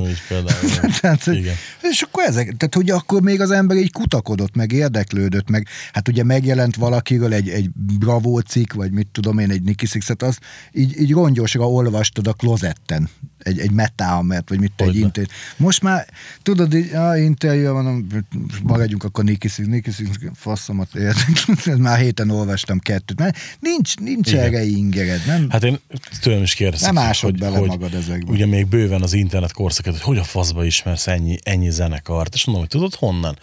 Tehát, 1.01 1.23
hogy- 1.23 1.37
Igen. 1.37 1.55
és 1.81 2.01
akkor 2.01 2.23
ezek, 2.23 2.57
tehát 2.57 2.75
ugye 2.75 2.93
akkor 2.93 3.21
még 3.21 3.41
az 3.41 3.51
ember 3.51 3.77
így 3.77 3.91
kutakodott, 3.91 4.55
meg 4.55 4.71
érdeklődött, 4.71 5.49
meg 5.49 5.67
hát 5.93 6.07
ugye 6.07 6.23
megjelent 6.23 6.75
valakiről 6.75 7.33
egy, 7.33 7.49
egy 7.49 7.69
Bravo 7.99 8.39
cikk, 8.39 8.73
vagy 8.73 8.91
mit 8.91 9.07
tudom 9.11 9.37
én, 9.39 9.49
egy 9.51 9.61
Nicky 9.61 9.85
Sixet, 9.85 10.23
az 10.23 10.37
így, 10.71 10.99
így 11.01 11.11
rongyosra 11.11 11.69
olvastad 11.69 12.27
a 12.27 12.33
klozetten, 12.33 13.09
egy, 13.43 13.59
egy 13.59 13.71
metámert, 13.71 14.49
vagy 14.49 14.59
mit, 14.59 14.71
egy 14.75 14.85
Hogyne. 14.85 14.99
interjú. 14.99 15.29
Most 15.57 15.81
már, 15.81 16.07
tudod, 16.41 16.73
így, 16.73 16.93
a 16.93 17.17
interjú, 17.17 17.73
mondom, 17.73 18.07
maradjunk 18.63 19.03
akkor 19.03 19.23
Nicky 19.23 19.47
Six, 19.47 19.67
Nicky 19.67 19.91
Six, 19.91 20.09
faszomat 20.33 20.95
értek, 20.95 21.45
már 21.77 21.99
héten 21.99 22.29
olvastam 22.29 22.79
kettőt, 22.79 23.19
mert 23.19 23.37
nincs, 23.59 23.97
nincs 23.97 24.31
Igen. 24.31 24.43
erre 24.43 24.63
ingered, 24.63 25.21
nem? 25.25 25.49
Hát 25.49 25.63
én 25.63 25.79
tőlem 26.21 26.41
is 26.41 26.53
kérdezem. 26.53 26.93
Nem 26.93 27.03
ásod 27.03 27.37
bele 27.37 27.59
magad 27.59 27.93
ezekbe. 27.93 28.31
Ugye 28.31 28.45
még 28.45 28.67
bőven 28.67 29.01
az 29.01 29.13
internet 29.13 29.51
korszakot, 29.51 29.97
hogy 29.97 30.01
hogy 30.11 30.19
a 30.19 30.23
faszba 30.23 30.65
ismersz 30.65 31.07
ennyi, 31.07 31.37
ennyi 31.43 31.69
zenekart, 31.69 32.33
és 32.33 32.45
mondom, 32.45 32.63
hogy 32.63 32.79
tudod 32.79 32.95
honnan? 32.95 33.37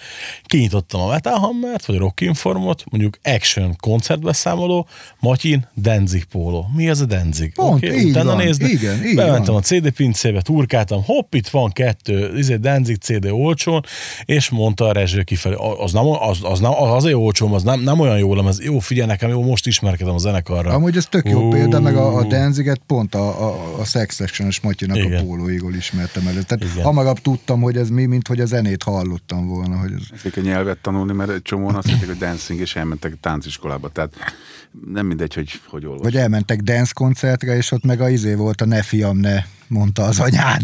Kinyitottam 0.45 1.01
a 1.01 1.07
Metal 1.07 1.39
Hammert, 1.39 1.87
vagy 1.87 1.97
Rock 1.97 2.21
Informot, 2.21 2.85
mondjuk 2.91 3.19
Action 3.23 3.77
koncertbeszámoló, 3.77 4.89
Matyin, 5.21 5.69
Danzig 5.77 6.25
Polo. 6.25 6.65
Mi 6.75 6.89
az 6.89 7.01
a 7.01 7.05
Danzig? 7.05 7.55
Pont, 7.55 7.75
Oké, 7.75 7.99
így 7.99 8.09
utána 8.11 8.35
van, 8.35 8.45
nézni. 8.45 8.69
igen, 8.69 9.07
így 9.07 9.15
Bementem 9.15 9.53
van. 9.53 9.63
a 9.63 9.65
CD 9.65 9.88
pincébe, 9.91 10.43
turkáltam, 10.43 11.05
hopp, 11.05 11.35
itt 11.35 11.49
van 11.49 11.71
kettő, 11.71 12.37
izé 12.37 12.57
Danzig 12.57 12.97
CD 12.97 13.27
olcsón, 13.31 13.85
és 14.25 14.51
mondta 14.51 14.85
a 14.85 14.93
rezső 14.93 15.23
kifelé, 15.23 15.55
az 15.79 15.93
nem, 15.93 16.07
az, 16.07 16.39
az 16.43 16.61
nem, 16.61 16.71
az 16.71 16.91
azért 16.91 17.15
olcsóm, 17.15 17.53
az 17.53 17.63
nem, 17.63 17.81
nem 17.81 18.01
olyan 18.01 18.19
jó 18.19 18.35
lemez. 18.35 18.63
Jó, 18.63 18.79
figyelj 18.79 19.09
nekem, 19.09 19.31
jó, 19.31 19.43
most 19.43 19.67
ismerkedem 19.67 20.15
a 20.15 20.19
zenekarra. 20.19 20.73
Amúgy 20.73 20.97
ez 20.97 21.07
tök 21.07 21.29
jó 21.29 21.47
Ú. 21.47 21.51
példa, 21.51 21.81
meg 21.81 21.97
a, 21.97 22.17
a 22.17 22.25
Danziget 22.25 22.81
pont 22.87 23.15
a, 23.15 23.49
a, 23.49 23.79
a 23.81 23.85
Sex 23.85 24.15
Section-es 24.15 24.61
Matyinak 24.61 24.97
a 24.97 25.01
Igen. 25.01 25.25
pólóiról 25.27 25.75
ismertem 25.75 26.27
elő. 26.27 26.43
Tehát 26.43 26.73
Igen. 26.73 26.85
hamarabb 26.85 27.19
tudtam, 27.19 27.61
hogy 27.61 27.77
ez 27.77 27.89
mi, 27.89 28.05
mint 28.07 28.29
hogy 28.29 28.41
a 28.41 28.47
zenét 28.47 28.83
hallottam 28.83 29.47
volna. 29.47 29.77
Hogy 29.77 29.93
ez... 29.93 30.19
Ezek 30.19 30.37
a 30.37 30.41
nyelvet 30.41 30.79
tanulni, 30.79 31.13
mert 31.13 31.31
egy 31.31 31.43
csomóan 31.43 31.75
azt 31.75 31.89
hitték, 31.89 32.07
hogy 32.07 32.19
dancing, 32.19 32.61
és 32.61 32.77
elmentek 32.77 33.21
tánciskolába. 33.21 33.89
Tehát 33.89 34.13
nem 34.93 35.07
mindegy, 35.07 35.35
hogy 35.35 35.61
hogy 35.67 35.87
olvas. 35.87 36.03
Vagy 36.03 36.17
elmentek 36.17 36.61
dance 36.61 36.93
koncertre, 36.95 37.57
és 37.57 37.71
ott 37.71 37.85
meg 37.85 38.01
a 38.01 38.09
izé 38.09 38.35
volt 38.35 38.61
a 38.61 38.65
ne 38.65 38.83
fiam, 38.83 39.17
ne, 39.17 39.43
mondta 39.69 40.03
az 40.03 40.19
anyád. 40.21 40.61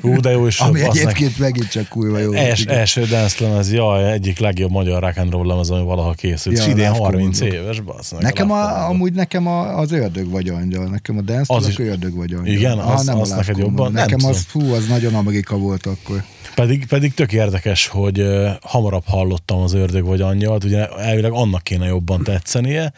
Hú, 0.00 0.20
de 0.20 0.30
jó 0.30 0.46
is 0.46 0.58
Ami 0.60 0.80
egyébként 0.82 1.38
megint 1.38 1.70
csak 1.70 1.88
kurva 1.88 2.18
jó. 2.18 2.32
Els, 2.32 2.64
első 2.64 3.04
dance 3.04 3.44
lemez, 3.44 3.72
jaj, 3.72 4.12
egyik 4.12 4.38
legjobb 4.38 4.70
magyar 4.70 5.02
rock 5.02 5.16
and 5.16 5.30
roll 5.32 5.46
lemez, 5.46 5.70
ami 5.70 5.84
valaha 5.84 6.12
készült. 6.12 6.56
Ja, 6.58 6.62
és 6.64 6.68
idén 6.70 6.88
Love 6.88 6.98
30 6.98 7.38
Commando. 7.38 7.60
éves, 7.62 7.80
bassz. 7.80 8.12
meg 8.12 8.22
Nekem 8.22 8.50
a, 8.50 8.54
Commando. 8.62 8.88
amúgy 8.92 9.12
nekem 9.12 9.46
a, 9.46 9.78
az 9.78 9.92
ördög 9.92 10.30
vagy 10.30 10.48
angyal. 10.48 10.86
Nekem 10.86 11.16
a 11.18 11.20
dance 11.20 11.54
Az 11.54 11.62
az 11.64 11.68
is- 11.68 11.78
ördög 11.78 12.14
vagy 12.16 12.32
angyal. 12.32 12.54
Igen? 12.54 12.78
Ah, 12.78 12.92
Az- 12.94 13.04
nem 13.06 13.18
a 13.18 13.20
az 13.20 13.30
neked 13.30 13.56
jobban? 13.56 13.92
Nem 13.92 14.04
Nekem 14.06 14.28
az, 14.30 14.46
tudom. 14.52 14.68
fú, 14.68 14.74
az 14.74 14.86
nagyon 14.86 15.14
Amerika 15.14 15.56
volt 15.56 15.86
akkor. 15.86 16.22
Pedig, 16.54 16.86
pedig 16.86 17.14
tök 17.14 17.32
érdekes, 17.32 17.86
hogy 17.86 18.20
uh, 18.20 18.48
hamarabb 18.62 19.04
hallottam 19.06 19.58
az 19.60 19.72
ördög 19.74 20.04
vagy 20.04 20.20
angyalt, 20.20 20.64
ugye 20.64 20.86
elvileg 20.88 21.32
annak 21.32 21.62
kéne 21.62 21.86
jobban 21.86 22.22
tetszenie, 22.22 22.92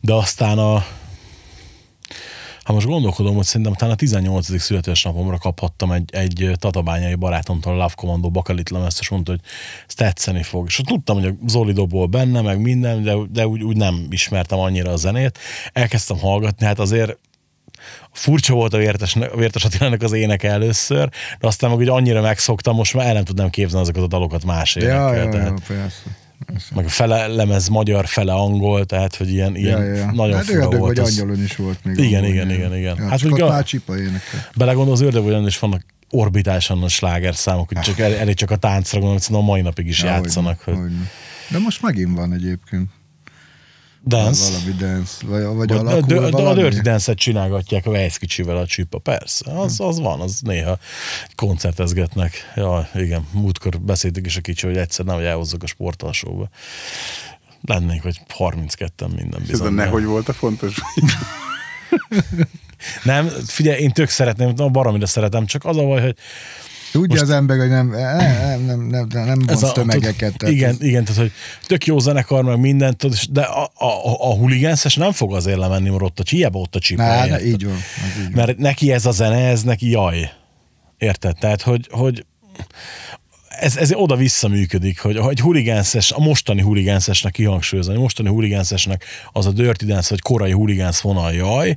de 0.00 0.12
aztán 0.12 0.58
a 0.58 0.84
ha 2.70 2.76
most 2.76 2.88
gondolkodom, 2.88 3.34
hogy 3.34 3.44
szerintem 3.44 3.74
talán 3.74 3.94
a 3.94 3.96
18. 3.96 4.60
születésnapomra 4.60 5.38
kaphattam 5.38 5.92
egy, 5.92 6.10
egy 6.12 6.50
tatabányai 6.58 7.14
barátomtól 7.14 7.72
a 7.72 7.76
Love 7.76 7.92
Commando 7.96 8.30
bakalit 8.30 8.70
lemezt, 8.70 9.00
és 9.00 9.08
mondta, 9.08 9.30
hogy 9.30 9.40
ez 9.88 9.94
tetszeni 9.94 10.42
fog. 10.42 10.66
És 10.66 10.80
tudtam, 10.84 11.16
hogy 11.16 11.26
a 11.26 11.48
Zoli 11.48 11.72
dobol 11.72 12.06
benne, 12.06 12.40
meg 12.40 12.60
minden, 12.60 13.02
de, 13.02 13.14
de 13.30 13.46
úgy, 13.46 13.62
úgy 13.62 13.76
nem 13.76 14.06
ismertem 14.10 14.58
annyira 14.58 14.90
a 14.90 14.96
zenét. 14.96 15.38
Elkezdtem 15.72 16.18
hallgatni, 16.18 16.66
hát 16.66 16.78
azért 16.78 17.18
furcsa 18.12 18.54
volt 18.54 18.74
a 18.74 18.78
Vértes, 18.78 19.16
Vértes 19.34 19.64
Attilának 19.64 20.02
az 20.02 20.12
éneke 20.12 20.50
először, 20.50 21.08
de 21.40 21.46
aztán 21.46 21.70
meg 21.70 21.78
úgy 21.78 21.88
annyira 21.88 22.20
megszoktam, 22.20 22.76
most 22.76 22.94
már 22.94 23.06
el 23.06 23.12
nem 23.12 23.24
tudnám 23.24 23.50
képzelni 23.50 23.82
azokat 23.88 24.02
a 24.02 24.06
dalokat 24.06 24.44
más 24.44 24.76
Ja, 24.76 24.82
énekkel. 24.82 25.14
ja, 25.14 25.22
ja, 25.22 25.30
tehát, 25.30 25.60
persze. 25.66 26.02
Meg 26.74 26.84
a 26.84 26.88
fele 26.88 27.26
lemez 27.26 27.68
magyar, 27.68 28.06
fele 28.06 28.32
angol, 28.32 28.84
tehát 28.84 29.16
hogy 29.16 29.32
ilyen, 29.32 29.56
ilyen 29.56 29.84
Ja, 29.84 29.94
ja. 29.94 30.10
nagyon 30.12 30.36
hát 30.36 30.44
fura 30.44 30.62
ördög 30.62 30.78
volt. 30.78 30.96
vagy 30.96 31.06
az. 31.06 31.18
angyalon 31.18 31.42
is 31.42 31.56
volt 31.56 31.84
még. 31.84 31.98
Igen, 31.98 32.24
igen, 32.24 32.46
nyelv. 32.46 32.58
igen, 32.58 32.76
igen. 32.76 32.96
Ja, 32.98 33.08
Hát 33.08 33.18
csak 33.18 33.38
a- 33.38 33.62
csipa 33.62 33.96
énekel. 33.98 34.48
Belegondol, 34.56 34.92
az 34.94 35.00
ördög 35.00 35.24
ugyan 35.24 35.46
is 35.46 35.58
vannak 35.58 35.84
orbitálisan 36.10 36.78
nagy 36.78 36.90
slágerszámok, 36.90 37.68
hogy 37.68 37.78
csak 37.82 37.98
el, 37.98 38.14
elég 38.14 38.34
csak 38.34 38.50
a 38.50 38.56
táncra 38.56 38.98
gondolom, 38.98 39.20
szerintem 39.20 39.48
a 39.48 39.50
mai 39.50 39.60
napig 39.60 39.86
is 39.86 40.02
Ja, 40.02 40.08
játszanak. 40.08 40.60
Hogy. 40.60 40.74
De 41.48 41.58
most 41.58 41.82
megint 41.82 42.16
van 42.16 42.32
egyébként. 42.32 42.88
Dance. 44.04 44.50
Valami 44.50 44.72
dance. 44.78 45.26
Vagy, 45.26 45.42
vagy 45.42 45.56
Vagy 45.56 45.72
a, 45.72 45.78
alakul 45.80 46.18
a, 46.18 46.26
a 46.26 46.30
valami. 46.30 46.60
Dirty 46.60 46.80
Dance-et 46.80 47.18
csinálgatják 47.18 47.86
a 47.86 47.90
Weiss 47.90 48.18
kicsivel 48.18 48.56
a 48.56 48.66
csipa, 48.66 48.98
persze, 48.98 49.52
az, 49.52 49.80
az 49.80 49.98
van, 50.00 50.20
az 50.20 50.40
néha 50.40 50.78
koncertezgetnek. 51.34 52.52
Ja, 52.56 52.88
igen, 52.94 53.26
múltkor 53.32 53.80
beszéltük 53.80 54.26
is 54.26 54.36
a 54.36 54.40
kicsi, 54.40 54.66
hogy 54.66 54.76
egyszer 54.76 55.04
nem, 55.04 55.14
hogy 55.14 55.24
elhozzak 55.24 55.62
a 55.62 55.66
sportalsóba. 55.66 56.48
Lennénk, 57.64 58.02
hogy 58.02 58.20
32-en 58.38 59.14
minden 59.16 59.40
Ez 59.40 59.48
a 59.48 59.50
bizony. 59.50 59.72
nehogy 59.72 60.04
volt 60.04 60.28
a 60.28 60.32
fontos. 60.32 60.74
Nem, 63.02 63.28
figyelj, 63.46 63.82
én 63.82 63.92
tök 63.92 64.08
szeretném, 64.08 64.52
a 64.56 64.68
baromira 64.68 65.06
szeretem, 65.06 65.46
csak 65.46 65.64
az 65.64 65.76
a 65.76 65.82
baj, 65.84 66.00
hogy 66.00 66.16
Tudja 66.92 67.08
Most- 67.08 67.22
az 67.22 67.30
ember, 67.30 67.58
hogy 67.58 67.68
nem, 67.68 67.88
nem, 67.90 68.66
nem, 68.66 68.86
nem, 68.86 69.06
nem, 69.08 69.40
ez 69.46 69.60
vonz 69.60 69.62
a, 69.62 69.72
tömegeket. 69.72 70.36
tud, 70.36 70.48
igen, 70.48 70.76
igen, 70.78 71.04
tehát 71.04 71.20
hogy 71.20 71.32
tök 71.66 71.86
jó 71.86 71.98
zenekar, 71.98 72.44
meg 72.44 72.58
mindent, 72.60 73.04
és- 73.04 73.28
de 73.30 73.40
a, 73.42 73.62
a, 73.74 73.84
a, 73.86 74.30
a 74.30 74.34
huligánszes 74.34 74.94
nem 74.94 75.12
fog 75.12 75.34
azért 75.34 75.58
lemenni, 75.58 75.88
mert 75.88 76.02
ott 76.02 76.18
a 76.18 76.22
hiába 76.30 76.58
ott 76.58 76.74
a. 76.74 76.80
Na, 76.96 77.26
na, 77.26 77.40
így 77.40 77.64
van. 77.64 77.74
Így 77.74 78.22
van. 78.22 78.32
Mert 78.46 78.58
neki 78.58 78.92
ez 78.92 79.06
a 79.06 79.10
zene, 79.10 79.48
ez 79.48 79.62
neki 79.62 79.90
jaj. 79.90 80.30
Érted? 80.98 81.36
Tehát, 81.38 81.62
hogy, 81.62 81.88
hogy 81.90 82.24
ez, 83.60 83.76
ez 83.76 83.92
oda-vissza 83.92 84.48
működik, 84.48 85.00
hogy 85.00 85.16
egy 85.16 85.40
huligánszes, 85.40 86.12
a 86.12 86.18
mostani 86.20 86.62
huligánszesnek 86.62 87.32
kihangsúlyozom, 87.32 87.96
a 87.96 88.00
mostani 88.00 88.28
huligánszesnek 88.28 89.04
az 89.32 89.46
a 89.46 89.50
Dirty 89.52 89.84
Dance, 89.84 90.06
vagy 90.10 90.20
korai 90.20 90.52
huligánsz 90.52 91.00
vonal, 91.00 91.32
jaj, 91.32 91.76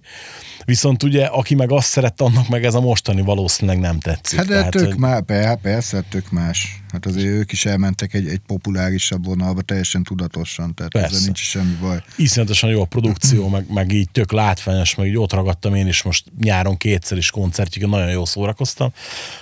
viszont 0.66 1.04
ugye, 1.04 1.26
aki 1.26 1.56
meg 1.56 1.72
azt 1.72 1.88
szerette, 1.88 2.24
annak 2.24 2.48
meg 2.50 2.66
ez 2.66 2.74
a 2.74 2.82
mostani 2.82 3.22
valószínűleg 3.22 3.80
nem 3.80 4.00
tetszik. 4.00 4.38
Hát 4.38 4.48
de 4.48 4.54
Tehát, 4.54 4.72
tök 4.72 4.86
hogy- 4.86 4.98
má, 4.98 5.20
persze, 5.20 5.56
persze, 5.62 6.04
tök 6.10 6.32
más. 6.32 6.82
Hát 6.92 7.06
azért 7.06 7.26
ők 7.28 7.52
is 7.52 7.66
elmentek 7.66 8.14
egy, 8.14 8.28
egy 8.28 8.42
populárisabb 8.48 9.26
vonalba, 9.26 9.62
teljesen 9.62 10.04
tudatosan, 10.04 10.74
tehát 10.74 10.92
Persze. 10.92 11.08
ezzel 11.08 11.22
nincs 11.26 11.40
semmi 11.40 11.76
baj. 11.82 12.04
iszonyatosan 12.16 12.70
jó 12.70 12.82
a 12.82 12.86
produkció, 12.86 13.48
meg, 13.48 13.66
meg 13.74 13.92
így 13.92 14.10
tök 14.12 14.32
látványos, 14.32 14.96
meg 14.96 15.08
így 15.08 15.18
ott 15.18 15.34
ragadtam 15.34 15.76
én 15.76 15.88
is 15.88 16.02
most 16.04 16.26
nyáron 16.40 16.78
kétszer 16.78 17.18
is 17.18 17.32
koncertjük, 17.32 17.90
nagyon 17.90 18.10
jól 18.12 18.26
szórakoztam, 18.26 18.90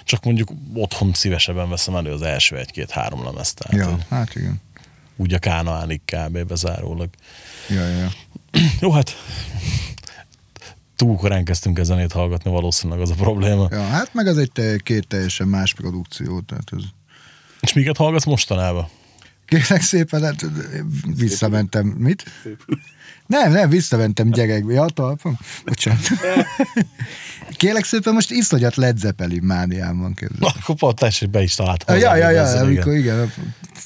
csak 0.03 0.23
mondjuk 0.23 0.51
otthon 0.73 1.13
szívesebben 1.13 1.69
veszem 1.69 1.95
elő 1.95 2.11
az 2.11 2.21
első 2.31 2.57
egy-két-három 2.57 3.23
lemezt, 3.23 3.55
tehát 3.57 3.87
Ja, 3.87 4.15
hát 4.15 4.35
igen. 4.35 4.61
úgy 5.15 5.33
a 5.33 5.39
kánaánig 5.39 6.01
kb. 6.05 6.43
bezárólag. 6.43 7.09
Ja, 7.69 7.87
ja, 7.87 7.97
ja. 7.97 8.09
Jó, 8.79 8.91
hát 8.91 9.15
túl 10.95 11.17
korán 11.17 11.43
kezdtünk 11.45 11.79
a 11.79 11.83
zenét 11.83 12.11
hallgatni, 12.11 12.51
valószínűleg 12.51 13.01
az 13.01 13.09
a 13.09 13.13
probléma. 13.15 13.67
ja 13.71 13.83
hát 13.83 14.13
meg 14.13 14.27
az 14.27 14.37
egy 14.37 14.51
te, 14.51 14.77
két 14.77 15.07
teljesen 15.07 15.47
más 15.47 15.73
produkció, 15.73 16.39
tehát 16.39 16.69
ez... 16.71 16.83
És 17.59 17.73
miket 17.73 17.97
hallgatsz 17.97 18.25
mostanában? 18.25 18.87
Kérlek 19.45 19.81
szépen, 19.81 20.23
hát 20.23 20.45
visszamentem. 21.15 21.85
Mit? 21.87 22.23
Nem, 23.31 23.51
nem, 23.51 23.69
visszamentem 23.69 24.29
gyerekbe. 24.31 24.73
Ja, 24.73 24.85
talpam? 24.85 25.37
Bocsánat. 25.65 26.01
Kérlek 27.57 27.83
szépen, 27.83 28.13
most 28.13 28.31
iszonyat 28.31 28.75
Led 28.75 28.97
Zeppelin 28.97 29.43
mániám 29.43 29.99
van 29.99 30.13
képzel. 30.13 30.53
Akkor 30.59 30.75
pont 30.75 30.99
tessék, 30.99 31.29
be 31.29 31.41
is 31.41 31.55
találtam. 31.55 31.97
Ja, 31.97 32.15
ja, 32.15 32.29
ja, 32.29 32.41
ezzel, 32.41 32.63
amikor 32.63 32.93
igen. 32.95 33.15
igen. 33.15 33.33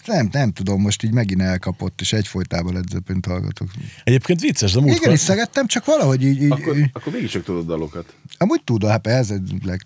Nem, 0.06 0.30
nem 0.32 0.52
tudom, 0.52 0.82
most 0.82 1.04
így 1.04 1.12
megint 1.12 1.42
elkapott, 1.42 2.02
és 2.02 2.14
egyfolytában 2.14 2.74
Led 2.74 2.90
Zeppelin 2.90 3.22
hallgatok. 3.28 3.68
Egyébként 4.04 4.40
vicces, 4.40 4.72
de 4.72 4.78
Igen, 4.78 4.90
múltkor... 4.90 5.14
is 5.14 5.20
szerettem, 5.20 5.68
csak 5.68 5.86
valahogy 5.86 6.24
így, 6.24 6.42
így 6.42 6.52
Akkor, 6.52 6.78
akkor 6.94 7.14
mégis 7.14 7.32
csak 7.32 7.44
tudod 7.44 7.66
dalokat. 7.66 8.14
amúgy 8.38 8.62
tudom, 8.64 8.90
hát 8.90 9.08
ez 9.08 9.34
leg, 9.64 9.82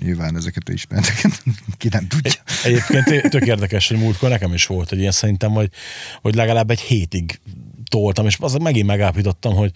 nyilván 0.00 0.36
ezeket 0.36 0.68
ismertek, 0.68 1.20
ki 1.78 1.88
nem 1.90 2.06
tudja. 2.06 2.32
Egyébként 2.64 3.30
tök 3.30 3.46
érdekes, 3.46 3.88
hogy 3.88 3.98
múltkor 3.98 4.28
nekem 4.28 4.52
is 4.52 4.66
volt 4.66 4.92
egy 4.92 4.98
ilyen 4.98 5.12
szerintem, 5.12 5.50
hogy, 5.50 5.70
hogy 6.22 6.34
legalább 6.34 6.70
egy 6.70 6.80
hétig 6.80 7.40
toltam, 7.92 8.26
és 8.26 8.36
az 8.40 8.54
megint 8.54 8.86
megállapítottam, 8.86 9.54
hogy 9.54 9.70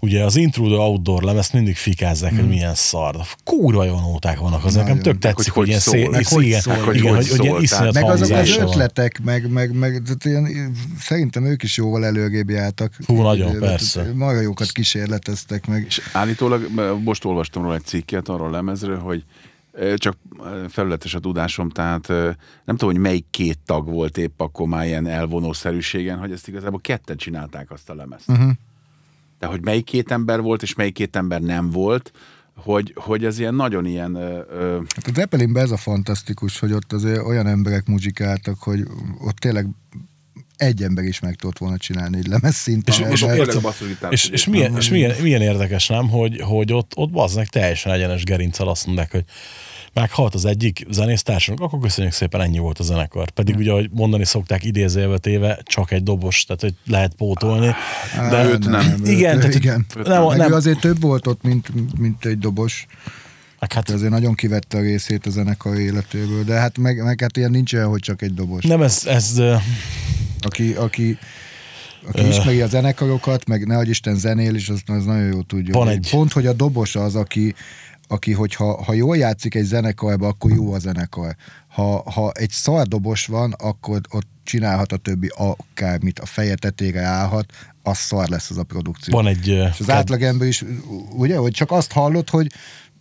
ugye 0.00 0.24
az 0.24 0.36
Intruder 0.36 0.78
Outdoor 0.78 1.22
lemezt 1.22 1.52
mindig 1.52 1.76
fikázzák, 1.76 2.34
hogy 2.34 2.48
milyen 2.48 2.74
szar. 2.74 3.16
Kurva 3.44 3.84
jó 3.84 4.00
nóták 4.00 4.38
vannak, 4.38 4.64
az 4.64 4.74
nekem 4.74 4.98
tök 4.98 5.18
tetszik, 5.18 5.52
hogy 5.52 5.68
ilyen 5.68 5.80
szól, 5.80 5.94
szé- 5.94 6.10
meg 6.10 6.26
hogy 6.26 6.44
igen, 6.44 6.60
szól, 6.60 6.94
igen, 6.94 7.14
hogy 7.14 7.28
hogy 7.28 7.44
ilyen 7.44 7.60
iszonyat 7.60 7.94
Meg 7.94 8.04
azok 8.04 8.36
az 8.36 8.56
van. 8.56 8.66
ötletek, 8.66 9.20
meg, 9.24 9.50
meg, 9.50 9.72
meg 9.72 10.02
tehát 10.04 10.24
ilyen, 10.24 10.72
szerintem 11.00 11.44
ők 11.44 11.62
is 11.62 11.76
jóval 11.76 12.04
előrébb 12.04 12.50
jártak. 12.50 12.92
Hú, 13.06 13.22
nagyon, 13.22 13.58
persze. 13.58 14.12
Marha 14.14 14.40
jókat 14.40 14.70
kísérleteztek 14.72 15.66
meg. 15.66 15.84
És 15.88 16.00
állítólag 16.12 16.68
most 17.04 17.24
olvastam 17.24 17.62
róla 17.62 17.74
egy 17.74 17.84
cikket 17.84 18.28
arról 18.28 18.46
a 18.46 18.50
lemezről, 18.50 18.98
hogy 18.98 19.24
csak 19.96 20.16
felületes 20.68 21.14
a 21.14 21.18
tudásom, 21.18 21.68
tehát 21.68 22.08
nem 22.64 22.76
tudom, 22.76 22.90
hogy 22.90 23.00
melyik 23.00 23.26
két 23.30 23.58
tag 23.66 23.88
volt 23.88 24.18
épp 24.18 24.40
akkor 24.40 24.68
már 24.68 24.86
ilyen 24.86 25.06
elvonószerűségen, 25.06 26.18
hogy 26.18 26.32
ezt 26.32 26.48
igazából 26.48 26.80
ketten 26.80 27.16
csinálták 27.16 27.70
azt 27.70 27.90
a 27.90 27.94
lemezt. 27.94 28.28
Uh-huh. 28.28 28.50
De 29.38 29.46
hogy 29.46 29.64
melyik 29.64 29.84
két 29.84 30.10
ember 30.10 30.40
volt, 30.40 30.62
és 30.62 30.74
melyik 30.74 30.94
két 30.94 31.16
ember 31.16 31.40
nem 31.40 31.70
volt, 31.70 32.12
hogy, 32.56 32.92
hogy 32.96 33.24
ez 33.24 33.38
ilyen 33.38 33.54
nagyon 33.54 33.86
ilyen 33.86 34.14
ö, 34.14 34.40
ö, 34.50 34.80
Hát 34.94 35.06
a 35.06 35.12
Zeppelinben 35.14 35.62
ez 35.62 35.70
a 35.70 35.76
fantasztikus, 35.76 36.58
hogy 36.58 36.72
ott 36.72 36.92
azért 36.92 37.24
olyan 37.26 37.46
emberek 37.46 37.86
muzsikáltak, 37.86 38.58
hogy 38.58 38.86
ott 39.20 39.36
tényleg 39.36 39.66
egy 40.60 40.82
ember 40.82 41.04
is 41.04 41.20
meg 41.20 41.34
tudott 41.34 41.58
volna 41.58 41.76
csinálni 41.76 42.18
egy 42.18 42.26
lemez 42.26 42.54
szinten. 42.54 42.94
És, 42.94 43.06
és, 43.12 43.20
Főleg 43.20 43.38
érted, 43.38 43.56
a 43.56 43.60
basszusgitár 43.60 44.12
és, 44.12 44.28
és, 44.28 44.46
milyen, 44.46 44.76
és 44.76 44.88
milyen, 44.88 45.14
milyen, 45.22 45.40
érdekes, 45.40 45.86
nem, 45.86 46.08
hogy, 46.08 46.40
hogy 46.40 46.72
ott, 46.72 46.92
ott 46.96 47.10
bazdnek 47.10 47.48
teljesen 47.48 47.92
egyenes 47.92 48.24
gerincsel 48.24 48.68
azt 48.68 48.86
mondják, 48.86 49.10
hogy 49.10 49.24
meghalt 49.92 50.34
az 50.34 50.44
egyik 50.44 50.86
zenésztársunk, 50.90 51.60
akkor 51.60 51.78
köszönjük 51.78 52.12
szépen, 52.12 52.40
ennyi 52.40 52.58
volt 52.58 52.78
a 52.78 52.82
zenekar. 52.82 53.30
Pedig 53.30 53.56
ugye, 53.56 53.70
ahogy 53.70 53.90
mondani 53.92 54.24
szokták 54.24 54.64
idézőjelbe 54.64 55.18
téve, 55.18 55.58
csak 55.64 55.90
egy 55.90 56.02
dobos, 56.02 56.44
tehát 56.44 56.60
hogy 56.60 56.74
lehet 56.86 57.14
pótolni. 57.14 57.74
De 58.30 58.44
őt 58.44 58.68
nem. 58.68 59.00
Igen, 59.04 59.34
őt- 59.34 59.40
tehát, 59.40 59.54
igen. 59.54 59.86
Nem, 60.04 60.24
Meg 60.26 60.36
nem, 60.38 60.50
ő 60.52 60.54
azért 60.54 60.80
több 60.80 61.00
volt 61.00 61.26
ott, 61.26 61.42
mint, 61.42 61.98
mint 61.98 62.24
egy 62.24 62.38
dobos. 62.38 62.86
meg 63.60 63.72
hát 63.72 63.86
De 63.86 63.92
azért 63.92 64.10
nagyon 64.10 64.34
kivette 64.34 64.78
a 64.78 64.80
részét 64.80 65.26
a 65.26 65.30
zenekar 65.30 65.78
életéből. 65.78 66.44
De 66.44 66.54
hát 66.54 66.78
meg, 66.78 67.02
meg 67.04 67.20
hát 67.20 67.36
ilyen 67.36 67.50
nincs 67.50 67.72
olyan, 67.72 67.88
hogy 67.88 68.00
csak 68.00 68.22
egy 68.22 68.34
dobos. 68.34 68.64
nem 68.64 68.82
ez, 68.82 69.06
ez 69.06 69.40
Aki, 70.46 70.72
aki, 70.74 71.18
aki 72.08 72.26
ismeri 72.28 72.60
a 72.60 72.66
zenekarokat, 72.66 73.46
meg 73.48 73.66
nehogy 73.66 73.88
Isten 73.88 74.16
zenél 74.16 74.54
is, 74.54 74.68
az, 74.68 74.82
az 74.86 75.04
nagyon 75.04 75.26
jó 75.32 75.42
tudja. 75.42 75.74
Van 75.74 75.88
egy- 75.88 76.10
Pont, 76.10 76.32
hogy 76.32 76.46
a 76.46 76.52
dobos 76.52 76.96
az, 76.96 77.14
aki, 77.14 77.54
aki 78.08 78.32
hogyha 78.32 78.82
ha 78.84 78.92
jól 78.92 79.16
játszik 79.16 79.54
egy 79.54 79.64
zenekarba, 79.64 80.26
akkor 80.28 80.50
jó 80.52 80.72
a 80.72 80.78
zenekar. 80.78 81.36
Ha, 81.68 82.10
ha 82.10 82.30
egy 82.32 82.50
szardobos 82.50 83.26
van, 83.26 83.52
akkor 83.52 84.00
ott 84.10 84.28
csinálhat 84.44 84.92
a 84.92 84.96
többi 84.96 85.30
akármit, 85.36 86.18
a 86.18 86.26
feje 86.26 86.54
tetére 86.54 87.00
állhat, 87.02 87.52
az 87.82 87.98
szar 87.98 88.28
lesz 88.28 88.50
az 88.50 88.58
a 88.58 88.62
produkció. 88.62 89.14
van 89.14 89.26
egy... 89.26 89.48
És 89.48 89.80
az 89.80 89.90
átlagember 89.90 90.48
is, 90.48 90.64
ugye, 91.16 91.36
hogy 91.36 91.52
csak 91.52 91.70
azt 91.70 91.92
hallott, 91.92 92.30
hogy 92.30 92.52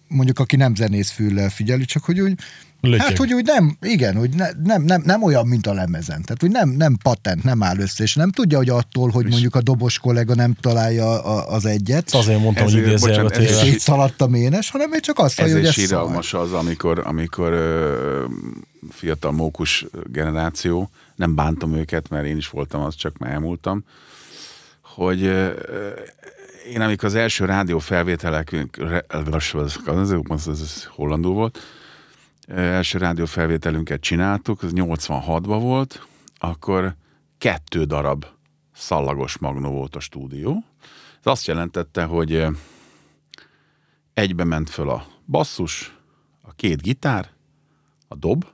mondjuk 0.07 0.39
aki 0.39 0.55
nem 0.55 0.75
zenész 0.75 1.09
füllel 1.11 1.49
figyeli, 1.49 1.85
csak 1.85 2.03
hogy 2.03 2.19
úgy, 2.19 2.39
Lötyög. 2.81 2.99
hát 2.99 3.17
hogy 3.17 3.33
úgy 3.33 3.45
nem, 3.45 3.77
igen, 3.81 4.15
hogy 4.15 4.29
ne, 4.29 4.49
nem, 4.63 4.81
nem, 4.81 5.01
nem, 5.05 5.23
olyan, 5.23 5.47
mint 5.47 5.67
a 5.67 5.73
lemezen. 5.73 6.21
Tehát, 6.21 6.41
hogy 6.41 6.51
nem, 6.51 6.69
nem 6.69 6.97
patent, 7.03 7.43
nem 7.43 7.63
áll 7.63 7.79
össze, 7.79 8.03
és 8.03 8.15
nem 8.15 8.31
tudja, 8.31 8.57
hogy 8.57 8.69
attól, 8.69 9.09
hogy 9.09 9.27
mondjuk 9.27 9.55
a 9.55 9.61
dobos 9.61 9.99
kollega 9.99 10.35
nem 10.35 10.53
találja 10.61 11.23
a, 11.23 11.53
az 11.53 11.65
egyet, 11.65 12.09
Azért 12.11 12.39
mondtam, 12.39 12.63
hogy 12.63 12.73
Ezért, 12.73 12.87
idézőjelbe 12.87 13.23
bocsánat, 13.23 13.49
ez 13.49 13.57
szétszaladt 13.57 14.21
a 14.21 14.27
ménes, 14.27 14.69
hanem 14.69 14.93
ő 14.93 14.99
csak 14.99 15.19
azt 15.19 15.39
hallja, 15.39 15.55
hogy 15.55 15.65
Ez 15.65 15.73
síralmas 15.73 16.33
az, 16.33 16.53
amikor, 16.53 17.01
amikor 17.05 17.51
ö, 17.51 18.25
fiatal 18.91 19.31
mókus 19.31 19.85
generáció, 20.11 20.89
nem 21.15 21.35
bántom 21.35 21.75
őket, 21.75 22.09
mert 22.09 22.25
én 22.25 22.37
is 22.37 22.49
voltam 22.49 22.81
az, 22.81 22.95
csak 22.95 23.17
már 23.17 23.31
elmúltam, 23.31 23.83
hogy 24.81 25.23
ö, 25.23 25.49
én 26.73 26.81
amikor 26.81 27.09
az 27.09 27.15
első 27.15 27.45
rádió 27.45 27.79
felvételek, 27.79 28.55
az 29.07 30.47
ez 30.47 30.83
hollandul 30.95 31.33
volt, 31.33 31.59
első 32.55 32.97
rádió 32.97 33.25
felvételünket 33.25 34.01
csináltuk, 34.01 34.63
az 34.63 34.71
86-ban 34.75 35.57
volt, 35.61 36.07
akkor 36.37 36.95
kettő 37.37 37.83
darab 37.83 38.25
szallagos 38.73 39.37
magnó 39.37 39.71
volt 39.71 39.95
a 39.95 39.99
stúdió. 39.99 40.63
Ez 41.19 41.31
azt 41.31 41.47
jelentette, 41.47 42.03
hogy 42.03 42.45
egybe 44.13 44.43
ment 44.43 44.69
föl 44.69 44.89
a 44.89 45.05
basszus, 45.25 45.97
a 46.41 46.51
két 46.51 46.81
gitár, 46.81 47.29
a 48.07 48.15
dob, 48.15 48.45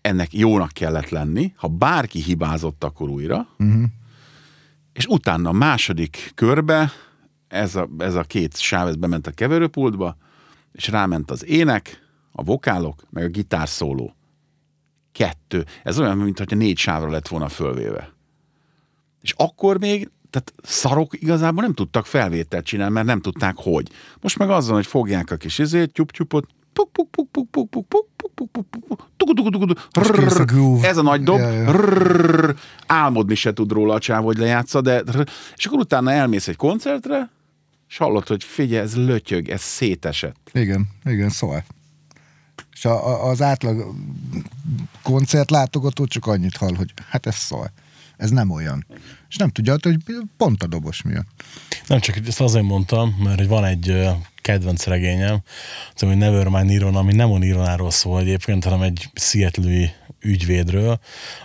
ennek 0.00 0.32
jónak 0.32 0.72
kellett 0.72 1.08
lenni, 1.08 1.52
ha 1.56 1.68
bárki 1.68 2.22
hibázott, 2.22 2.84
akkor 2.84 3.08
újra, 3.08 3.48
uh-huh. 3.58 3.84
és 4.92 5.06
utána 5.06 5.48
a 5.48 5.52
második 5.52 6.32
körbe 6.34 6.92
ez 7.48 7.76
a, 7.76 7.88
ez 7.98 8.14
a 8.14 8.22
két 8.22 8.56
sáv, 8.56 8.86
ez 8.86 8.96
bement 8.96 9.26
a 9.26 9.30
keverőpultba, 9.30 10.16
és 10.72 10.88
ráment 10.88 11.30
az 11.30 11.44
ének, 11.44 12.06
a 12.32 12.42
vokálok, 12.42 13.02
meg 13.10 13.24
a 13.24 13.28
gitár 13.28 13.68
szóló. 13.68 14.14
Kettő. 15.12 15.64
Ez 15.82 15.98
olyan, 15.98 16.16
mintha 16.16 16.56
négy 16.56 16.78
sávra 16.78 17.10
lett 17.10 17.28
volna 17.28 17.48
fölvéve. 17.48 18.12
És 19.22 19.34
akkor 19.36 19.78
még, 19.78 20.10
tehát 20.30 20.52
szarok 20.62 21.20
igazából 21.20 21.62
nem 21.62 21.74
tudtak 21.74 22.06
felvételt 22.06 22.64
csinálni, 22.64 22.92
mert 22.92 23.06
nem 23.06 23.20
tudták, 23.20 23.54
hogy. 23.56 23.88
Most 24.20 24.38
meg 24.38 24.50
azon, 24.50 24.74
hogy 24.74 24.86
fogják 24.86 25.30
a 25.30 25.36
kis 25.36 25.58
izét, 25.58 25.92
tyup-tyupot, 25.92 26.46
puk 26.72 26.92
puk 26.92 27.10
puk 27.10 27.30
puk 27.30 27.50
puk 27.50 27.70
puk 27.86 27.86
puk 28.34 28.50
puk 28.50 28.72
puk 29.16 29.52
puk 29.52 30.46
puk. 30.46 30.84
Ez 30.84 30.96
a 30.96 31.02
nagy 31.02 31.22
dob, 31.22 31.40
álmodni 32.86 33.34
se 33.34 33.52
tud 33.52 33.72
róla 33.72 33.94
a 33.94 33.98
csáv, 33.98 34.22
hogy 34.22 34.38
lejátsza, 34.38 34.80
de 34.80 35.02
és 35.56 35.66
akkor 35.66 35.78
utána 35.78 36.10
elmész 36.10 36.48
egy 36.48 36.56
koncertre, 36.56 37.30
és 37.88 37.96
hallod, 37.96 38.26
hogy 38.26 38.44
figyelj, 38.44 38.82
ez 38.82 38.96
lötyög, 38.96 39.48
ez 39.48 39.60
szétesett. 39.60 40.50
Igen, 40.52 40.88
igen, 41.04 41.30
szól. 41.30 41.64
És 42.72 42.84
a, 42.84 43.06
a, 43.06 43.28
az 43.28 43.42
átlag 43.42 43.94
koncertlátogató 45.02 46.06
csak 46.06 46.26
annyit 46.26 46.56
hall, 46.56 46.74
hogy 46.74 46.92
hát 47.08 47.26
ez 47.26 47.36
szól. 47.36 47.72
Ez 48.16 48.30
nem 48.30 48.50
olyan. 48.50 48.86
És 49.28 49.36
nem 49.36 49.48
tudja, 49.48 49.76
hogy 49.82 49.96
pont 50.36 50.62
a 50.62 50.66
dobos 50.66 51.02
miatt. 51.02 51.44
Nem 51.86 52.00
csak 52.00 52.16
ezt 52.26 52.40
azért 52.40 52.64
mondtam, 52.64 53.16
mert 53.24 53.38
hogy 53.38 53.48
van 53.48 53.64
egy 53.64 54.08
kedvenc 54.48 54.84
regényem, 54.84 55.42
az, 55.94 56.00
hogy 56.00 56.16
Nevermind 56.16 56.66
Niron, 56.66 56.96
ami 56.96 57.12
nem 57.12 57.32
a 57.32 57.38
Nironáról 57.38 57.90
szól 57.90 58.20
egyébként, 58.20 58.64
hanem 58.64 58.82
egy 58.82 59.10
seattle 59.14 59.92
ügyvédről, 60.20 60.98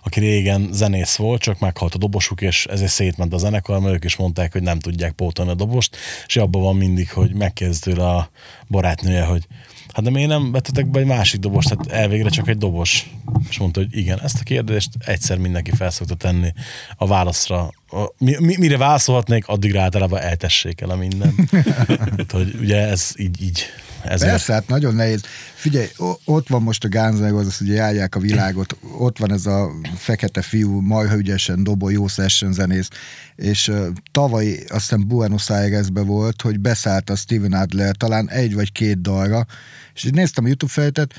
aki 0.04 0.20
régen 0.20 0.70
zenész 0.72 1.16
volt, 1.16 1.42
csak 1.42 1.60
meghalt 1.60 1.94
a 1.94 1.98
dobosuk, 1.98 2.42
és 2.42 2.66
ezért 2.66 2.92
szétment 2.92 3.34
a 3.34 3.38
zenekar, 3.38 3.80
mert 3.80 3.94
ők 3.94 4.04
is 4.04 4.16
mondták, 4.16 4.52
hogy 4.52 4.62
nem 4.62 4.80
tudják 4.80 5.12
pótolni 5.12 5.52
a 5.52 5.56
dobost, 5.56 5.98
és 6.26 6.36
abban 6.36 6.62
van 6.62 6.76
mindig, 6.76 7.12
hogy 7.12 7.34
megkezd 7.34 7.84
tőle 7.84 8.08
a 8.10 8.30
barátnője, 8.68 9.24
hogy 9.24 9.48
hát 9.94 10.04
de 10.04 10.10
miért 10.10 10.30
nem 10.30 10.52
vettetek 10.52 10.88
be 10.88 11.00
egy 11.00 11.06
másik 11.06 11.40
dobost, 11.40 11.70
tehát 11.70 12.02
elvégre 12.02 12.30
csak 12.30 12.48
egy 12.48 12.58
dobos. 12.58 13.10
És 13.50 13.58
mondta, 13.58 13.80
hogy 13.80 13.98
igen, 13.98 14.20
ezt 14.22 14.40
a 14.40 14.44
kérdést 14.44 14.90
egyszer 15.06 15.38
mindenki 15.38 15.72
felszokta 15.72 16.16
tenni 16.16 16.54
a 16.96 17.08
válaszra. 17.08 17.60
A, 17.88 18.14
mi, 18.18 18.36
mi, 18.40 18.56
mire 18.58 18.78
válaszolhatnék, 18.78 19.48
addigra 19.48 19.82
általában 19.82 20.20
eltessék 20.20 20.82
el 20.82 20.90
a 20.90 20.96
minden. 20.96 21.50
hogy 22.32 22.56
ugye 22.60 22.78
ez 22.78 23.12
így, 23.18 23.42
így 23.42 23.66
ezért. 24.04 24.30
Persze, 24.30 24.54
hát 24.54 24.68
nagyon 24.68 24.96
nehéz. 24.96 25.22
Figyelj, 25.54 25.88
ott 26.26 26.48
van 26.48 26.62
most 26.62 26.84
a 26.84 26.88
Guns 26.88 27.20
N' 27.20 27.64
ugye 27.64 27.74
járják 27.74 28.16
a 28.16 28.20
világot, 28.20 28.78
ott 28.98 29.18
van 29.18 29.32
ez 29.32 29.46
a 29.46 29.72
fekete 29.96 30.42
fiú, 30.42 30.80
marha 30.80 31.16
ügyesen 31.16 31.64
dobó, 31.64 31.90
jó 31.90 32.08
session 32.08 32.54
zenész, 32.54 32.88
és 33.36 33.68
uh, 33.68 33.88
tavaly 34.12 34.52
azt 34.52 34.90
hiszem 34.90 35.08
Buenos 35.08 35.50
Airesbe 35.50 36.02
volt, 36.02 36.42
hogy 36.42 36.60
beszállt 36.60 37.10
a 37.10 37.16
Steven 37.16 37.54
Adler 37.54 37.96
talán 37.96 38.30
egy 38.30 38.54
vagy 38.54 38.72
két 38.72 39.02
dalra, 39.02 39.46
és 39.94 40.04
így 40.04 40.14
néztem 40.14 40.44
a 40.44 40.48
YouTube 40.48 40.72
feltet, 40.72 41.14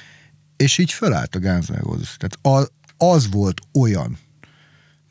és 0.56 0.78
így 0.78 0.92
fölállt 0.92 1.34
a 1.34 1.38
Guns 1.38 1.66
N'. 1.66 2.16
Tehát 2.16 2.38
az, 2.42 2.70
az 2.96 3.30
volt 3.30 3.60
olyan, 3.80 4.18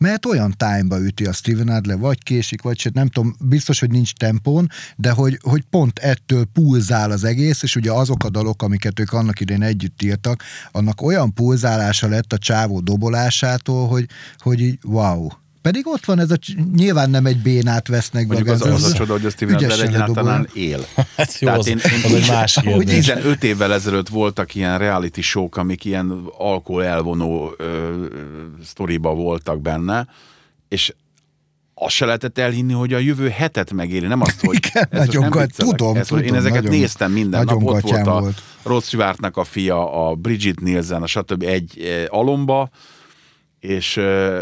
mert 0.04 0.26
olyan 0.26 0.54
time 0.58 0.98
üti 0.98 1.26
a 1.26 1.34
Steven 1.34 1.68
Adler, 1.68 1.98
vagy 1.98 2.24
késik, 2.24 2.62
vagy 2.62 2.80
se, 2.80 2.90
nem 2.94 3.08
tudom, 3.08 3.36
biztos, 3.40 3.80
hogy 3.80 3.90
nincs 3.90 4.14
tempón, 4.14 4.70
de 4.96 5.12
hogy, 5.12 5.40
hogy 5.42 5.64
pont 5.70 6.00
ettől 6.00 6.46
pulzál 6.46 7.12
az 7.12 7.24
egész, 7.24 7.64
és 7.64 7.76
ugye 7.76 7.92
azok 7.92 8.24
a 8.24 8.30
dalok, 8.30 8.62
amiket 8.62 9.00
ők 9.00 9.14
annak 9.14 9.40
idején 9.40 9.62
együtt 9.62 10.02
írtak, 10.02 10.44
annak 10.72 11.02
olyan 11.02 11.34
pulzálása 11.34 12.08
lett 12.08 12.34
a 12.34 12.38
csávó 12.38 12.80
dobolásától, 12.80 13.88
hogy, 13.88 14.10
hogy 14.38 14.62
így 14.62 14.80
wow. 14.84 15.28
Pedig 15.64 15.88
ott 15.88 16.06
van 16.06 16.20
ez 16.20 16.32
a, 16.32 16.36
nyilván 16.76 17.10
nem 17.10 17.26
egy 17.26 17.38
bénát 17.42 17.88
vesznek 17.88 18.28
be. 18.28 18.34
Mondjuk 18.34 18.56
az, 18.56 18.62
Guns 18.62 18.82
N' 18.82 18.86
az 18.86 18.92
a 18.92 18.96
csoda, 18.96 19.12
hogy 19.12 19.26
a 19.26 19.30
Steven 19.30 19.56
Adler 19.56 19.80
egyáltalán 19.80 20.48
él. 20.54 20.86
Hát 21.18 21.40
jó, 21.40 21.46
Tehát 21.48 21.60
az, 21.60 21.68
én- 21.68 21.78
én- 21.78 22.04
az 22.06 22.14
egy 22.14 22.28
más 22.28 22.60
kérdés. 22.62 23.06
15 23.06 23.44
évvel 23.44 23.74
ezelőtt 23.74 24.08
voltak 24.10 24.56
ilyen 24.56 24.78
reality 24.78 25.20
show 25.22 25.48
amik 25.52 25.86
ilyen 25.86 26.24
alkohol 26.38 26.84
elvonó 26.84 27.54
ö, 27.58 28.06
sztoriba 28.64 29.14
voltak 29.14 29.62
benne, 29.62 30.08
és 30.68 30.94
azt 31.74 31.96
se 31.96 32.06
lehetett 32.06 32.38
elhinni, 32.38 32.74
hogy 32.74 32.94
a 32.94 32.98
jövő 32.98 33.30
hetet 33.30 33.72
megéli, 33.74 34.08
nem 34.08 34.22
azt, 34.22 34.46
hogy... 34.46 34.56
Igen, 34.66 34.88
ez 34.90 35.06
nagyon 35.06 35.22
nem 35.22 35.30
gat- 35.30 35.56
tudom, 35.56 35.96
ez, 35.96 36.08
hogy 36.08 36.20
Én 36.22 36.26
tudom, 36.28 36.40
ezeket 36.40 36.64
nagyon- 36.64 36.80
néztem 36.80 37.12
minden 37.12 37.44
nagyon 37.44 37.64
nap, 37.64 37.74
ott 37.74 37.82
volt 37.82 38.08
a 38.08 38.20
volt. 38.20 38.42
Rod 38.64 38.84
Stewartnak 38.84 39.38
a 39.38 39.44
fia, 39.44 40.08
a 40.10 40.16
Bridget 40.16 40.60
Nielsen, 40.60 41.02
a 41.02 41.08
stb. 41.08 41.44
egy 41.44 41.80
eh, 41.80 42.06
alomba, 42.08 42.70
és 43.60 43.98
a 43.98 44.42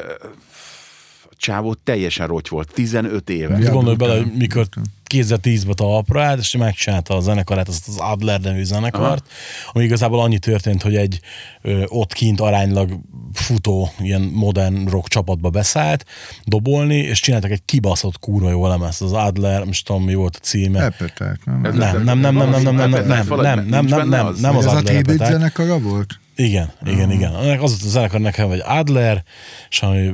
csávó 1.42 1.74
teljesen 1.74 2.28
roty 2.28 2.50
volt, 2.50 2.74
15 2.74 3.30
éve. 3.30 3.58
Ja, 3.58 3.72
gondolj 3.72 3.96
bele, 3.96 4.26
mikor 4.38 4.68
2010-ben 5.14 5.76
talpra 5.76 6.24
állt, 6.24 6.40
és 6.40 6.56
megcsinálta 6.58 7.16
a 7.16 7.20
zenekarát, 7.20 7.68
azt 7.68 7.88
az 7.88 7.98
Adler 7.98 8.40
nevű 8.42 8.64
zenekart, 8.64 9.28
ami 9.72 9.84
igazából 9.84 10.20
annyi 10.22 10.40
történt, 10.40 10.82
hogy 10.82 10.96
egy 10.96 11.20
ö, 11.62 11.84
ott 11.88 12.14
kint 12.14 12.40
aránylag 12.42 13.00
futó, 13.34 13.92
ilyen 14.00 14.22
modern 14.22 14.88
rock 14.88 15.08
csapatba 15.08 15.50
beszállt 15.50 16.06
dobolni, 16.46 16.96
és 16.98 17.20
csináltak 17.20 17.52
egy 17.52 17.66
kibaszott 17.66 18.20
kurva 18.20 18.50
jó 18.50 18.68
lemezt. 18.68 19.02
Az 19.02 19.12
Adler, 19.14 19.64
most 19.64 19.86
tudom 19.86 20.04
mi 20.04 20.14
volt 20.14 20.36
a 20.36 20.40
címe. 20.40 20.84
Epeták, 20.84 21.46
nem? 21.46 21.66
Ez- 21.66 21.76
Nem, 21.76 22.04
nem, 22.04 22.20
nem, 22.20 22.36
nem, 22.36 22.50
nem, 22.50 22.62
nem, 22.62 22.76
nem, 22.76 22.90
nem, 22.90 23.06
nem, 23.08 23.26
nem, 23.38 23.66
nem, 23.66 23.86
nem, 23.86 24.10
nem, 24.10 24.34
nem 24.40 24.58
az 24.58 24.66
ez 24.66 24.72
a 24.72 24.76
Adler 24.76 24.84
tribute 24.84 25.14
Epeták. 25.14 25.32
zenekara 25.32 25.80
volt? 25.80 26.20
Igen, 26.36 26.72
igen, 26.86 27.12
igen. 27.12 27.36
Ennek 27.36 27.62
az 27.62 27.72
a 27.84 27.88
zenekar 27.88 28.20
nekem, 28.20 28.48
hogy 28.48 28.62
Adler, 28.66 29.24
és 29.70 29.82
ami 29.82 30.14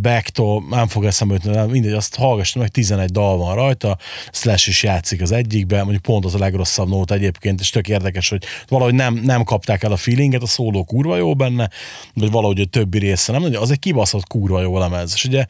Backtól, 0.00 0.64
nem 0.70 0.86
fog 0.86 1.04
eszembe 1.04 1.34
jutni, 1.34 1.50
de 1.50 1.64
mindegy, 1.64 1.92
azt 1.92 2.16
hallgassam 2.16 2.62
meg, 2.62 2.70
11 2.70 3.10
dal 3.10 3.36
van 3.36 3.54
rajta, 3.54 3.98
Slash 4.32 4.68
is 4.68 4.82
játszik 4.82 5.22
az 5.22 5.32
egyikben, 5.32 5.80
mondjuk 5.80 6.02
pont 6.02 6.24
az 6.24 6.34
a 6.34 6.38
legrosszabb 6.38 6.88
nót 6.88 7.10
egyébként, 7.10 7.60
és 7.60 7.70
tök 7.70 7.88
érdekes, 7.88 8.28
hogy 8.28 8.44
valahogy 8.68 8.94
nem, 8.94 9.14
nem 9.14 9.44
kapták 9.44 9.82
el 9.82 9.92
a 9.92 9.96
feelinget, 9.96 10.42
a 10.42 10.46
szóló 10.46 10.84
kurva 10.84 11.16
jó 11.16 11.34
benne, 11.34 11.70
vagy 12.14 12.30
valahogy 12.30 12.60
a 12.60 12.64
többi 12.64 12.98
része 12.98 13.32
nem, 13.32 13.42
az 13.54 13.70
egy 13.70 13.78
kibaszott 13.78 14.26
kurva 14.26 14.60
jó 14.60 14.78
lemez, 14.78 15.12
és 15.14 15.24
ugye 15.24 15.46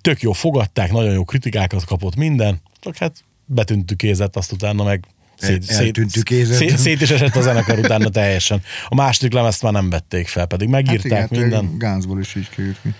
tök 0.00 0.20
jó 0.20 0.32
fogadták, 0.32 0.92
nagyon 0.92 1.12
jó 1.12 1.24
kritikákat 1.24 1.84
kapott 1.84 2.16
minden, 2.16 2.60
csak 2.80 2.96
hát 2.96 3.24
betűntük 3.46 3.96
kézet, 3.96 4.36
azt 4.36 4.52
utána 4.52 4.84
meg 4.84 5.04
szét, 5.42 5.64
kézet. 6.22 6.56
szét, 6.56 6.78
szét 6.78 7.00
is 7.00 7.10
esett 7.10 7.36
a 7.36 7.40
zenekar 7.40 7.78
utána 7.78 8.08
teljesen. 8.08 8.62
A 8.88 8.94
második 8.94 9.32
lemezt 9.32 9.62
már 9.62 9.72
nem 9.72 9.90
vették 9.90 10.28
fel, 10.28 10.46
pedig 10.46 10.68
megírták 10.68 11.20
hát 11.20 11.30
minden. 11.30 11.64
igen, 11.64 11.78
Gánzból 11.78 12.20
is 12.20 12.34
így 12.34 12.48
került 12.48 12.78
ki. 12.82 12.94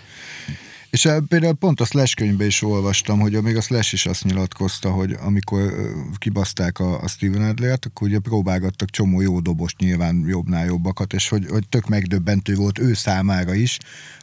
És 0.93 1.05
eh, 1.05 1.17
például 1.29 1.55
pont 1.55 1.81
a 1.81 1.85
Slash 1.85 2.15
könyvben 2.15 2.47
is 2.47 2.63
olvastam, 2.63 3.21
hogy 3.21 3.43
még 3.43 3.57
a 3.57 3.61
Slash 3.61 3.93
is 3.93 4.07
azt 4.07 4.25
nyilatkozta, 4.25 4.91
hogy 4.91 5.13
amikor 5.21 5.61
ö, 5.61 5.91
kibaszták 6.19 6.79
a, 6.79 7.03
a 7.03 7.09
Steven 7.09 7.43
Adlert, 7.43 7.87
akkor 7.87 8.09
ugye 8.09 8.19
próbálgattak 8.19 8.91
csomó 8.91 9.21
jó 9.21 9.41
dobost, 9.41 9.79
nyilván 9.79 10.25
jobbnál 10.27 10.65
jobbakat, 10.65 11.13
és 11.13 11.29
hogy, 11.29 11.47
hogy 11.49 11.69
tök 11.69 11.89
megdöbbentő 11.89 12.55
volt 12.55 12.79
ő 12.79 12.95
számára 12.95 13.55
is, 13.55 13.79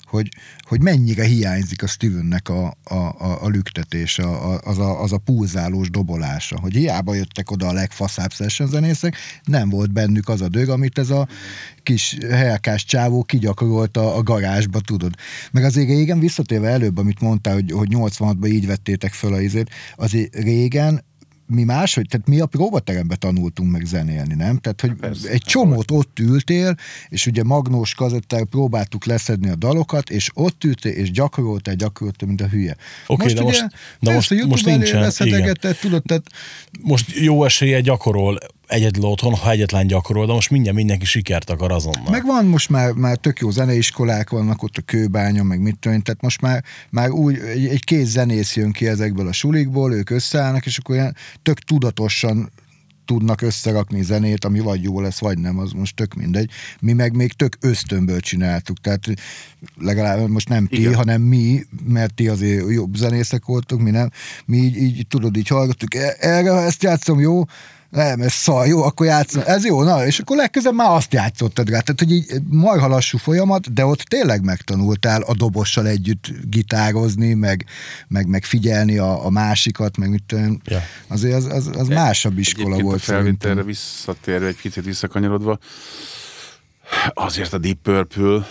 hogy, 0.09 0.29
hogy 0.59 0.81
mennyire 0.81 1.23
hiányzik 1.23 1.83
a 1.83 1.87
Stevennek 1.87 2.49
a, 2.49 2.77
a, 2.83 2.95
a, 2.95 3.37
a 3.41 3.47
lüktetés, 3.47 4.19
a, 4.19 4.59
az, 4.59 4.77
a, 4.77 5.01
az 5.01 5.11
a 5.11 5.17
pulzálós 5.17 5.89
dobolása, 5.89 6.59
hogy 6.59 6.73
hiába 6.73 7.13
jöttek 7.13 7.51
oda 7.51 7.67
a 7.67 7.73
legfaszább 7.73 8.31
session 8.31 8.67
zenészek, 8.67 9.15
nem 9.43 9.69
volt 9.69 9.91
bennük 9.91 10.29
az 10.29 10.41
a 10.41 10.47
dög, 10.47 10.69
amit 10.69 10.97
ez 10.97 11.09
a 11.09 11.27
kis 11.83 12.17
helkás 12.29 12.85
csávó 12.85 13.23
kigyakorolt 13.23 13.97
a, 13.97 14.17
a 14.17 14.23
garázsba, 14.23 14.79
tudod. 14.79 15.13
Meg 15.51 15.63
azért 15.63 15.87
régen 15.87 16.19
visszatérve 16.19 16.69
előbb, 16.69 16.97
amit 16.97 17.21
mondtál, 17.21 17.53
hogy, 17.53 17.71
hogy 17.71 17.87
86-ban 17.91 18.47
így 18.47 18.67
vettétek 18.67 19.13
föl 19.13 19.33
a 19.33 19.41
izét, 19.41 19.69
azért 19.95 20.35
régen 20.35 21.07
mi 21.49 21.63
máshogy, 21.63 22.07
tehát 22.07 22.27
mi 22.27 22.39
a 22.39 22.45
próbaterembe 22.45 23.15
tanultunk 23.15 23.71
meg 23.71 23.85
zenélni, 23.85 24.33
nem? 24.33 24.57
Tehát, 24.57 24.81
hogy 24.81 24.93
Persze. 24.93 25.29
egy 25.29 25.41
csomót 25.41 25.91
ott 25.91 26.19
ültél, 26.19 26.75
és 27.09 27.25
ugye 27.25 27.43
magnós 27.43 27.93
kazettel 27.93 28.45
próbáltuk 28.45 29.05
leszedni 29.05 29.49
a 29.49 29.55
dalokat, 29.55 30.09
és 30.09 30.29
ott 30.33 30.63
ültél, 30.63 30.91
és 30.91 31.11
gyakoroltál, 31.11 31.75
gyakoroltál, 31.75 32.27
mint 32.27 32.41
a 32.41 32.47
hülye. 32.47 32.75
Oké, 33.07 33.33
de 33.33 33.41
most- 33.41 33.59
de 33.61 33.69
persze, 33.99 34.13
most- 34.13 34.29
YouTube 34.29 34.49
most 34.49 34.67
elé 34.67 34.75
nincsen, 34.75 35.75
tudod, 35.79 36.01
tehát 36.03 36.23
Most 36.81 37.11
jó 37.15 37.43
esélye 37.43 37.81
gyakorol 37.81 38.37
egyedül 38.69 39.03
otthon, 39.03 39.33
ha 39.35 39.51
egyetlen 39.51 39.87
gyakorol, 39.87 40.25
de 40.25 40.33
most 40.33 40.49
mindjárt 40.49 40.77
mindenki 40.77 41.05
sikert 41.05 41.49
akar 41.49 41.71
azonnal. 41.71 42.09
Meg 42.09 42.25
van 42.25 42.45
most 42.45 42.69
már, 42.69 42.91
már 42.91 43.17
tök 43.17 43.39
jó 43.39 43.49
zeneiskolák 43.49 44.29
vannak 44.29 44.63
ott 44.63 44.77
a 44.77 44.81
kőbánya, 44.81 45.43
meg 45.43 45.61
mit 45.61 45.79
tudom 45.79 46.01
tehát 46.01 46.21
most 46.21 46.41
már, 46.41 46.63
már 46.89 47.09
úgy 47.09 47.37
egy, 47.37 47.65
egy 47.65 47.83
kész 47.83 48.07
zenész 48.09 48.55
jön 48.55 48.71
ki 48.71 48.87
ezekből 48.87 49.27
a 49.27 49.33
sulikból, 49.33 49.93
ők 49.93 50.09
összeállnak, 50.09 50.65
és 50.65 50.77
akkor 50.77 50.95
ilyen 50.95 51.15
tök 51.41 51.59
tudatosan 51.59 52.51
tudnak 53.05 53.41
összerakni 53.41 54.03
zenét, 54.03 54.45
ami 54.45 54.59
vagy 54.59 54.83
jó 54.83 55.01
lesz, 55.01 55.19
vagy 55.19 55.37
nem, 55.37 55.59
az 55.59 55.71
most 55.71 55.95
tök 55.95 56.13
mindegy. 56.13 56.49
Mi 56.79 56.93
meg 56.93 57.15
még 57.15 57.33
tök 57.33 57.57
ösztönből 57.61 58.19
csináltuk, 58.19 58.81
tehát 58.81 59.05
legalább 59.77 60.29
most 60.29 60.49
nem 60.49 60.67
ti, 60.67 60.79
Igen. 60.79 60.95
hanem 60.95 61.21
mi, 61.21 61.63
mert 61.87 62.13
ti 62.13 62.27
azért 62.27 62.71
jobb 62.71 62.95
zenészek 62.95 63.45
voltok, 63.45 63.81
mi 63.81 63.89
nem. 63.89 64.09
Mi 64.45 64.57
így, 64.57 64.77
így 64.77 65.07
tudod, 65.07 65.37
így 65.37 65.47
hallgattuk, 65.47 65.95
"E- 65.95 66.15
erre, 66.19 66.51
ha 66.51 66.61
ezt 66.61 66.83
játszom, 66.83 67.19
jó, 67.19 67.43
nem, 67.89 68.21
ez 68.21 68.33
szar, 68.33 68.67
jó, 68.67 68.83
akkor 68.83 69.05
játszom. 69.05 69.43
Ez 69.45 69.65
jó, 69.65 69.83
na, 69.83 70.05
és 70.05 70.19
akkor 70.19 70.37
legközelebb 70.37 70.77
már 70.77 70.91
azt 70.91 71.13
játszottad 71.13 71.69
rá. 71.69 71.79
Tehát, 71.79 71.99
hogy 71.99 72.11
így 72.11 72.25
marha 72.49 72.87
lassú 72.87 73.17
folyamat, 73.17 73.73
de 73.73 73.85
ott 73.85 73.99
tényleg 73.99 74.43
megtanultál 74.43 75.21
a 75.21 75.33
dobossal 75.33 75.87
együtt 75.87 76.31
gitározni, 76.43 77.33
meg, 77.33 77.65
meg, 78.07 78.27
meg 78.27 78.43
figyelni 78.43 78.97
a, 78.97 79.25
a 79.25 79.29
másikat, 79.29 79.97
meg 79.97 80.09
mit 80.09 80.23
tudom. 80.23 80.61
Ja. 80.65 80.81
Azért 81.07 81.35
az, 81.35 81.45
az, 81.45 81.69
az 81.73 81.87
másabb 81.87 82.37
iskola 82.37 82.65
Egyébként 82.65 82.87
volt 82.87 83.01
a 83.01 83.03
felvételre 83.03 83.63
visszatérve, 83.63 84.47
egy 84.47 84.61
picit 84.61 84.85
visszakanyarodva, 84.85 85.59
azért 87.13 87.53
a 87.53 87.57
Deep 87.57 87.77
Purple 87.81 88.47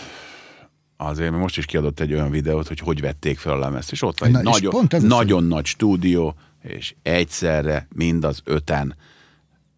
azért 0.97 1.31
most 1.31 1.57
is 1.57 1.65
kiadott 1.65 1.99
egy 1.99 2.13
olyan 2.13 2.29
videót, 2.29 2.67
hogy 2.67 2.79
hogy 2.79 3.01
vették 3.01 3.39
fel 3.39 3.53
a 3.53 3.57
lemezt, 3.57 3.91
és 3.91 4.01
ott 4.01 4.19
van 4.19 4.35
egy 4.35 4.43
Na, 4.43 4.49
nagyon, 4.49 4.87
nagyon 5.01 5.43
nagy 5.43 5.65
stúdió, 5.65 6.35
és 6.61 6.95
egyszerre 7.03 7.87
mind 7.95 8.23
az 8.23 8.41
öten. 8.43 8.95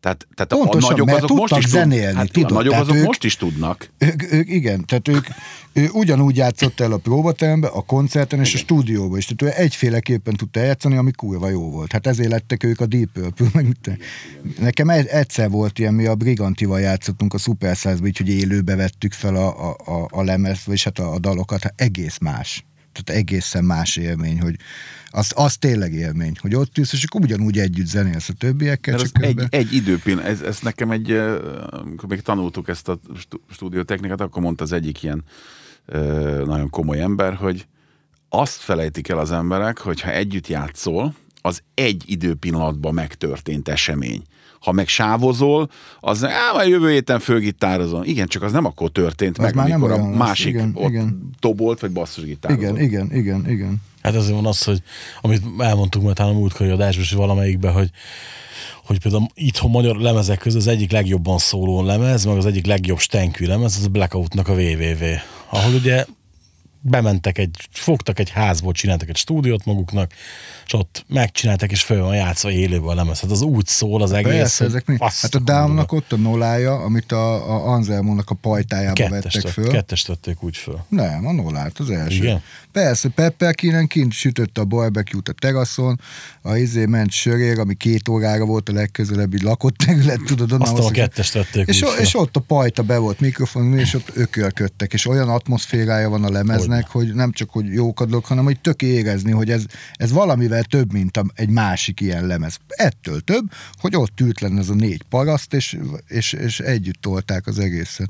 Tehát, 0.02 0.28
tehát 0.36 0.64
Pontosan, 0.64 0.90
a 0.90 0.92
nagyok 0.92 1.06
mert 1.06 1.24
azok 1.24 1.38
most 1.38 1.42
tudtak 1.42 1.58
is 1.58 1.72
tud- 1.72 1.74
zenélni, 1.74 2.16
hát 2.18 2.32
tudod, 2.32 2.52
a 2.52 2.54
nagyok 2.54 2.74
azok 2.74 2.96
ők- 2.96 3.06
most 3.06 3.24
is 3.24 3.36
tudnak. 3.36 3.90
Ők, 3.98 4.34
ők, 4.34 4.50
igen, 4.50 4.86
tehát 4.86 5.08
ők 5.08 5.28
ő 5.74 5.90
ugyanúgy 5.94 6.36
játszott 6.36 6.80
el 6.80 6.92
a 6.92 6.98
próbaterembe, 6.98 7.68
a 7.68 7.82
koncerten 7.82 8.40
és 8.40 8.54
a 8.54 8.58
stúdióban 8.58 9.18
is. 9.18 9.26
Tehát 9.26 9.56
ő 9.56 9.62
egyféleképpen 9.62 10.34
tudta 10.34 10.60
játszani, 10.60 10.96
ami 10.96 11.12
kurva 11.12 11.50
jó 11.50 11.70
volt. 11.70 11.92
Hát 11.92 12.08
ezért 12.08 12.30
lettek 12.30 12.64
ők 12.64 12.80
a 12.80 12.86
Deep 12.86 13.10
Purple. 13.14 13.48
Meg 13.54 13.66
mit. 13.66 14.00
Nekem 14.60 14.90
egy, 14.90 15.06
egyszer 15.06 15.50
volt 15.50 15.80
ilyen, 15.80 15.94
mi 15.94 16.06
a 16.06 16.16
Brigantival 16.16 16.80
játszottunk 16.80 17.34
a 17.34 17.38
Super 17.38 17.76
Size-ba, 17.76 18.08
így, 18.08 18.18
hogy 18.18 18.30
élőbe 18.30 18.76
vettük 18.76 19.14
fel 19.14 19.36
a, 19.36 19.70
a, 19.70 19.76
a, 19.86 20.08
a 20.10 20.24
lemezt, 20.24 20.64
vagyis 20.64 20.84
hát 20.84 21.00
a, 21.00 21.14
a 21.14 21.20
dalokat, 21.20 21.64
hát 21.64 21.74
egész 21.76 22.18
más. 22.18 22.66
Tehát 22.94 23.22
egészen 23.22 23.64
más 23.64 23.96
élmény, 23.98 24.42
hogy 24.42 24.56
az, 25.12 25.32
az 25.36 25.58
tényleg 25.58 25.94
élmény, 25.94 26.34
hogy 26.42 26.56
ott 26.56 26.78
ülsz, 26.78 26.94
és 26.94 27.04
akkor 27.04 27.22
ugyanúgy 27.22 27.58
együtt 27.60 27.86
zenélsz 27.86 28.30
a 28.30 28.34
többiekkel, 28.34 28.96
Mert 28.98 29.12
csak 29.14 29.24
egy, 29.24 29.44
egy 29.50 29.74
időpillanat, 29.74 30.30
ez, 30.30 30.42
ez 30.42 30.60
nekem 30.62 30.92
egy, 30.92 31.12
amikor 31.70 32.10
még 32.10 32.22
tanultuk 32.22 32.68
ezt 32.68 32.88
a 32.90 33.00
stú- 33.18 33.42
stúdiótechnikát, 33.52 34.22
akkor 34.22 34.42
mondta 34.42 34.64
az 34.64 34.72
egyik 34.72 35.04
ilyen 35.04 35.24
nagyon 36.46 36.70
komoly 36.70 37.02
ember, 37.02 37.34
hogy 37.34 37.66
azt 38.30 38.62
felejtik 38.62 39.10
el 39.10 39.18
az 39.18 39.32
emberek, 39.32 39.78
hogy 39.78 40.02
ha 40.02 40.12
együtt 40.12 40.48
játszol, 40.48 41.16
az 41.42 41.62
egy 41.74 42.04
időpillanatban 42.06 42.94
megtörtént 42.94 43.68
esemény. 43.68 44.22
Ha 44.60 44.72
meg 44.72 44.88
sávozol, 44.88 45.70
az 46.00 46.24
á, 46.26 46.52
majd 46.54 46.70
jövő 46.70 46.90
héten 46.90 47.20
fölgitározom. 47.20 48.04
Igen, 48.04 48.28
csak 48.28 48.42
az 48.44 48.52
nem 48.52 48.66
akkor 48.66 48.90
történt 48.92 49.38
Az 49.38 49.44
meg, 49.44 49.56
már 49.56 49.68
nem 49.68 49.76
amikor 49.76 49.92
a 49.92 50.00
olyan 50.00 50.10
lesz. 50.10 50.20
másik 50.20 50.48
Igen, 50.54 50.72
ott 50.74 50.90
igen. 50.90 51.30
dobolt, 51.40 51.80
vagy 51.80 51.92
basszusgitározott. 51.92 52.62
Igen, 52.64 52.82
igen, 52.82 53.14
igen, 53.14 53.50
igen. 53.50 53.82
Hát 54.02 54.16
ezért 54.16 54.36
van 54.36 54.46
az, 54.46 54.64
hogy 54.64 54.82
amit 55.22 55.42
elmondtuk 55.58 56.04
már 56.04 56.14
talán 56.14 56.36
a 56.36 56.38
múltkori 56.38 56.70
adásban, 56.70 57.04
és 57.04 57.12
valamelyikben, 57.12 57.74
hogy 57.74 57.90
hogy 58.86 59.00
például 59.00 59.28
itthon 59.34 59.72
magyar 59.72 59.96
lemezek 59.96 60.38
közül 60.40 60.60
az 60.60 60.68
egyik 60.68 60.92
legjobban 60.92 61.38
szóló 61.38 61.84
lemez, 61.84 62.26
meg 62.26 62.38
az 62.38 62.46
egyik 62.46 62.66
legjobb 62.66 63.00
stenkű 63.00 63.46
lemez, 63.46 63.76
az 63.78 63.86
a 63.86 63.90
Blackoutnak 63.90 64.48
a 64.48 64.54
WWW. 64.54 65.16
Ahol 65.50 65.74
ugye 65.74 66.06
bementek 66.82 67.38
egy, 67.38 67.56
fogtak 67.72 68.20
egy 68.20 68.30
házból, 68.30 68.74
csináltak 68.74 69.10
egy 69.10 69.18
stúdiót 69.18 69.66
maguknak, 69.66 70.12
és 70.66 70.74
ott 70.74 71.06
megcsinálták, 71.08 71.72
és 71.72 71.84
föl 71.84 72.02
van 72.02 72.16
játszva 72.16 72.52
élőben 72.52 72.90
a 72.90 72.94
lemez. 72.94 73.20
Hát 73.20 73.32
az 73.32 73.42
úgy 73.42 73.66
szól 73.66 74.02
az 74.02 74.12
egész. 74.12 74.32
Persze, 74.32 74.66
ezek 74.66 74.86
mi? 74.86 74.96
Hát 75.00 75.36
a 75.36 75.40
Downnak 75.40 75.92
ott 75.92 76.12
a 76.12 76.18
nolája, 76.18 76.80
amit 76.80 77.12
a, 77.12 77.52
a 77.52 77.72
Anselmónak 77.72 78.30
a 78.30 78.36
pajtájába 78.36 78.94
kettest, 78.94 79.24
vettek 79.24 79.42
tett- 79.42 79.52
föl. 79.52 79.68
kettest 79.68 80.08
tették 80.08 80.44
úgy 80.44 80.58
föl. 80.58 80.86
Nem, 80.90 81.28
a 81.28 81.32
nollát, 81.32 81.80
az 81.80 81.90
első. 81.90 82.16
Igen? 82.16 82.42
Persze, 82.72 83.10
Pepper 83.10 83.56
Keenan 83.56 83.88
kint 83.88 84.12
sütötte 84.12 84.62
a 84.62 84.66
barbecue-t 84.66 85.30
a 85.30 85.34
teraszon, 85.34 86.00
a 86.42 86.56
izé 86.56 86.86
ment 86.86 87.12
sörér, 87.12 87.60
ami 87.60 87.74
két 87.74 88.10
órára 88.10 88.46
volt 88.46 88.70
a 88.70 88.74
legközelebbi 88.74 89.44
lakott 89.44 89.78
terület, 89.78 90.20
tudod, 90.26 90.52
onnan 90.52 90.68
Aztán 90.68 90.86
a 90.86 90.92
kettest 90.92 91.34
tették 91.34 91.68
és, 91.68 91.86
és 92.00 92.16
ott 92.16 92.36
a 92.36 92.40
pajta 92.40 92.84
be 92.84 92.98
volt 92.98 93.20
mikrofon, 93.20 93.80
és 93.80 93.94
ott 93.94 94.12
ökölködtek, 94.14 94.94
és 94.94 95.08
olyan 95.08 95.30
atmoszférája 95.30 96.10
van 96.10 96.24
a 96.24 96.30
lemeznek, 96.72 96.92
hogy 96.92 97.14
nem 97.14 97.32
csak, 97.32 97.50
hogy 97.50 97.74
jók 97.74 98.00
dolgok, 98.00 98.26
hanem 98.26 98.44
hogy 98.44 98.60
tök 98.60 98.82
érezni, 98.82 99.32
hogy 99.32 99.50
ez, 99.50 99.66
ez 99.94 100.12
valamivel 100.12 100.64
több, 100.64 100.92
mint 100.94 101.18
a, 101.18 101.26
egy 101.34 101.50
másik 101.50 102.02
ilyen 102.02 102.28
lemez. 102.28 102.58
Ettől 102.68 103.20
több, 103.20 103.52
hogy 103.80 103.96
ott 103.96 104.20
ült 104.20 104.40
lenne 104.42 104.60
ez 104.60 104.70
a 104.70 104.74
négy 104.74 105.04
paraszt, 105.10 105.54
és, 105.54 105.78
és, 106.08 106.34
és 106.34 106.60
együtt 106.60 107.02
tolták 107.02 107.48
az 107.48 107.60
egészet. 107.60 108.10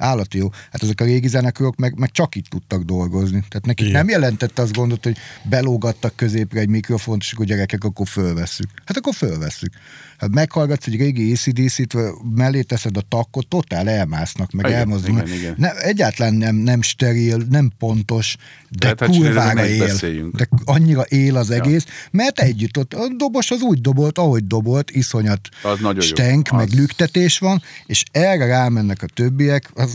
Állati 0.00 0.38
jó. 0.38 0.48
Hát 0.72 0.82
ezek 0.82 1.00
a 1.00 1.04
régi 1.04 1.28
zenekörök 1.28 1.76
meg, 1.76 1.98
meg 1.98 2.10
csak 2.10 2.34
itt 2.34 2.46
tudtak 2.46 2.82
dolgozni. 2.82 3.44
Tehát 3.48 3.66
nekik 3.66 3.86
Igen. 3.86 3.98
nem 3.98 4.08
jelentette 4.08 4.62
azt 4.62 4.72
gondot, 4.72 5.04
hogy 5.04 5.16
belógattak 5.42 6.16
középre 6.16 6.60
egy 6.60 6.68
mikrofont, 6.68 7.22
és 7.22 7.32
akkor 7.32 7.46
gyerekek, 7.46 7.84
akkor 7.84 8.06
fölvesszük. 8.08 8.68
Hát 8.84 8.96
akkor 8.96 9.14
fölvesszük. 9.14 9.72
Hát 10.18 10.30
meghallgatsz 10.30 10.86
egy 10.86 10.96
régi 10.96 11.32
ACDC-t, 11.32 11.96
mellé 12.34 12.62
teszed 12.62 12.96
a 12.96 13.00
takkot, 13.08 13.48
totál 13.48 13.88
elmásznak, 13.88 14.50
meg 14.52 14.72
elmozdulnak. 14.72 15.28
Ne, 15.56 15.74
egyáltalán 15.80 16.34
nem, 16.34 16.54
nem 16.56 16.82
steril, 16.82 17.44
nem 17.50 17.70
pontos, 17.78 18.36
de 18.68 18.78
Tehát, 18.78 19.00
hát 19.00 19.10
csináljuk, 19.12 19.36
kurvára 19.36 19.66
él. 19.66 19.86
beszéljünk. 19.86 20.36
De 20.36 20.48
annyira 20.64 21.02
él 21.02 21.36
az 21.36 21.50
egész, 21.50 21.84
mert 22.10 22.40
együtt 22.40 22.78
ott 22.78 22.94
a 22.94 23.08
dobos 23.16 23.50
az 23.50 23.60
úgy 23.60 23.80
dobolt, 23.80 24.18
ahogy 24.18 24.46
dobolt, 24.46 24.90
iszonyat 24.90 25.48
Az 25.62 25.78
nagyon 25.80 26.02
jó. 26.02 26.08
stenk, 26.08 26.48
Az- 26.50 26.56
meg 26.58 26.68
lüktetés 26.70 27.38
van, 27.38 27.62
és 27.86 28.04
erre 28.12 28.46
rámennek 28.46 29.02
a 29.02 29.06
többiek, 29.06 29.70
az, 29.74 29.89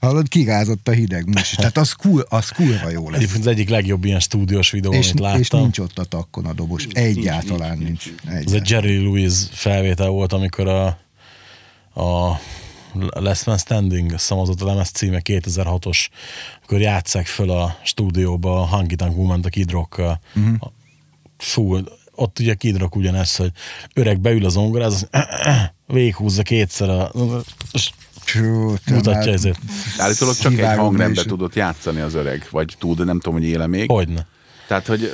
hallod, 0.00 0.28
kirázott 0.28 0.88
a 0.88 0.92
hideg 0.92 1.26
musi. 1.26 1.56
Tehát 1.56 1.76
az, 1.76 1.92
kur, 1.92 2.26
az 2.28 2.48
kurva 2.48 2.90
jó 2.90 3.10
lesz. 3.10 3.18
Egyébként 3.20 3.44
az 3.46 3.50
egyik 3.52 3.68
legjobb 3.68 4.04
ilyen 4.04 4.20
stúdiós 4.20 4.70
videó, 4.70 4.92
És, 4.92 5.10
amit 5.10 5.20
láttam. 5.20 5.40
és 5.40 5.48
nincs 5.48 5.78
ott 5.78 5.98
a 5.98 6.04
takkon 6.04 6.44
a 6.46 6.52
dobos. 6.52 6.86
Egyáltalán 6.92 7.78
nincs. 7.78 8.04
nincs, 8.06 8.20
Ez 8.24 8.32
egy 8.34 8.36
Egyáltalán. 8.36 8.64
Jerry 8.66 9.02
Lewis 9.02 9.34
felvétel 9.50 10.08
volt, 10.08 10.32
amikor 10.32 10.68
a, 10.68 10.86
a 12.02 12.40
Last 12.94 13.46
Man 13.46 13.58
Standing, 13.58 14.12
azt 14.12 14.20
hiszem 14.20 14.38
az 14.38 14.48
ott 14.48 14.62
a 14.62 14.66
lemez 14.66 14.88
címe 14.88 15.20
2006-os, 15.24 16.06
akkor 16.62 16.80
játsszák 16.80 17.26
föl 17.26 17.50
a 17.50 17.76
stúdióba 17.82 18.60
a 18.60 18.66
Hunky 18.66 18.94
Tank 18.96 19.16
Woman-t 19.16 19.46
a 19.46 19.48
Kid. 19.48 19.72
Mhm. 19.72 19.84
Uh-huh. 20.34 20.70
Fú, 21.38 21.78
ott 22.14 22.38
ugye 22.38 22.54
Kid 22.54 22.76
Rock 22.76 22.96
ugyanez, 22.96 23.36
hogy 23.36 23.52
öreg 23.94 24.20
beül 24.20 24.44
az 24.44 24.52
zongoráz, 24.52 25.06
az 25.10 25.24
véghúzza 25.86 26.42
kétszer 26.42 26.88
a... 26.90 27.12
és 27.72 27.90
Te 28.84 28.94
mutatja 28.94 29.32
ezért. 29.32 29.58
Állítólag 29.98 30.36
csak 30.36 30.58
egy 30.58 30.76
hangrendbe 30.76 31.22
tudott 31.22 31.54
játszani 31.54 32.00
az 32.00 32.14
öreg, 32.14 32.46
vagy 32.50 32.76
tud, 32.78 33.04
nem 33.04 33.20
tudom, 33.20 33.38
hogy 33.38 33.48
éle 33.48 33.66
még. 33.66 33.90
Hogyne. 33.90 34.26
Tehát, 34.70 34.86
hogy 34.86 35.12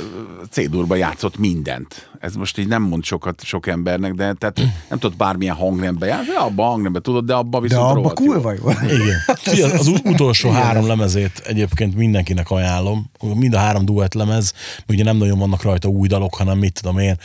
C-durba 0.51 0.95
játszott 0.95 1.39
mindent. 1.39 2.11
Ez 2.21 2.35
most 2.35 2.59
így 2.59 2.69
nem 2.69 2.83
mond 2.83 3.05
sokat 3.05 3.45
sok 3.45 3.67
embernek, 3.67 4.13
de 4.13 4.33
tehát 4.33 4.61
nem 4.89 4.99
tudott 4.99 5.17
bármilyen 5.17 5.55
hangrendbe 5.55 6.07
játszani, 6.07 6.29
de 6.29 6.39
abban 6.39 6.67
a 6.67 6.69
hangrendbe 6.69 7.01
tudod, 7.01 7.25
de 7.25 7.35
abban 7.35 7.61
De 7.61 7.67
viszont 7.69 7.91
abba 7.91 7.95
rohadt 7.95 8.21
jó. 8.21 8.27
kurva 8.27 8.53
jó. 8.53 8.71
Igen. 8.71 9.19
Fia, 9.55 9.67
az 9.67 9.87
utolsó 10.05 10.51
három 10.51 10.87
lemezét 10.87 11.43
egyébként 11.47 11.97
mindenkinek 11.97 12.51
ajánlom. 12.51 13.11
Mind 13.35 13.55
a 13.55 13.59
három 13.59 13.85
duett 13.85 14.15
lemez, 14.15 14.53
ugye 14.89 15.05
nem 15.05 15.17
nagyon 15.17 15.39
vannak 15.39 15.63
rajta 15.63 15.89
új 15.89 16.09
dalok, 16.09 16.35
hanem 16.35 16.59
mit 16.59 16.81
tudom 16.81 16.99
én, 16.99 17.17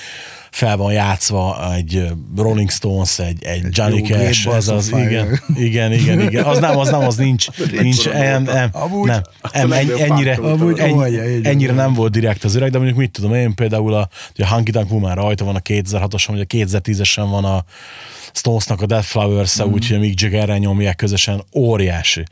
fel 0.51 0.77
van 0.77 0.91
játszva 0.93 1.73
egy 1.75 2.07
Rolling 2.35 2.71
Stones, 2.71 3.19
egy, 3.19 3.43
egy 3.43 3.65
Johnny 3.69 4.07
jó 4.07 4.15
Cash, 4.15 4.47
az, 4.47 4.89
Fire. 4.89 5.03
igen, 5.09 5.39
igen, 5.55 5.91
igen, 5.91 6.19
igen. 6.21 6.43
Az 6.43 6.59
nem, 6.59 6.77
az 6.77 6.89
nem, 6.89 6.99
az 6.99 7.15
nincs, 7.15 7.47
nincs, 7.81 8.09
nem, 8.09 8.43
nem, 8.43 8.69
Amúgy- 8.71 9.07
nem, 9.07 9.21
legnagyobb 9.69 9.99
ennyi, 9.99 10.09
ennyire, 10.09 10.33
Amúgy 10.33 10.79
ennyire 11.43 11.73
nem 11.73 11.93
volt 11.93 12.11
direkt 12.11 12.43
az 12.43 12.55
öreg, 12.55 12.71
de 12.71 12.77
mondjuk 12.77 12.97
mit 12.97 13.11
tudom 13.11 13.33
én, 13.33 13.55
például 13.55 13.93
a, 13.93 14.09
a 14.37 14.47
Hunky 14.47 14.71
Tank 14.71 14.91
Woman 14.91 15.15
rajta 15.15 15.45
van 15.45 15.55
a 15.55 15.59
2006-oson, 15.59 16.27
vagy 16.27 16.39
a 16.39 16.45
2010-esen 16.45 17.27
van 17.29 17.45
a 17.45 17.63
Stonesnak 18.34 18.82
a 18.82 18.86
Death 18.86 19.05
Flowers-e, 19.05 19.65
mm. 19.65 19.72
úgyhogy 19.72 19.97
a 19.97 19.99
Mick 19.99 20.22
Jaggerrel 20.22 20.57
nyomják 20.57 20.95
közösen, 20.95 21.43
óriási. 21.53 22.24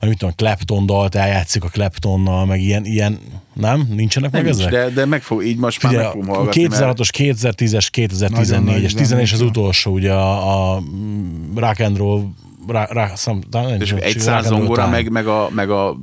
Meg 0.00 0.08
mit 0.08 0.18
tudom, 0.18 0.34
Clapton 0.34 0.86
dalt 0.86 1.14
eljátszik 1.14 1.64
a 1.64 1.68
Claptonnal, 1.68 2.46
meg 2.46 2.60
ilyen, 2.60 2.84
ilyen 2.84 3.18
nem? 3.52 3.88
Nincsenek 3.90 4.30
meg 4.30 4.44
Nincs, 4.44 4.56
ezek? 4.56 4.70
de, 4.70 4.88
de 4.88 5.06
meg 5.06 5.22
fog, 5.22 5.44
így 5.44 5.56
most 5.56 5.82
már 5.82 5.92
Figyelj, 5.92 6.08
meg 6.08 6.16
fogom 6.16 6.36
hallgatni, 6.36 6.66
mert 6.66 6.98
2006-os, 6.98 7.10
2010-es, 7.16 8.30
Nagyon 8.30 8.64
2014-es, 8.64 8.64
nagy 8.64 8.94
11 8.96 9.32
az 9.32 9.40
utolsó, 9.40 9.92
ugye 9.92 10.12
a, 10.12 10.74
a 10.74 10.82
rock 11.54 11.80
and 11.80 11.96
roll, 11.96 12.24
rock, 12.66 12.92
rock, 12.92 13.16
some, 13.16 13.40
nem, 13.50 13.80
és 13.80 13.92
egy 13.92 14.18
száz 14.18 14.46
zongora, 14.46 14.88
meg, 14.88 15.10
meg, 15.10 15.26
a, 15.26 15.48
meg 15.52 15.70
a 15.70 15.96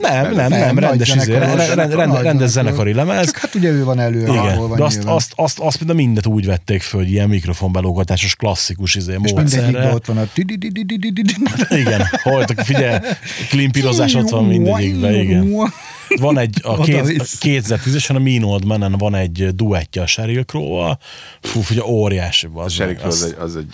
nem, 0.00 0.34
nem, 0.34 0.48
nem, 0.48 0.78
rendes, 0.78 1.14
izé, 1.14 1.32
rendes, 1.32 1.66
zenekar, 1.66 2.22
rendes, 2.22 2.50
zenekari 2.50 2.92
lemez. 2.92 3.24
Csak 3.24 3.36
hát 3.36 3.54
ugye 3.54 3.68
ő 3.68 3.84
van 3.84 4.00
elő, 4.00 4.20
Igen, 4.20 4.58
van 4.58 4.76
de 4.76 4.84
azt, 4.84 4.96
nyilván. 4.96 5.14
azt, 5.14 5.32
azt, 5.36 5.58
azt 5.58 5.84
mind 5.84 5.94
mindent 5.94 6.26
úgy 6.26 6.46
vették 6.46 6.82
föl, 6.82 7.00
hogy 7.00 7.10
ilyen 7.10 7.28
mikrofonbelógatásos 7.28 8.34
klasszikus 8.34 8.94
izé, 8.94 9.16
És 9.22 9.32
mindegyikben 9.32 9.92
ott 9.92 10.06
van 10.06 10.18
a... 10.18 10.28
Igen, 11.68 12.08
hajtok, 12.22 12.60
figyelj, 12.60 12.98
klimpírozás 13.48 14.14
ott 14.14 14.28
van 14.28 14.44
mindegyikben, 14.44 15.14
igen. 15.14 15.72
Van 16.16 16.38
egy 16.38 16.60
a, 16.62 16.80
két, 16.82 17.00
a 17.00 17.24
2010-esen 17.40 18.14
a 18.14 18.18
Mean 18.18 18.42
Old 18.42 18.64
Man-en 18.64 18.92
van 18.92 19.14
egy 19.14 19.48
duettje 19.54 20.02
a 20.02 20.06
Sheryl 20.06 20.42
Crow-val. 20.42 20.98
Fú, 21.40 21.60
ugye 21.70 21.84
óriási. 21.84 22.48
Az 22.54 22.64
a 22.64 22.68
Sheryl 22.68 22.96
az, 23.02 23.04
az, 23.04 23.24
egy, 23.24 23.36
az 23.38 23.56
egy 23.56 23.66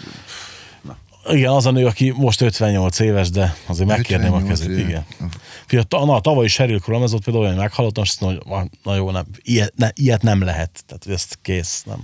igen, 1.28 1.50
az 1.50 1.66
a 1.66 1.70
nő, 1.70 1.86
aki 1.86 2.12
most 2.16 2.40
58 2.40 2.98
éves, 2.98 3.30
de 3.30 3.56
azért 3.66 3.88
megkérném 3.88 4.32
a 4.32 4.36
58 4.36 4.48
kezét, 4.60 4.78
éve. 4.78 4.88
igen. 4.88 5.04
Fia, 5.66 5.82
ta, 5.82 6.04
na, 6.04 6.20
tavaly 6.20 6.46
Sheryl 6.46 6.78
Crow 6.78 7.02
ez 7.02 7.12
ott 7.12 7.24
például 7.24 7.44
olyan 7.44 7.56
meghallottam, 7.56 8.02
azt 8.02 8.20
mondom, 8.20 8.38
hogy 8.38 8.48
van- 8.50 8.70
na 8.82 8.94
jó, 8.94 9.10
nem, 9.10 9.24
ilyet, 9.42 9.72
ne, 9.76 9.88
ilyet 9.94 10.22
nem 10.22 10.42
lehet. 10.42 10.82
Tehát 10.86 11.04
hogy 11.04 11.12
ezt 11.12 11.38
kész, 11.42 11.82
nem. 11.86 11.98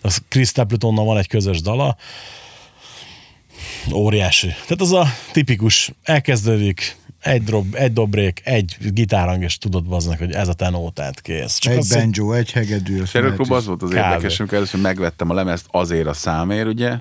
De 0.00 0.08
az 0.08 0.22
Chris 0.28 0.48
Stapletonnal 0.48 1.04
van 1.04 1.18
egy 1.18 1.28
közös 1.28 1.60
dala, 1.60 1.96
óriási. 3.92 4.46
Tehát 4.46 4.80
az 4.80 4.92
a 4.92 5.06
tipikus, 5.32 5.92
elkezdődik, 6.02 6.96
egy, 7.20 7.42
drob, 7.42 7.74
egy 7.74 7.92
dobrék, 7.92 8.40
egy 8.44 8.76
gitárhang, 8.80 9.42
és 9.42 9.58
tudod 9.58 9.84
baznak, 9.84 10.18
hogy 10.18 10.32
ez 10.32 10.48
a 10.48 10.52
tenó, 10.52 10.90
tehát 10.90 11.20
kész. 11.20 11.58
Csak 11.58 11.72
Egy 11.72 11.86
banjo, 11.88 12.32
egy 12.32 12.52
hegedű. 12.52 13.04
Sheryl 13.04 13.32
Crow 13.32 13.56
az 13.56 13.66
volt 13.66 13.82
az 13.82 13.92
érdekes, 13.92 14.38
amikor 14.38 14.56
először 14.56 14.80
megvettem 14.80 15.30
a 15.30 15.34
lemezt 15.34 15.66
azért 15.70 16.06
a 16.06 16.12
számért, 16.12 16.66
ugye, 16.66 16.98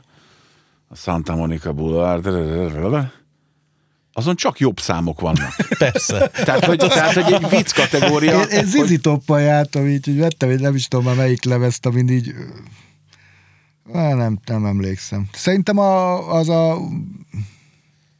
a 0.91 0.95
Santa 0.95 1.35
Monica 1.35 1.73
Boulevard, 1.73 2.27
azon 4.13 4.35
csak 4.35 4.59
jobb 4.59 4.79
számok 4.79 5.19
vannak. 5.21 5.55
Persze. 5.77 6.27
Tehát, 6.27 6.65
hogy, 6.65 6.77
tehát, 6.77 7.13
hogy 7.13 7.33
egy 7.33 7.49
vicc 7.49 7.71
kategória. 7.73 8.41
Én, 8.41 8.47
én 8.47 8.65
Zizi 8.65 8.97
toppal 8.97 9.41
jártam, 9.41 9.87
így, 9.87 10.05
hogy 10.05 10.17
vettem 10.17 10.49
egy, 10.49 10.59
nem 10.59 10.75
is 10.75 10.87
tudom 10.87 11.05
már 11.05 11.15
melyik 11.15 11.43
levezt, 11.43 11.85
amin 11.85 12.09
így... 12.09 12.33
Nem, 13.93 14.39
nem 14.45 14.65
emlékszem. 14.65 15.27
Szerintem 15.33 15.77
a, 15.77 16.27
az 16.33 16.49
a... 16.49 16.77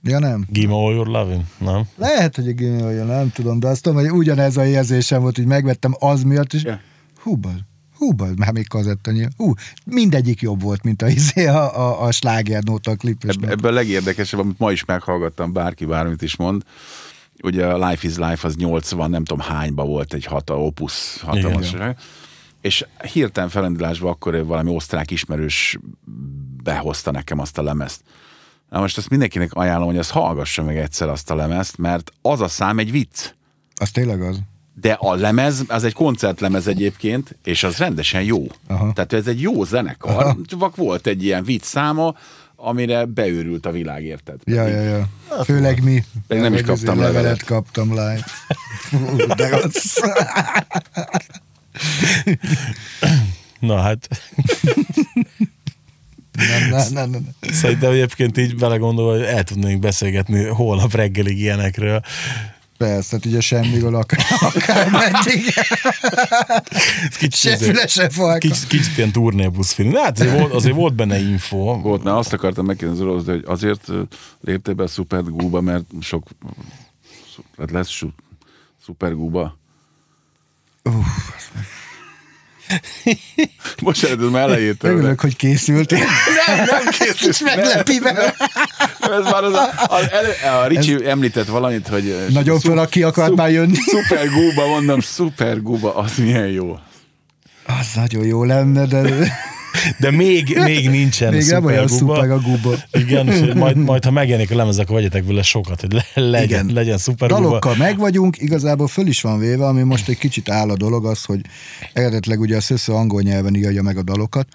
Ja 0.03 0.19
nem. 0.19 0.45
Give 0.49 0.67
me 0.67 0.74
all 0.74 0.93
your 0.93 1.07
loving, 1.07 1.43
nem? 1.57 1.84
Lehet, 1.95 2.36
hogy 2.36 2.47
egy 2.47 2.63
olyan, 2.63 3.07
nem 3.07 3.32
tudom, 3.32 3.59
de 3.59 3.67
azt 3.67 3.82
tudom, 3.82 3.99
hogy 3.99 4.11
ugyanez 4.11 4.57
a 4.57 4.65
érzésem 4.65 5.22
volt, 5.22 5.36
hogy 5.36 5.45
megvettem 5.45 5.95
az 5.99 6.24
miatt, 6.24 6.53
és 6.53 6.63
Ja. 6.63 6.80
hú, 7.24 7.36
bal, 7.36 7.67
hú, 8.02 8.34
már 8.36 8.52
még 8.52 8.68
kazetta 8.68 9.12
nyilván. 9.12 9.34
Hú, 9.38 9.54
mindegyik 9.86 10.41
jobb 10.41 10.62
volt, 10.62 10.84
mint 10.84 11.02
a, 11.02 11.08
izé, 11.08 11.45
a, 11.45 11.80
a, 11.80 12.04
a 12.04 12.12
slágernóta 12.12 12.91
a 12.91 12.95
klipes. 12.95 13.36
Ebb, 13.36 13.49
ebből 13.49 13.72
a 13.72 13.74
legérdekesebb, 13.74 14.39
amit 14.39 14.60
ma 14.60 14.72
is 14.72 14.86
meghallgattam, 14.86 15.54
bárki 15.54 15.86
bármit 15.86 16.22
is 16.22 16.36
mond, 16.36 16.64
ugye 17.43 17.66
a 17.66 17.88
Life 17.89 18.08
is 18.08 18.16
Life 18.16 18.47
az 18.47 18.56
80, 18.56 19.10
nem 19.10 19.24
tudom 19.24 19.45
hányba 19.47 19.86
volt 19.86 20.14
egy 20.14 20.26
hata, 20.26 20.62
opus 20.62 21.22
hatalmas. 21.22 21.76
És 22.62 22.86
hirtelen 23.12 23.49
felindulásban 23.49 24.12
akkor 24.12 24.45
valami 24.45 24.70
osztrák 24.70 25.12
ismerős 25.12 25.78
behozta 26.64 27.12
nekem 27.12 27.39
azt 27.39 27.58
a 27.58 27.64
lemezt. 27.64 28.02
Na 28.70 28.80
most 28.80 28.97
ezt 28.97 29.10
mindenkinek 29.10 29.54
ajánlom, 29.54 29.88
hogy 29.88 29.97
azt 29.97 30.12
hallgassa 30.12 30.64
meg 30.64 30.78
egyszer 30.78 31.10
azt 31.10 31.32
a 31.32 31.36
lemezt, 31.36 31.78
mert 31.78 32.12
az 32.22 32.41
a 32.41 32.47
szám 32.47 32.80
egy 32.80 32.91
vicc. 32.91 33.32
Az 33.76 33.91
tényleg 33.91 34.22
az. 34.22 34.39
De 34.82 34.92
a 34.92 35.16
lemez, 35.16 35.64
az 35.68 35.84
egy 35.84 35.94
koncertlemez 35.94 36.68
egyébként, 36.68 37.36
és 37.44 37.64
az 37.64 37.78
rendesen 37.78 38.24
jó. 38.24 38.48
Aha. 38.68 38.94
Tehát 38.94 39.14
ez 39.14 39.28
egy 39.28 39.42
jó 39.42 39.64
zenekar. 39.64 40.36
Csak 40.46 40.76
volt 40.76 41.08
egy 41.08 41.24
ilyen 41.24 41.44
vicc 41.44 41.64
száma, 41.64 42.16
amire 42.56 43.06
beőrült 43.06 43.66
a 43.66 43.72
világ, 43.72 44.04
érted? 44.04 44.36
Ja, 44.46 44.68
ja, 44.68 44.82
ja. 44.82 45.10
Főleg 45.44 45.84
mi. 45.84 46.04
Pedig 46.28 46.44
nem 46.44 46.54
is 46.54 46.60
Meg 46.62 46.70
kaptam 46.70 46.98
azért 46.98 47.14
levelet. 47.14 47.44
kaptam 47.44 47.90
live. 47.90 48.26
Fú, 48.90 49.16
de 49.36 49.48
rossz. 49.50 49.98
Na 53.60 53.82
hát, 53.82 54.08
Nem, 56.32 56.70
nem, 56.70 56.88
nem, 56.94 57.10
nem. 57.10 57.26
szerintem 57.52 57.92
egyébként 57.92 58.38
így 58.38 58.56
belegondolva, 58.56 59.12
hogy 59.12 59.22
el 59.22 59.44
tudnénk 59.44 59.80
beszélgetni 59.80 60.44
holnap 60.46 60.94
reggelig 60.96 61.38
ilyenekről. 61.40 62.02
Persze, 62.88 63.16
hát 63.16 63.26
ugye 63.26 63.40
semmiről 63.42 63.96
akár, 63.96 64.26
akár 64.56 64.90
meddig. 64.90 65.44
Kicsit, 67.18 67.34
Se 67.36 67.52
azért- 67.54 67.72
füle, 67.72 67.88
se 67.88 68.10
falka. 68.10 68.38
kicsit, 68.38 68.68
kicsit 68.68 68.98
ilyen 68.98 69.12
turnébusz 69.12 69.72
film. 69.72 69.94
Hát 69.94 70.20
azért 70.20 70.38
volt, 70.40 70.54
azért 70.54 70.76
volt 70.76 70.96
benne 70.96 71.20
info. 71.20 71.58
Volt, 71.82 72.04
mert 72.04 72.16
azt 72.18 72.34
akartam 72.34 72.66
megkérdezni 72.66 73.06
az 73.06 73.26
hogy 73.26 73.44
azért 73.48 73.90
ö, 73.90 74.02
léptél 74.42 74.74
be 74.74 74.84
a 74.84 74.88
szupergúba, 74.88 75.62
mert 75.62 75.84
sok 76.02 76.28
szu- 77.34 77.46
hát 77.58 77.72
lesz 77.72 77.90
su, 77.90 78.08
Most 83.82 84.03
ez 84.03 84.18
már 84.32 84.41
elejétől. 84.41 84.91
Örülök, 84.91 85.20
hogy 85.20 85.36
készültél. 85.36 85.99
Nem, 86.47 86.57
nem 86.57 86.86
készült. 86.89 87.18
Kicsit 87.18 87.43
meglepi 87.45 87.99
vele. 87.99 88.36
Ez 89.18 89.24
már 89.32 89.43
az 89.43 89.53
a, 89.53 89.70
az 89.88 90.12
elő, 90.12 90.59
a 90.62 90.68
Ricsi 90.68 90.93
ez... 90.93 91.01
említett 91.01 91.47
valamit, 91.47 91.88
hogy 91.88 92.26
Nagyon 92.30 92.59
föl, 92.59 92.78
aki 92.78 93.03
akart 93.03 93.28
szu- 93.28 93.38
már 93.38 93.51
jönni. 93.51 93.76
Szupergúba, 93.76 94.68
mondom, 94.68 94.99
szupergúba, 94.99 95.95
az 95.95 96.12
milyen 96.18 96.47
jó. 96.47 96.80
Az 97.66 97.88
nagyon 97.95 98.26
jó 98.26 98.43
lenne, 98.43 98.86
de 98.86 99.01
De 100.00 100.12
még, 100.12 100.58
még 100.64 100.90
nincsen 100.90 101.34
még 101.34 101.46
nem 101.46 101.66
olyan 101.66 101.88
szuper 101.88 102.32
a 102.32 102.40
guba. 102.40 102.76
Igen, 102.92 103.28
és 103.28 103.54
majd, 103.54 103.78
majd, 103.78 104.04
ha 104.04 104.12
megjelenik 104.12 104.52
a 104.52 104.56
lemez, 104.56 104.78
akkor 104.78 104.96
vegyetek 104.96 105.26
vele 105.26 105.42
sokat, 105.42 105.82
hogy 105.82 105.94
le, 105.94 106.06
legyen, 106.14 106.64
Igen. 106.64 106.76
legyen 106.76 106.98
szuperguba. 106.98 107.42
Dalokkal 107.42 107.76
meg 107.76 107.98
vagyunk, 107.98 108.42
igazából 108.42 108.88
föl 108.88 109.08
is 109.08 109.22
van 109.22 109.40
véve, 109.40 109.66
ami 109.66 109.82
most 109.82 110.08
egy 110.08 110.18
kicsit 110.18 110.50
áll 110.50 110.70
a 110.70 110.78
dolog 110.78 111.06
az, 111.06 111.24
hogy 111.24 111.42
eredetleg 111.94 112.40
ugye 112.40 112.56
a 112.56 112.62
Szöszö 112.62 112.94
angol 112.94 113.22
nyelven 113.22 113.56
írja 113.56 113.82
meg 113.82 113.98
a 113.98 114.04
dalokat, 114.04 114.48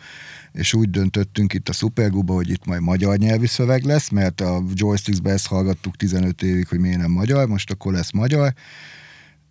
és 0.53 0.75
úgy 0.75 0.91
döntöttünk 0.91 1.53
itt 1.53 1.69
a 1.69 1.73
Superguba, 1.73 2.35
hogy 2.35 2.51
itt 2.51 2.65
majd 2.65 2.83
magyar 2.83 3.17
nyelvi 3.17 3.47
szöveg 3.47 3.85
lesz, 3.85 4.09
mert 4.09 4.41
a 4.41 4.63
Joysticks-be 4.75 5.31
ezt 5.31 5.47
hallgattuk 5.47 5.97
15 5.97 6.43
évig, 6.43 6.69
hogy 6.69 6.79
miért 6.79 6.99
nem 6.99 7.11
magyar, 7.11 7.49
most 7.49 7.71
akkor 7.71 7.93
lesz 7.93 8.13
magyar, 8.13 8.53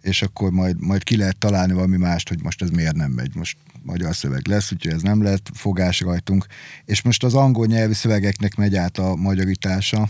és 0.06 0.22
akkor 0.22 0.52
majd, 0.52 0.82
majd 0.82 1.04
ki 1.04 1.18
lehet 1.18 1.38
találni 1.38 1.74
valami 1.74 1.98
mást, 1.98 2.28
hogy 2.30 2.44
most 2.44 2.62
ez 2.62 2.70
miért 2.70 2.96
nem 2.96 3.12
megy. 3.12 3.36
Most 3.36 3.58
magyar 3.84 4.16
szöveg 4.16 4.48
lesz, 4.48 4.72
úgyhogy 4.72 4.94
ez 4.94 5.02
nem 5.02 5.24
lett 5.24 5.50
fogás 5.54 6.00
rajtunk. 6.00 6.46
És 6.86 7.02
most 7.02 7.24
az 7.24 7.34
angol 7.34 7.66
nyelvi 7.66 7.94
szövegeknek 7.94 8.56
megy 8.56 8.76
át 8.76 8.98
a 8.98 9.16
magyarítása, 9.16 10.10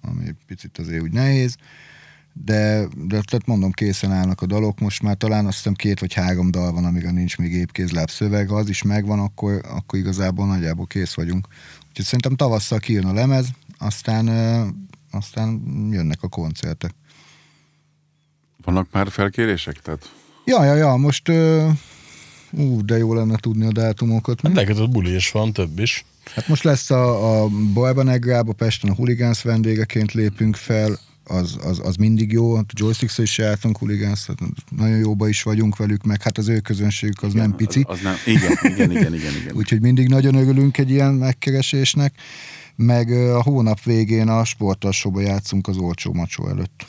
ami 0.00 0.24
picit 0.46 0.78
azért 0.78 1.02
úgy 1.02 1.12
nehéz, 1.12 1.56
de, 2.32 2.86
de 2.94 3.20
tehát 3.20 3.46
mondom, 3.46 3.70
készen 3.70 4.12
állnak 4.12 4.40
a 4.40 4.46
dalok, 4.46 4.80
most 4.80 5.02
már 5.02 5.16
talán 5.16 5.46
azt 5.46 5.56
hiszem 5.56 5.74
két 5.74 6.00
vagy 6.00 6.12
három 6.12 6.50
dal 6.50 6.72
van, 6.72 6.84
amire 6.84 7.10
nincs 7.10 7.38
még 7.38 7.52
épkézláb 7.52 8.10
szöveg, 8.10 8.48
ha 8.48 8.56
az 8.56 8.68
is 8.68 8.82
megvan, 8.82 9.18
akkor, 9.18 9.60
akkor 9.68 9.98
igazából 9.98 10.46
nagyjából 10.46 10.86
kész 10.86 11.14
vagyunk. 11.14 11.48
Úgyhogy 11.88 12.04
szerintem 12.04 12.36
tavasszal 12.36 12.78
kijön 12.78 13.04
a 13.04 13.12
lemez, 13.12 13.48
aztán, 13.78 14.28
aztán 15.10 15.62
jönnek 15.90 16.22
a 16.22 16.28
koncertek. 16.28 16.94
Vannak 18.66 18.88
már 18.92 19.10
felkérések? 19.10 19.80
Tehát 19.82 20.10
Ja, 20.44 20.64
ja, 20.64 20.74
ja, 20.74 20.96
most 20.96 21.28
ö, 21.28 21.68
ú, 22.50 22.84
de 22.84 22.96
jó 22.96 23.14
lenne 23.14 23.36
tudni 23.36 23.66
a 23.66 23.72
dátumokat. 23.72 24.40
Hát 24.40 24.52
neked 24.52 24.78
ott 24.78 24.90
buli 24.90 25.14
is 25.14 25.30
van, 25.30 25.52
több 25.52 25.78
is. 25.78 26.04
Hát 26.34 26.48
most 26.48 26.62
lesz 26.62 26.90
a, 26.90 27.42
a 27.42 27.48
Bajba 27.72 28.02
Negrába, 28.02 28.52
Pesten 28.52 28.90
a 28.90 28.94
Hooligans 28.94 29.42
vendégeként 29.42 30.12
lépünk 30.12 30.56
fel, 30.56 30.98
az, 31.24 31.58
az, 31.62 31.80
az 31.84 31.96
mindig 31.96 32.32
jó, 32.32 32.54
a 32.54 32.64
joysticks 32.72 33.18
is 33.18 33.38
jártunk 33.38 33.78
tehát 33.78 34.38
nagyon 34.76 34.98
jóba 34.98 35.28
is 35.28 35.42
vagyunk 35.42 35.76
velük, 35.76 36.04
meg 36.04 36.22
hát 36.22 36.38
az 36.38 36.48
ő 36.48 36.60
közönségük 36.60 37.22
az 37.22 37.32
nem 37.32 37.54
pici, 37.54 37.84
Az, 37.88 37.96
az 37.96 38.02
nem. 38.02 38.14
Igen, 38.24 38.58
igen, 38.62 38.90
igen, 38.90 39.14
igen. 39.14 39.32
igen. 39.42 39.54
úgyhogy 39.60 39.80
mindig 39.80 40.08
nagyon 40.08 40.34
örülünk 40.34 40.78
egy 40.78 40.90
ilyen 40.90 41.14
megkeresésnek, 41.14 42.14
meg 42.76 43.10
a 43.10 43.42
hónap 43.42 43.82
végén 43.82 44.28
a 44.28 44.44
sportalsóba 44.44 45.20
játszunk 45.20 45.68
az 45.68 45.76
olcsó 45.76 46.12
macsó 46.12 46.48
előtt. 46.48 46.86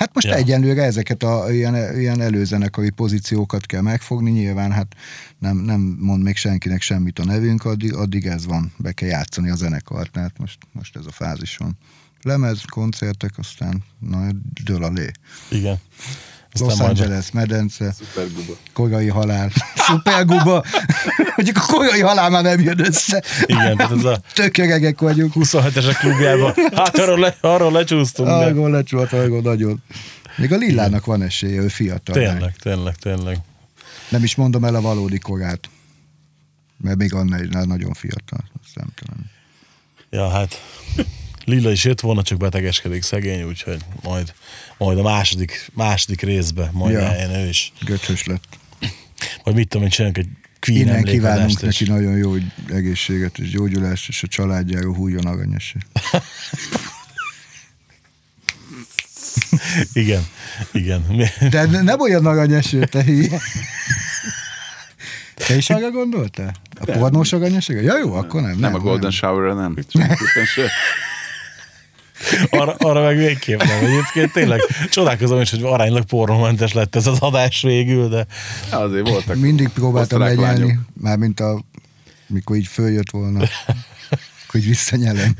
Hát 0.00 0.14
most 0.14 0.26
Ja. 0.26 0.34
egyenlőre 0.34 0.82
ezeket 0.82 1.22
a 1.22 1.52
ilyen, 1.52 1.98
ilyen 1.98 2.20
előzenekari 2.20 2.90
pozíciókat 2.90 3.66
kell 3.66 3.80
megfogni, 3.80 4.30
nyilván 4.30 4.72
hát 4.72 4.94
nem, 5.38 5.56
nem 5.56 5.80
mond 5.80 6.22
még 6.22 6.36
senkinek 6.36 6.80
semmit 6.80 7.18
a 7.18 7.24
nevünk, 7.24 7.64
addig, 7.64 7.94
addig 7.94 8.26
ez 8.26 8.46
van, 8.46 8.72
be 8.76 8.92
kell 8.92 9.08
játszani 9.08 9.50
a 9.50 9.54
zenekart, 9.54 10.10
tehát 10.10 10.38
most, 10.38 10.58
most 10.72 10.96
ez 10.96 11.06
a 11.06 11.10
fázis 11.10 11.56
van. 11.56 11.78
Lemez, 12.22 12.62
koncertek, 12.70 13.30
aztán 13.36 13.84
na, 13.98 14.28
dől 14.64 14.84
a 14.84 14.90
lé. 14.90 15.10
Igen. 15.50 15.78
Aztán 16.52 16.68
Los 16.68 16.78
majd- 16.78 16.90
Angeles, 17.00 17.30
medence, 17.30 17.92
Szupergúba. 17.92 18.52
korai 18.72 19.08
halál, 19.08 19.50
szuperguba, 19.86 20.64
mondjuk 21.36 21.56
a 21.56 21.66
korai 21.66 22.00
halál 22.00 22.30
már 22.30 22.42
nem 22.42 22.60
jön 22.60 22.80
össze. 22.86 23.22
Igen, 23.46 23.76
tehát 23.76 23.92
ez 23.92 24.04
a 24.04 24.20
Tök 24.34 24.56
öregek 24.58 25.00
vagyunk. 25.00 25.32
27-esek 25.36 25.96
klubjában. 25.98 26.54
Hát 26.74 26.98
arról, 26.98 27.18
le, 27.18 27.36
arról 27.40 27.72
lecsúsztunk, 27.72 28.28
de 28.28 28.34
Arról 28.34 28.70
lecsúlt, 28.70 29.12
arról 29.12 29.40
nagyon. 29.40 29.82
Még 30.36 30.52
a 30.52 30.56
Lillának 30.56 31.04
van 31.04 31.22
esélye, 31.22 31.60
ő 31.60 31.68
fiatal. 31.68 32.14
tényleg, 32.14 32.56
tényleg, 32.56 32.94
tényleg. 32.96 33.38
Nem 34.08 34.22
is 34.22 34.34
mondom 34.34 34.64
el 34.64 34.74
a 34.74 34.80
valódi 34.80 35.18
korát. 35.18 35.68
Mert 36.76 36.96
még 36.98 37.14
annál 37.14 37.64
nagyon 37.64 37.92
fiatal. 37.92 38.44
Azt 38.64 38.74
nem 38.74 38.86
tudom. 38.94 39.24
Ja, 40.10 40.28
hát 40.30 40.60
Lilla 41.44 41.70
is 41.70 41.84
jött 41.84 42.00
volna, 42.00 42.22
csak 42.22 42.38
betegeskedik 42.38 43.02
szegény, 43.02 43.42
úgyhogy 43.42 43.78
majd, 44.02 44.34
majd 44.78 44.98
a 44.98 45.02
második, 45.02 45.70
második 45.74 46.20
részbe 46.22 46.70
majd 46.72 46.92
Ja. 46.94 47.00
eljön 47.00 47.30
ő 47.44 47.48
is. 47.48 47.72
Göcsös 47.84 48.24
lett. 48.24 48.44
Vagy 49.44 49.54
mit 49.54 49.68
tudom 49.68 49.84
én, 49.84 49.90
csinálunk 49.92 50.18
egy 50.18 50.28
Queen 50.60 50.80
Innen 50.80 51.02
kívánunk 51.04 51.60
neki 51.60 51.84
nagyon 51.84 52.16
jó 52.16 52.34
egészséget 52.72 53.38
és 53.38 53.50
gyógyulást, 53.50 54.08
és 54.08 54.22
a 54.22 54.26
családjáról 54.26 54.94
hújjon 54.94 55.26
aranyesé. 55.26 55.76
Igen, 59.92 60.26
igen. 60.72 61.04
Mi- 61.08 61.48
De 61.50 61.64
ne- 61.66 61.80
nem 61.82 62.00
olyan 62.00 62.26
aranyeső, 62.26 62.84
te 62.84 63.02
hülye. 63.04 63.40
Te 65.34 65.56
is 65.56 65.70
arra 65.70 65.90
gondoltál? 65.90 66.54
A 66.80 66.84
pornós 66.84 67.32
aranyesére? 67.32 67.80
Ja 67.82 67.98
jó, 67.98 68.14
akkor 68.14 68.42
nem. 68.42 68.58
Nem, 68.58 68.74
a 68.74 68.78
Golden 68.78 69.00
nem. 69.00 69.10
Shower-re 69.10 69.54
nem. 69.54 69.76
Arra, 72.50 72.74
arra 72.78 73.02
meg 73.02 73.16
végképp 73.16 73.62
nem. 73.62 73.84
Egyébként 73.84 74.32
tényleg 74.32 74.60
csodálkozom 74.90 75.40
is, 75.40 75.50
hogy 75.50 75.62
aránylag 75.62 76.04
pornómentes 76.04 76.72
lett 76.72 76.96
ez 76.96 77.06
az 77.06 77.18
adás 77.18 77.62
végül, 77.62 78.08
de 78.08 78.26
Azért 78.70 79.08
voltak. 79.08 79.36
Mindig 79.36 79.68
próbáltam 79.68 80.20
lányok. 80.20 80.72
mármint 81.00 81.40
a, 81.40 81.64
mikor 82.26 82.56
így 82.56 82.66
följött 82.66 83.10
volna, 83.10 83.38
hogy 84.50 84.60
így 84.60 84.66
visszanyelem. 84.66 85.36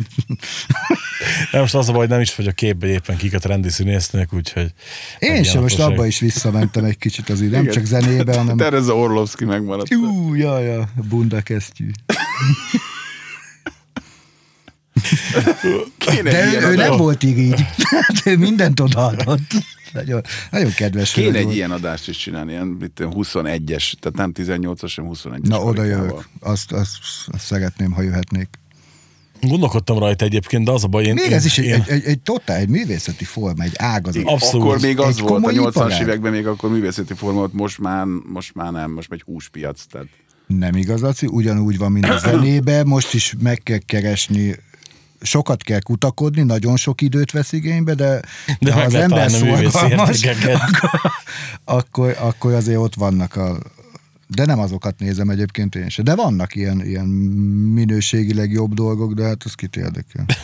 nem 1.53 1.61
most 1.61 1.75
az 1.75 1.89
a 1.89 1.93
baj, 1.93 2.01
hogy 2.01 2.11
nem 2.11 2.21
is 2.21 2.35
vagy 2.35 2.47
a 2.47 2.53
képbe 2.53 2.87
hogy 2.87 2.95
éppen 2.95 3.17
kik 3.17 3.35
a 3.35 3.39
trendi 3.39 3.69
színésznők, 3.69 4.33
úgyhogy... 4.33 4.73
Én 5.19 5.43
sem 5.43 5.63
most 5.63 5.79
abba 5.79 6.07
is 6.07 6.19
visszamentem 6.19 6.85
egy 6.85 6.99
kicsit 6.99 7.29
az 7.29 7.43
így, 7.43 7.51
nem 7.51 7.69
csak 7.69 7.85
zenébe, 7.85 8.37
hanem... 8.39 8.57
Tereza 8.57 8.97
Orlovsky 8.97 9.45
megmaradt. 9.45 9.95
Ú, 9.95 10.35
jaj, 10.35 10.65
jaj, 10.65 10.85
bunda 11.09 11.41
kesztyű. 11.41 11.91
Kéne 15.99 16.31
De 16.31 16.55
ő, 16.55 16.67
ő 16.71 16.75
nem 16.75 16.97
volt 16.97 17.23
így 17.23 17.39
így. 17.39 17.65
Hát 17.91 18.23
ő 18.27 18.37
mindent 18.37 18.81
odaadott. 18.81 19.53
Nagyon, 19.93 20.23
nagyon 20.51 20.73
kedves. 20.73 21.13
Kéne 21.13 21.39
egy 21.39 21.45
volt. 21.45 21.55
ilyen 21.57 21.71
adást 21.71 22.09
is 22.09 22.17
csinálni, 22.17 22.51
ilyen 22.53 22.67
mit 22.67 22.91
tudom, 22.91 23.13
21-es, 23.17 23.93
tehát 24.01 24.17
nem 24.17 24.33
18-as, 24.35 24.93
hanem 24.97 25.13
21-es. 25.15 25.49
Na, 25.49 25.63
oda 25.63 25.85
jövök. 25.85 26.29
Azt, 26.41 26.73
azt, 26.73 26.91
azt 27.27 27.45
szeretném, 27.45 27.93
ha 27.93 28.03
jöhetnék. 28.03 28.49
Gondolkodtam 29.41 29.99
rajta 29.99 30.25
egyébként, 30.25 30.65
de 30.65 30.71
az 30.71 30.85
a 30.85 30.87
baj, 30.87 31.05
én... 31.05 31.15
Még 31.15 31.25
én, 31.25 31.33
ez 31.33 31.45
is 31.45 31.59
egy, 31.59 31.65
én, 31.65 31.73
egy, 31.73 31.89
egy, 31.89 32.05
egy 32.05 32.21
totál, 32.21 32.57
egy 32.57 32.69
művészeti 32.69 33.25
forma, 33.25 33.63
egy 33.63 33.73
ágazat. 33.77 34.23
Abszolút. 34.25 34.67
Akkor 34.67 34.81
még 34.81 34.99
az 34.99 35.17
Egy 35.17 35.21
volt, 35.23 35.45
a 35.45 35.47
komoly 35.47 35.55
80-as 35.55 35.69
iparág. 35.77 36.01
években 36.01 36.33
még 36.33 36.47
akkor 36.47 36.71
művészeti 36.71 37.15
forma 37.15 37.39
volt, 37.39 37.53
most 37.53 37.79
már, 37.79 38.05
most 38.33 38.55
már 38.55 38.73
nem, 38.73 38.91
most 38.91 39.13
egy 39.13 39.23
húspiac. 39.23 39.83
Tehát 39.91 40.07
Nem 40.47 40.77
igaz, 40.77 41.01
Laci, 41.01 41.27
ugyanúgy 41.27 41.79
van, 41.79 41.93
mint 41.93 42.09
a 42.09 42.19
zenébe, 42.25 42.85
most 42.85 43.15
is 43.15 43.35
meg 43.39 43.61
kell 43.63 43.79
keresni 43.87 44.57
sokat 45.21 45.63
kell 45.63 45.81
kutakodni, 45.81 46.43
nagyon 46.43 46.77
sok 46.77 47.01
időt 47.01 47.31
vesz 47.31 47.53
igénybe, 47.53 47.95
de, 47.95 48.21
De 48.59 48.73
ha 48.73 48.81
az 48.81 48.95
ember 48.95 49.31
szorgalmas, 49.31 50.25
akkor, 50.25 51.01
akkor, 51.65 52.17
akkor 52.21 52.53
azért 52.53 52.79
ott 52.79 52.95
vannak 52.95 53.37
a 53.37 53.59
de 54.35 54.45
nem 54.45 54.59
azokat 54.59 54.99
nézem 54.99 55.31
egyébként 55.31 55.75
én 55.75 55.89
sem. 55.89 56.05
De 56.05 56.15
vannak 56.15 56.55
ilyen, 56.55 56.87
ilyen 56.87 57.07
minőségileg 57.75 58.51
jobb 58.53 58.75
dolgok, 58.75 59.13
de 59.13 59.25
hát 59.25 59.43
az 59.45 59.55
kit 59.55 59.77
érdekel. 59.77 60.27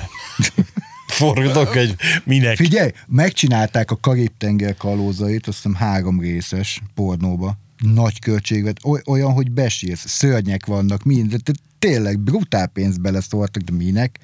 forgatókönyv, 1.07 1.95
minek? 2.25 2.57
Figyelj, 2.57 2.91
megcsinálták 3.07 3.91
a 3.91 3.97
Karib-tenger 3.97 4.77
kalózait, 4.77 5.47
azt 5.47 5.57
hiszem 5.57 5.75
három 5.75 6.21
részes 6.21 6.83
pornóba. 6.95 7.59
Nagy 7.79 8.21
költségvet, 8.21 8.79
oly- 8.85 9.03
olyan, 9.07 9.33
hogy 9.33 9.51
besírsz, 9.51 10.09
szörnyek 10.09 10.67
vannak, 10.67 11.03
mind, 11.03 11.35
de 11.35 11.53
tényleg 11.79 12.19
brutál 12.19 12.67
pénzt 12.67 13.01
beleszóltak, 13.01 13.63
de 13.63 13.73
minek? 13.73 14.19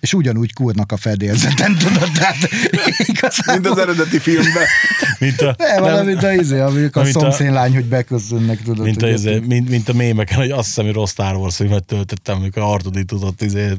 És 0.00 0.14
ugyanúgy 0.14 0.52
kurnak 0.52 0.92
a 0.92 0.96
fedélzeten, 0.96 1.76
tudod, 1.76 2.10
tehát 2.12 2.36
igazából... 2.98 3.54
Mint 3.54 3.66
az 3.66 3.78
eredeti 3.78 4.18
filmben. 4.18 4.64
Mint 5.18 5.40
a, 5.40 5.54
Nem, 5.58 5.82
nem, 5.84 6.06
mint 6.06 6.22
a 6.22 6.32
izé, 6.32 6.58
amikor 6.60 7.02
a 7.02 7.06
a- 7.06 7.10
szomszénlány, 7.10 7.74
hogy 7.74 7.84
beköszönnek, 7.84 8.62
tudod. 8.62 8.84
mint 8.84 9.02
a, 9.02 9.08
izé, 9.08 9.38
mint, 9.38 9.68
mint 9.68 9.88
a 9.88 9.92
mémeken, 9.92 10.36
hogy 10.38 10.50
azt 10.50 10.66
hiszem, 10.66 10.84
hogy 10.84 10.94
rossz 10.94 11.10
Star 11.10 11.36
Wars 11.36 11.56
filmet 11.56 11.84
töltöttem, 11.84 12.36
amikor 12.36 12.62
Artudi 12.62 13.04
tudott 13.04 13.42
izé, 13.42 13.72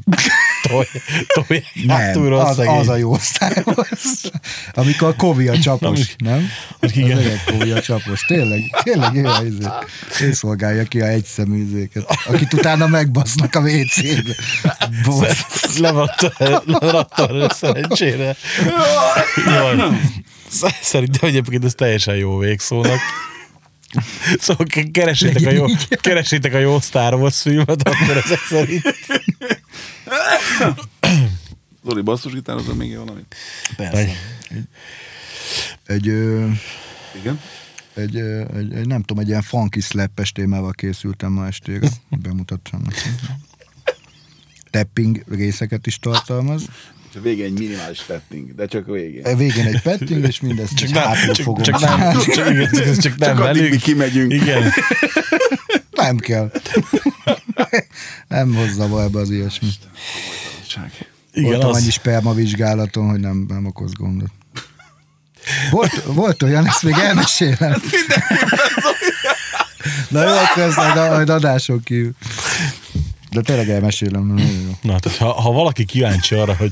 toj, 0.62 0.88
toj, 1.34 1.64
hátul 1.88 2.30
nem, 2.30 2.40
az, 2.46 2.56
szegény. 2.56 2.76
az 2.76 2.88
a 2.90 2.96
jó 2.96 3.18
Star 3.18 3.62
Wars. 3.66 4.32
Amikor 4.74 5.08
a 5.08 5.16
Kovi 5.16 5.48
a 5.48 5.60
csapos, 5.60 6.16
Na, 6.18 6.30
nem? 6.30 6.50
hogy 6.80 6.98
igen. 6.98 7.18
Az 7.18 7.24
öreg 7.26 7.44
Kovi 7.46 7.72
a 7.72 7.82
csapos. 7.82 8.26
Tényleg, 8.26 8.60
tényleg 8.84 9.16
ő, 9.16 9.26
a 9.26 9.42
izé. 9.44 9.68
ő 10.22 10.32
szolgálja 10.32 10.84
ki 10.84 11.02
a 11.02 11.08
egyszemű 11.08 11.64
izéket, 11.64 12.06
akit 12.26 12.54
utána 12.54 12.88
megbasznak 12.88 13.56
a 13.56 13.60
WC-be. 13.60 14.36
Levatta, 15.78 16.34
levatta 16.66 17.50
szerencsére. 17.54 18.36
Jó. 19.46 19.88
Szerintem 20.82 21.30
egyébként 21.30 21.66
ez 21.66 21.74
teljesen 21.74 22.16
jó 22.16 22.38
végszónak. 22.38 23.00
Szóval 24.40 24.66
ke- 24.66 24.92
keresétek 24.92 25.48
a, 25.48 25.52
jó, 25.52 25.66
keresétek 26.02 26.54
a 26.54 26.58
jó 26.58 26.80
Star 26.80 27.14
Wars 27.14 27.42
filmet, 27.42 27.88
akkor 27.88 28.18
ezek 28.26 28.40
szerint. 28.50 28.96
Zoli 31.86 32.02
basszusgitározom 32.02 32.78
még 32.78 32.98
valamit? 32.98 33.36
Persze. 33.76 34.10
Egy, 35.86 36.08
ö, 36.08 36.48
Igen. 37.20 37.40
egy, 37.94 38.16
ö, 38.16 38.44
egy, 38.58 38.74
egy, 38.74 38.88
nem 38.88 39.02
tudom, 39.02 39.24
egy 39.24 39.28
ilyen 39.30 39.42
funky 39.42 39.80
slappes 39.80 40.32
témával 40.32 40.72
készültem 40.72 41.32
ma 41.32 41.48
estére. 41.48 41.88
Bemutatom 42.10 42.82
neki. 42.84 43.10
Tapping 44.70 45.24
részeket 45.30 45.88
is 45.88 46.00
tartalmaz. 46.00 46.64
És 47.10 47.18
a 47.18 47.22
végén 47.22 47.46
egy 47.46 47.60
minimális 47.60 48.00
tetting, 48.08 48.56
de 48.56 48.66
csak 48.66 48.88
a 48.88 48.92
végén. 48.92 49.26
E 49.26 49.36
Végén 49.36 49.66
egy 49.66 49.82
petting, 49.82 50.26
és 50.28 50.40
mindezt 50.40 50.74
csak 50.76 50.90
nem- 50.90 51.04
hátul 51.04 51.34
csak- 51.34 51.46
fogom 51.46 51.64
csak 51.64 51.80
nem- 51.80 52.20
csinálni. 52.20 52.24
Csak, 52.34 52.50
igen, 52.50 52.70
csak, 52.72 52.98
csak 52.98 53.18
nem 53.18 53.36
Csak 53.36 53.38
velük. 53.46 53.70
mi 53.70 53.78
kimegyünk. 53.78 54.34
Igen. 54.34 54.72
Nem 55.92 56.18
kell. 56.18 56.52
nem 58.28 58.56
hozza 58.56 59.04
ebbe 59.04 59.20
az 59.20 59.30
ilyesmi. 59.30 59.68
Igen, 61.34 61.52
Voltam 61.52 61.70
az, 61.70 61.78
annyi 61.78 61.90
sperma 61.90 62.34
vizsgálaton, 62.34 63.10
hogy 63.10 63.20
nem, 63.20 63.46
nem 63.48 63.66
okoz 63.66 63.94
gondot. 63.94 64.32
Volt, 65.72 66.04
volt 66.04 66.44
olyan, 66.44 66.68
ezt 66.68 66.84
még 66.84 66.96
elmesélem. 66.98 67.82
Na 70.10 70.24
jó, 70.24 70.30
akkor 70.30 70.64
ezt 70.64 70.76
majd, 70.76 70.96
majd 70.96 71.30
adáson 71.30 71.84
kívül. 71.84 72.12
De 73.30 73.42
tényleg 73.42 73.70
elmesélem. 73.70 74.24
Na, 74.82 75.00
tehát 75.00 75.18
ha, 75.18 75.42
ha 75.42 75.52
valaki 75.52 75.86
kíváncsi 75.86 76.36
arra, 76.36 76.56
hogy 76.56 76.72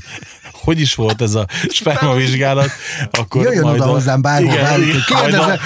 hogy 0.52 0.80
is 0.80 0.96
volt 0.96 1.22
ez 1.22 1.36
a 1.36 1.48
spermavizsgálat, 1.70 2.72
akkor 3.12 3.44
Jöjjön 3.44 3.64
majd 3.64 3.80
oda 3.80 3.90
a, 3.90 3.94
hozzám 3.94 4.22
bárhol, 4.22 4.54
igen, 4.54 5.04
Kérdezze, 5.06 5.60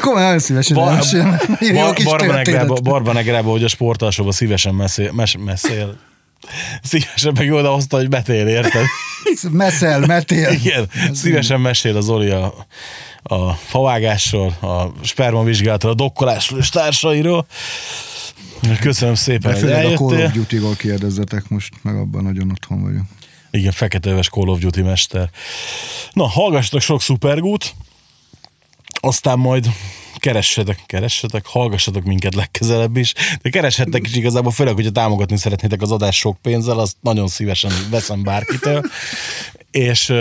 komolyan 0.00 0.24
nagyon 0.24 0.40
szívesen 0.40 0.76
Bar- 0.76 0.88
elmesélem. 0.88 1.38
Bar- 1.72 2.04
Barbanegrába. 2.04 2.74
Barbanegrába, 2.74 3.50
hogy 3.50 3.64
a 3.64 3.68
sportalsóban 3.68 4.32
szívesen 4.32 4.74
messzél, 4.74 5.12
mes, 5.12 5.36
messzél. 5.44 5.98
Szívesen 6.82 7.32
meg 7.38 7.52
oda 7.52 7.70
hozta, 7.70 7.96
hogy 7.96 8.08
betél, 8.08 8.46
érted? 8.46 8.82
Meszel, 9.50 10.00
metél. 10.00 10.50
Igen, 10.50 10.88
szívesen 11.12 11.60
mesél 11.60 11.96
az 11.96 12.08
Oli 12.08 12.30
a, 12.30 12.54
a 13.22 13.52
favágásról, 13.52 14.56
a 14.60 14.92
spermavizsgálatról, 15.02 15.92
a 15.92 15.94
dokkolásról 15.94 16.58
és 16.58 16.68
társairól. 16.68 17.46
Köszönöm 18.80 19.14
szépen, 19.14 19.52
De 19.52 19.58
hogy 19.58 19.58
főleg 19.58 19.84
a 19.84 19.96
Call 19.96 20.06
of 20.06 20.12
eljöttél. 20.12 20.30
Duty-ról 20.34 20.74
kérdezzetek 20.74 21.48
most, 21.48 21.72
meg 21.82 21.96
abban 21.96 22.22
nagyon 22.22 22.50
otthon 22.50 22.82
vagyok. 22.82 23.02
Igen, 23.50 23.72
feketeves 23.72 24.28
Call 24.28 24.48
of 24.48 24.58
Duty 24.58 24.82
mester. 24.82 25.30
Na, 26.12 26.28
hallgassatok 26.28 26.80
sok 26.80 27.02
szupergút, 27.02 27.74
aztán 29.00 29.38
majd 29.38 29.66
keressetek, 30.16 30.78
keressetek, 30.86 31.46
hallgassatok 31.46 32.04
minket 32.04 32.34
legközelebb 32.34 32.96
is, 32.96 33.12
de 33.42 33.50
kereshettek 33.50 34.06
is 34.06 34.14
igazából, 34.14 34.52
főleg, 34.52 34.74
hogyha 34.74 34.90
támogatni 34.90 35.36
szeretnétek 35.36 35.82
az 35.82 35.92
adás 35.92 36.16
sok 36.16 36.38
pénzzel, 36.42 36.78
azt 36.78 36.96
nagyon 37.00 37.28
szívesen 37.28 37.72
veszem 37.90 38.22
bárkitől. 38.22 38.82
És 39.70 40.12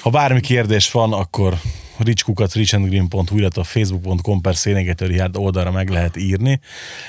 ha 0.00 0.10
bármi 0.10 0.40
kérdés 0.40 0.90
van, 0.90 1.12
akkor 1.12 1.58
richkukat 2.02 2.52
richandgreen.hu, 2.52 3.38
illetve 3.38 3.60
a 3.60 3.64
facebook.com 3.64 4.40
per 4.40 4.56
szénégetőrihárd 4.56 5.36
oldalra 5.36 5.70
meg 5.70 5.88
lehet 5.88 6.16
írni, 6.16 6.60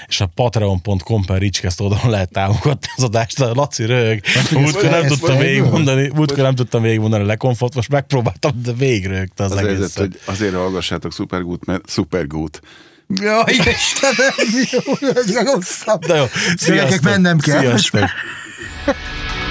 és 0.08 0.22
a 0.22 0.26
patreon.com 0.36 1.26
per 1.26 1.40
richcast 1.40 1.80
oldalon 1.82 2.10
lehet 2.10 2.32
támogatni 2.32 2.88
az 2.96 3.04
adást. 3.04 3.40
A 3.42 3.52
Laci 3.54 3.86
röhög. 3.86 4.22
Múltkor 4.52 4.90
nem 4.90 5.08
tudtam 5.08 5.38
végigmondani, 5.38 6.12
múltkor 6.16 6.44
nem 6.44 6.56
tudtam 6.56 6.82
végigmondani 6.82 7.24
a 7.24 7.26
lekonfort, 7.26 7.76
most 7.76 7.90
megpróbáltam, 7.90 8.52
de 8.64 8.74
végigröhögte 8.74 9.44
az, 9.44 9.52
Az 9.52 9.58
egészet. 9.58 9.78
helyzet, 9.78 9.98
hogy 9.98 10.20
azért 10.26 10.54
hallgassátok 10.54 11.14
Supergood, 11.14 11.60
mert 11.66 11.90
Supergood. 11.90 12.60
Jaj, 13.08 13.54
Istenem, 13.54 14.34
jó, 14.72 15.10
ez 15.16 15.44
rosszabb. 15.44 16.06
De 16.06 16.16
jó, 16.16 16.26
Gyerekek, 16.66 17.02
mennem 17.02 17.38
kell. 17.38 17.60
Sziasztok. 17.60 18.10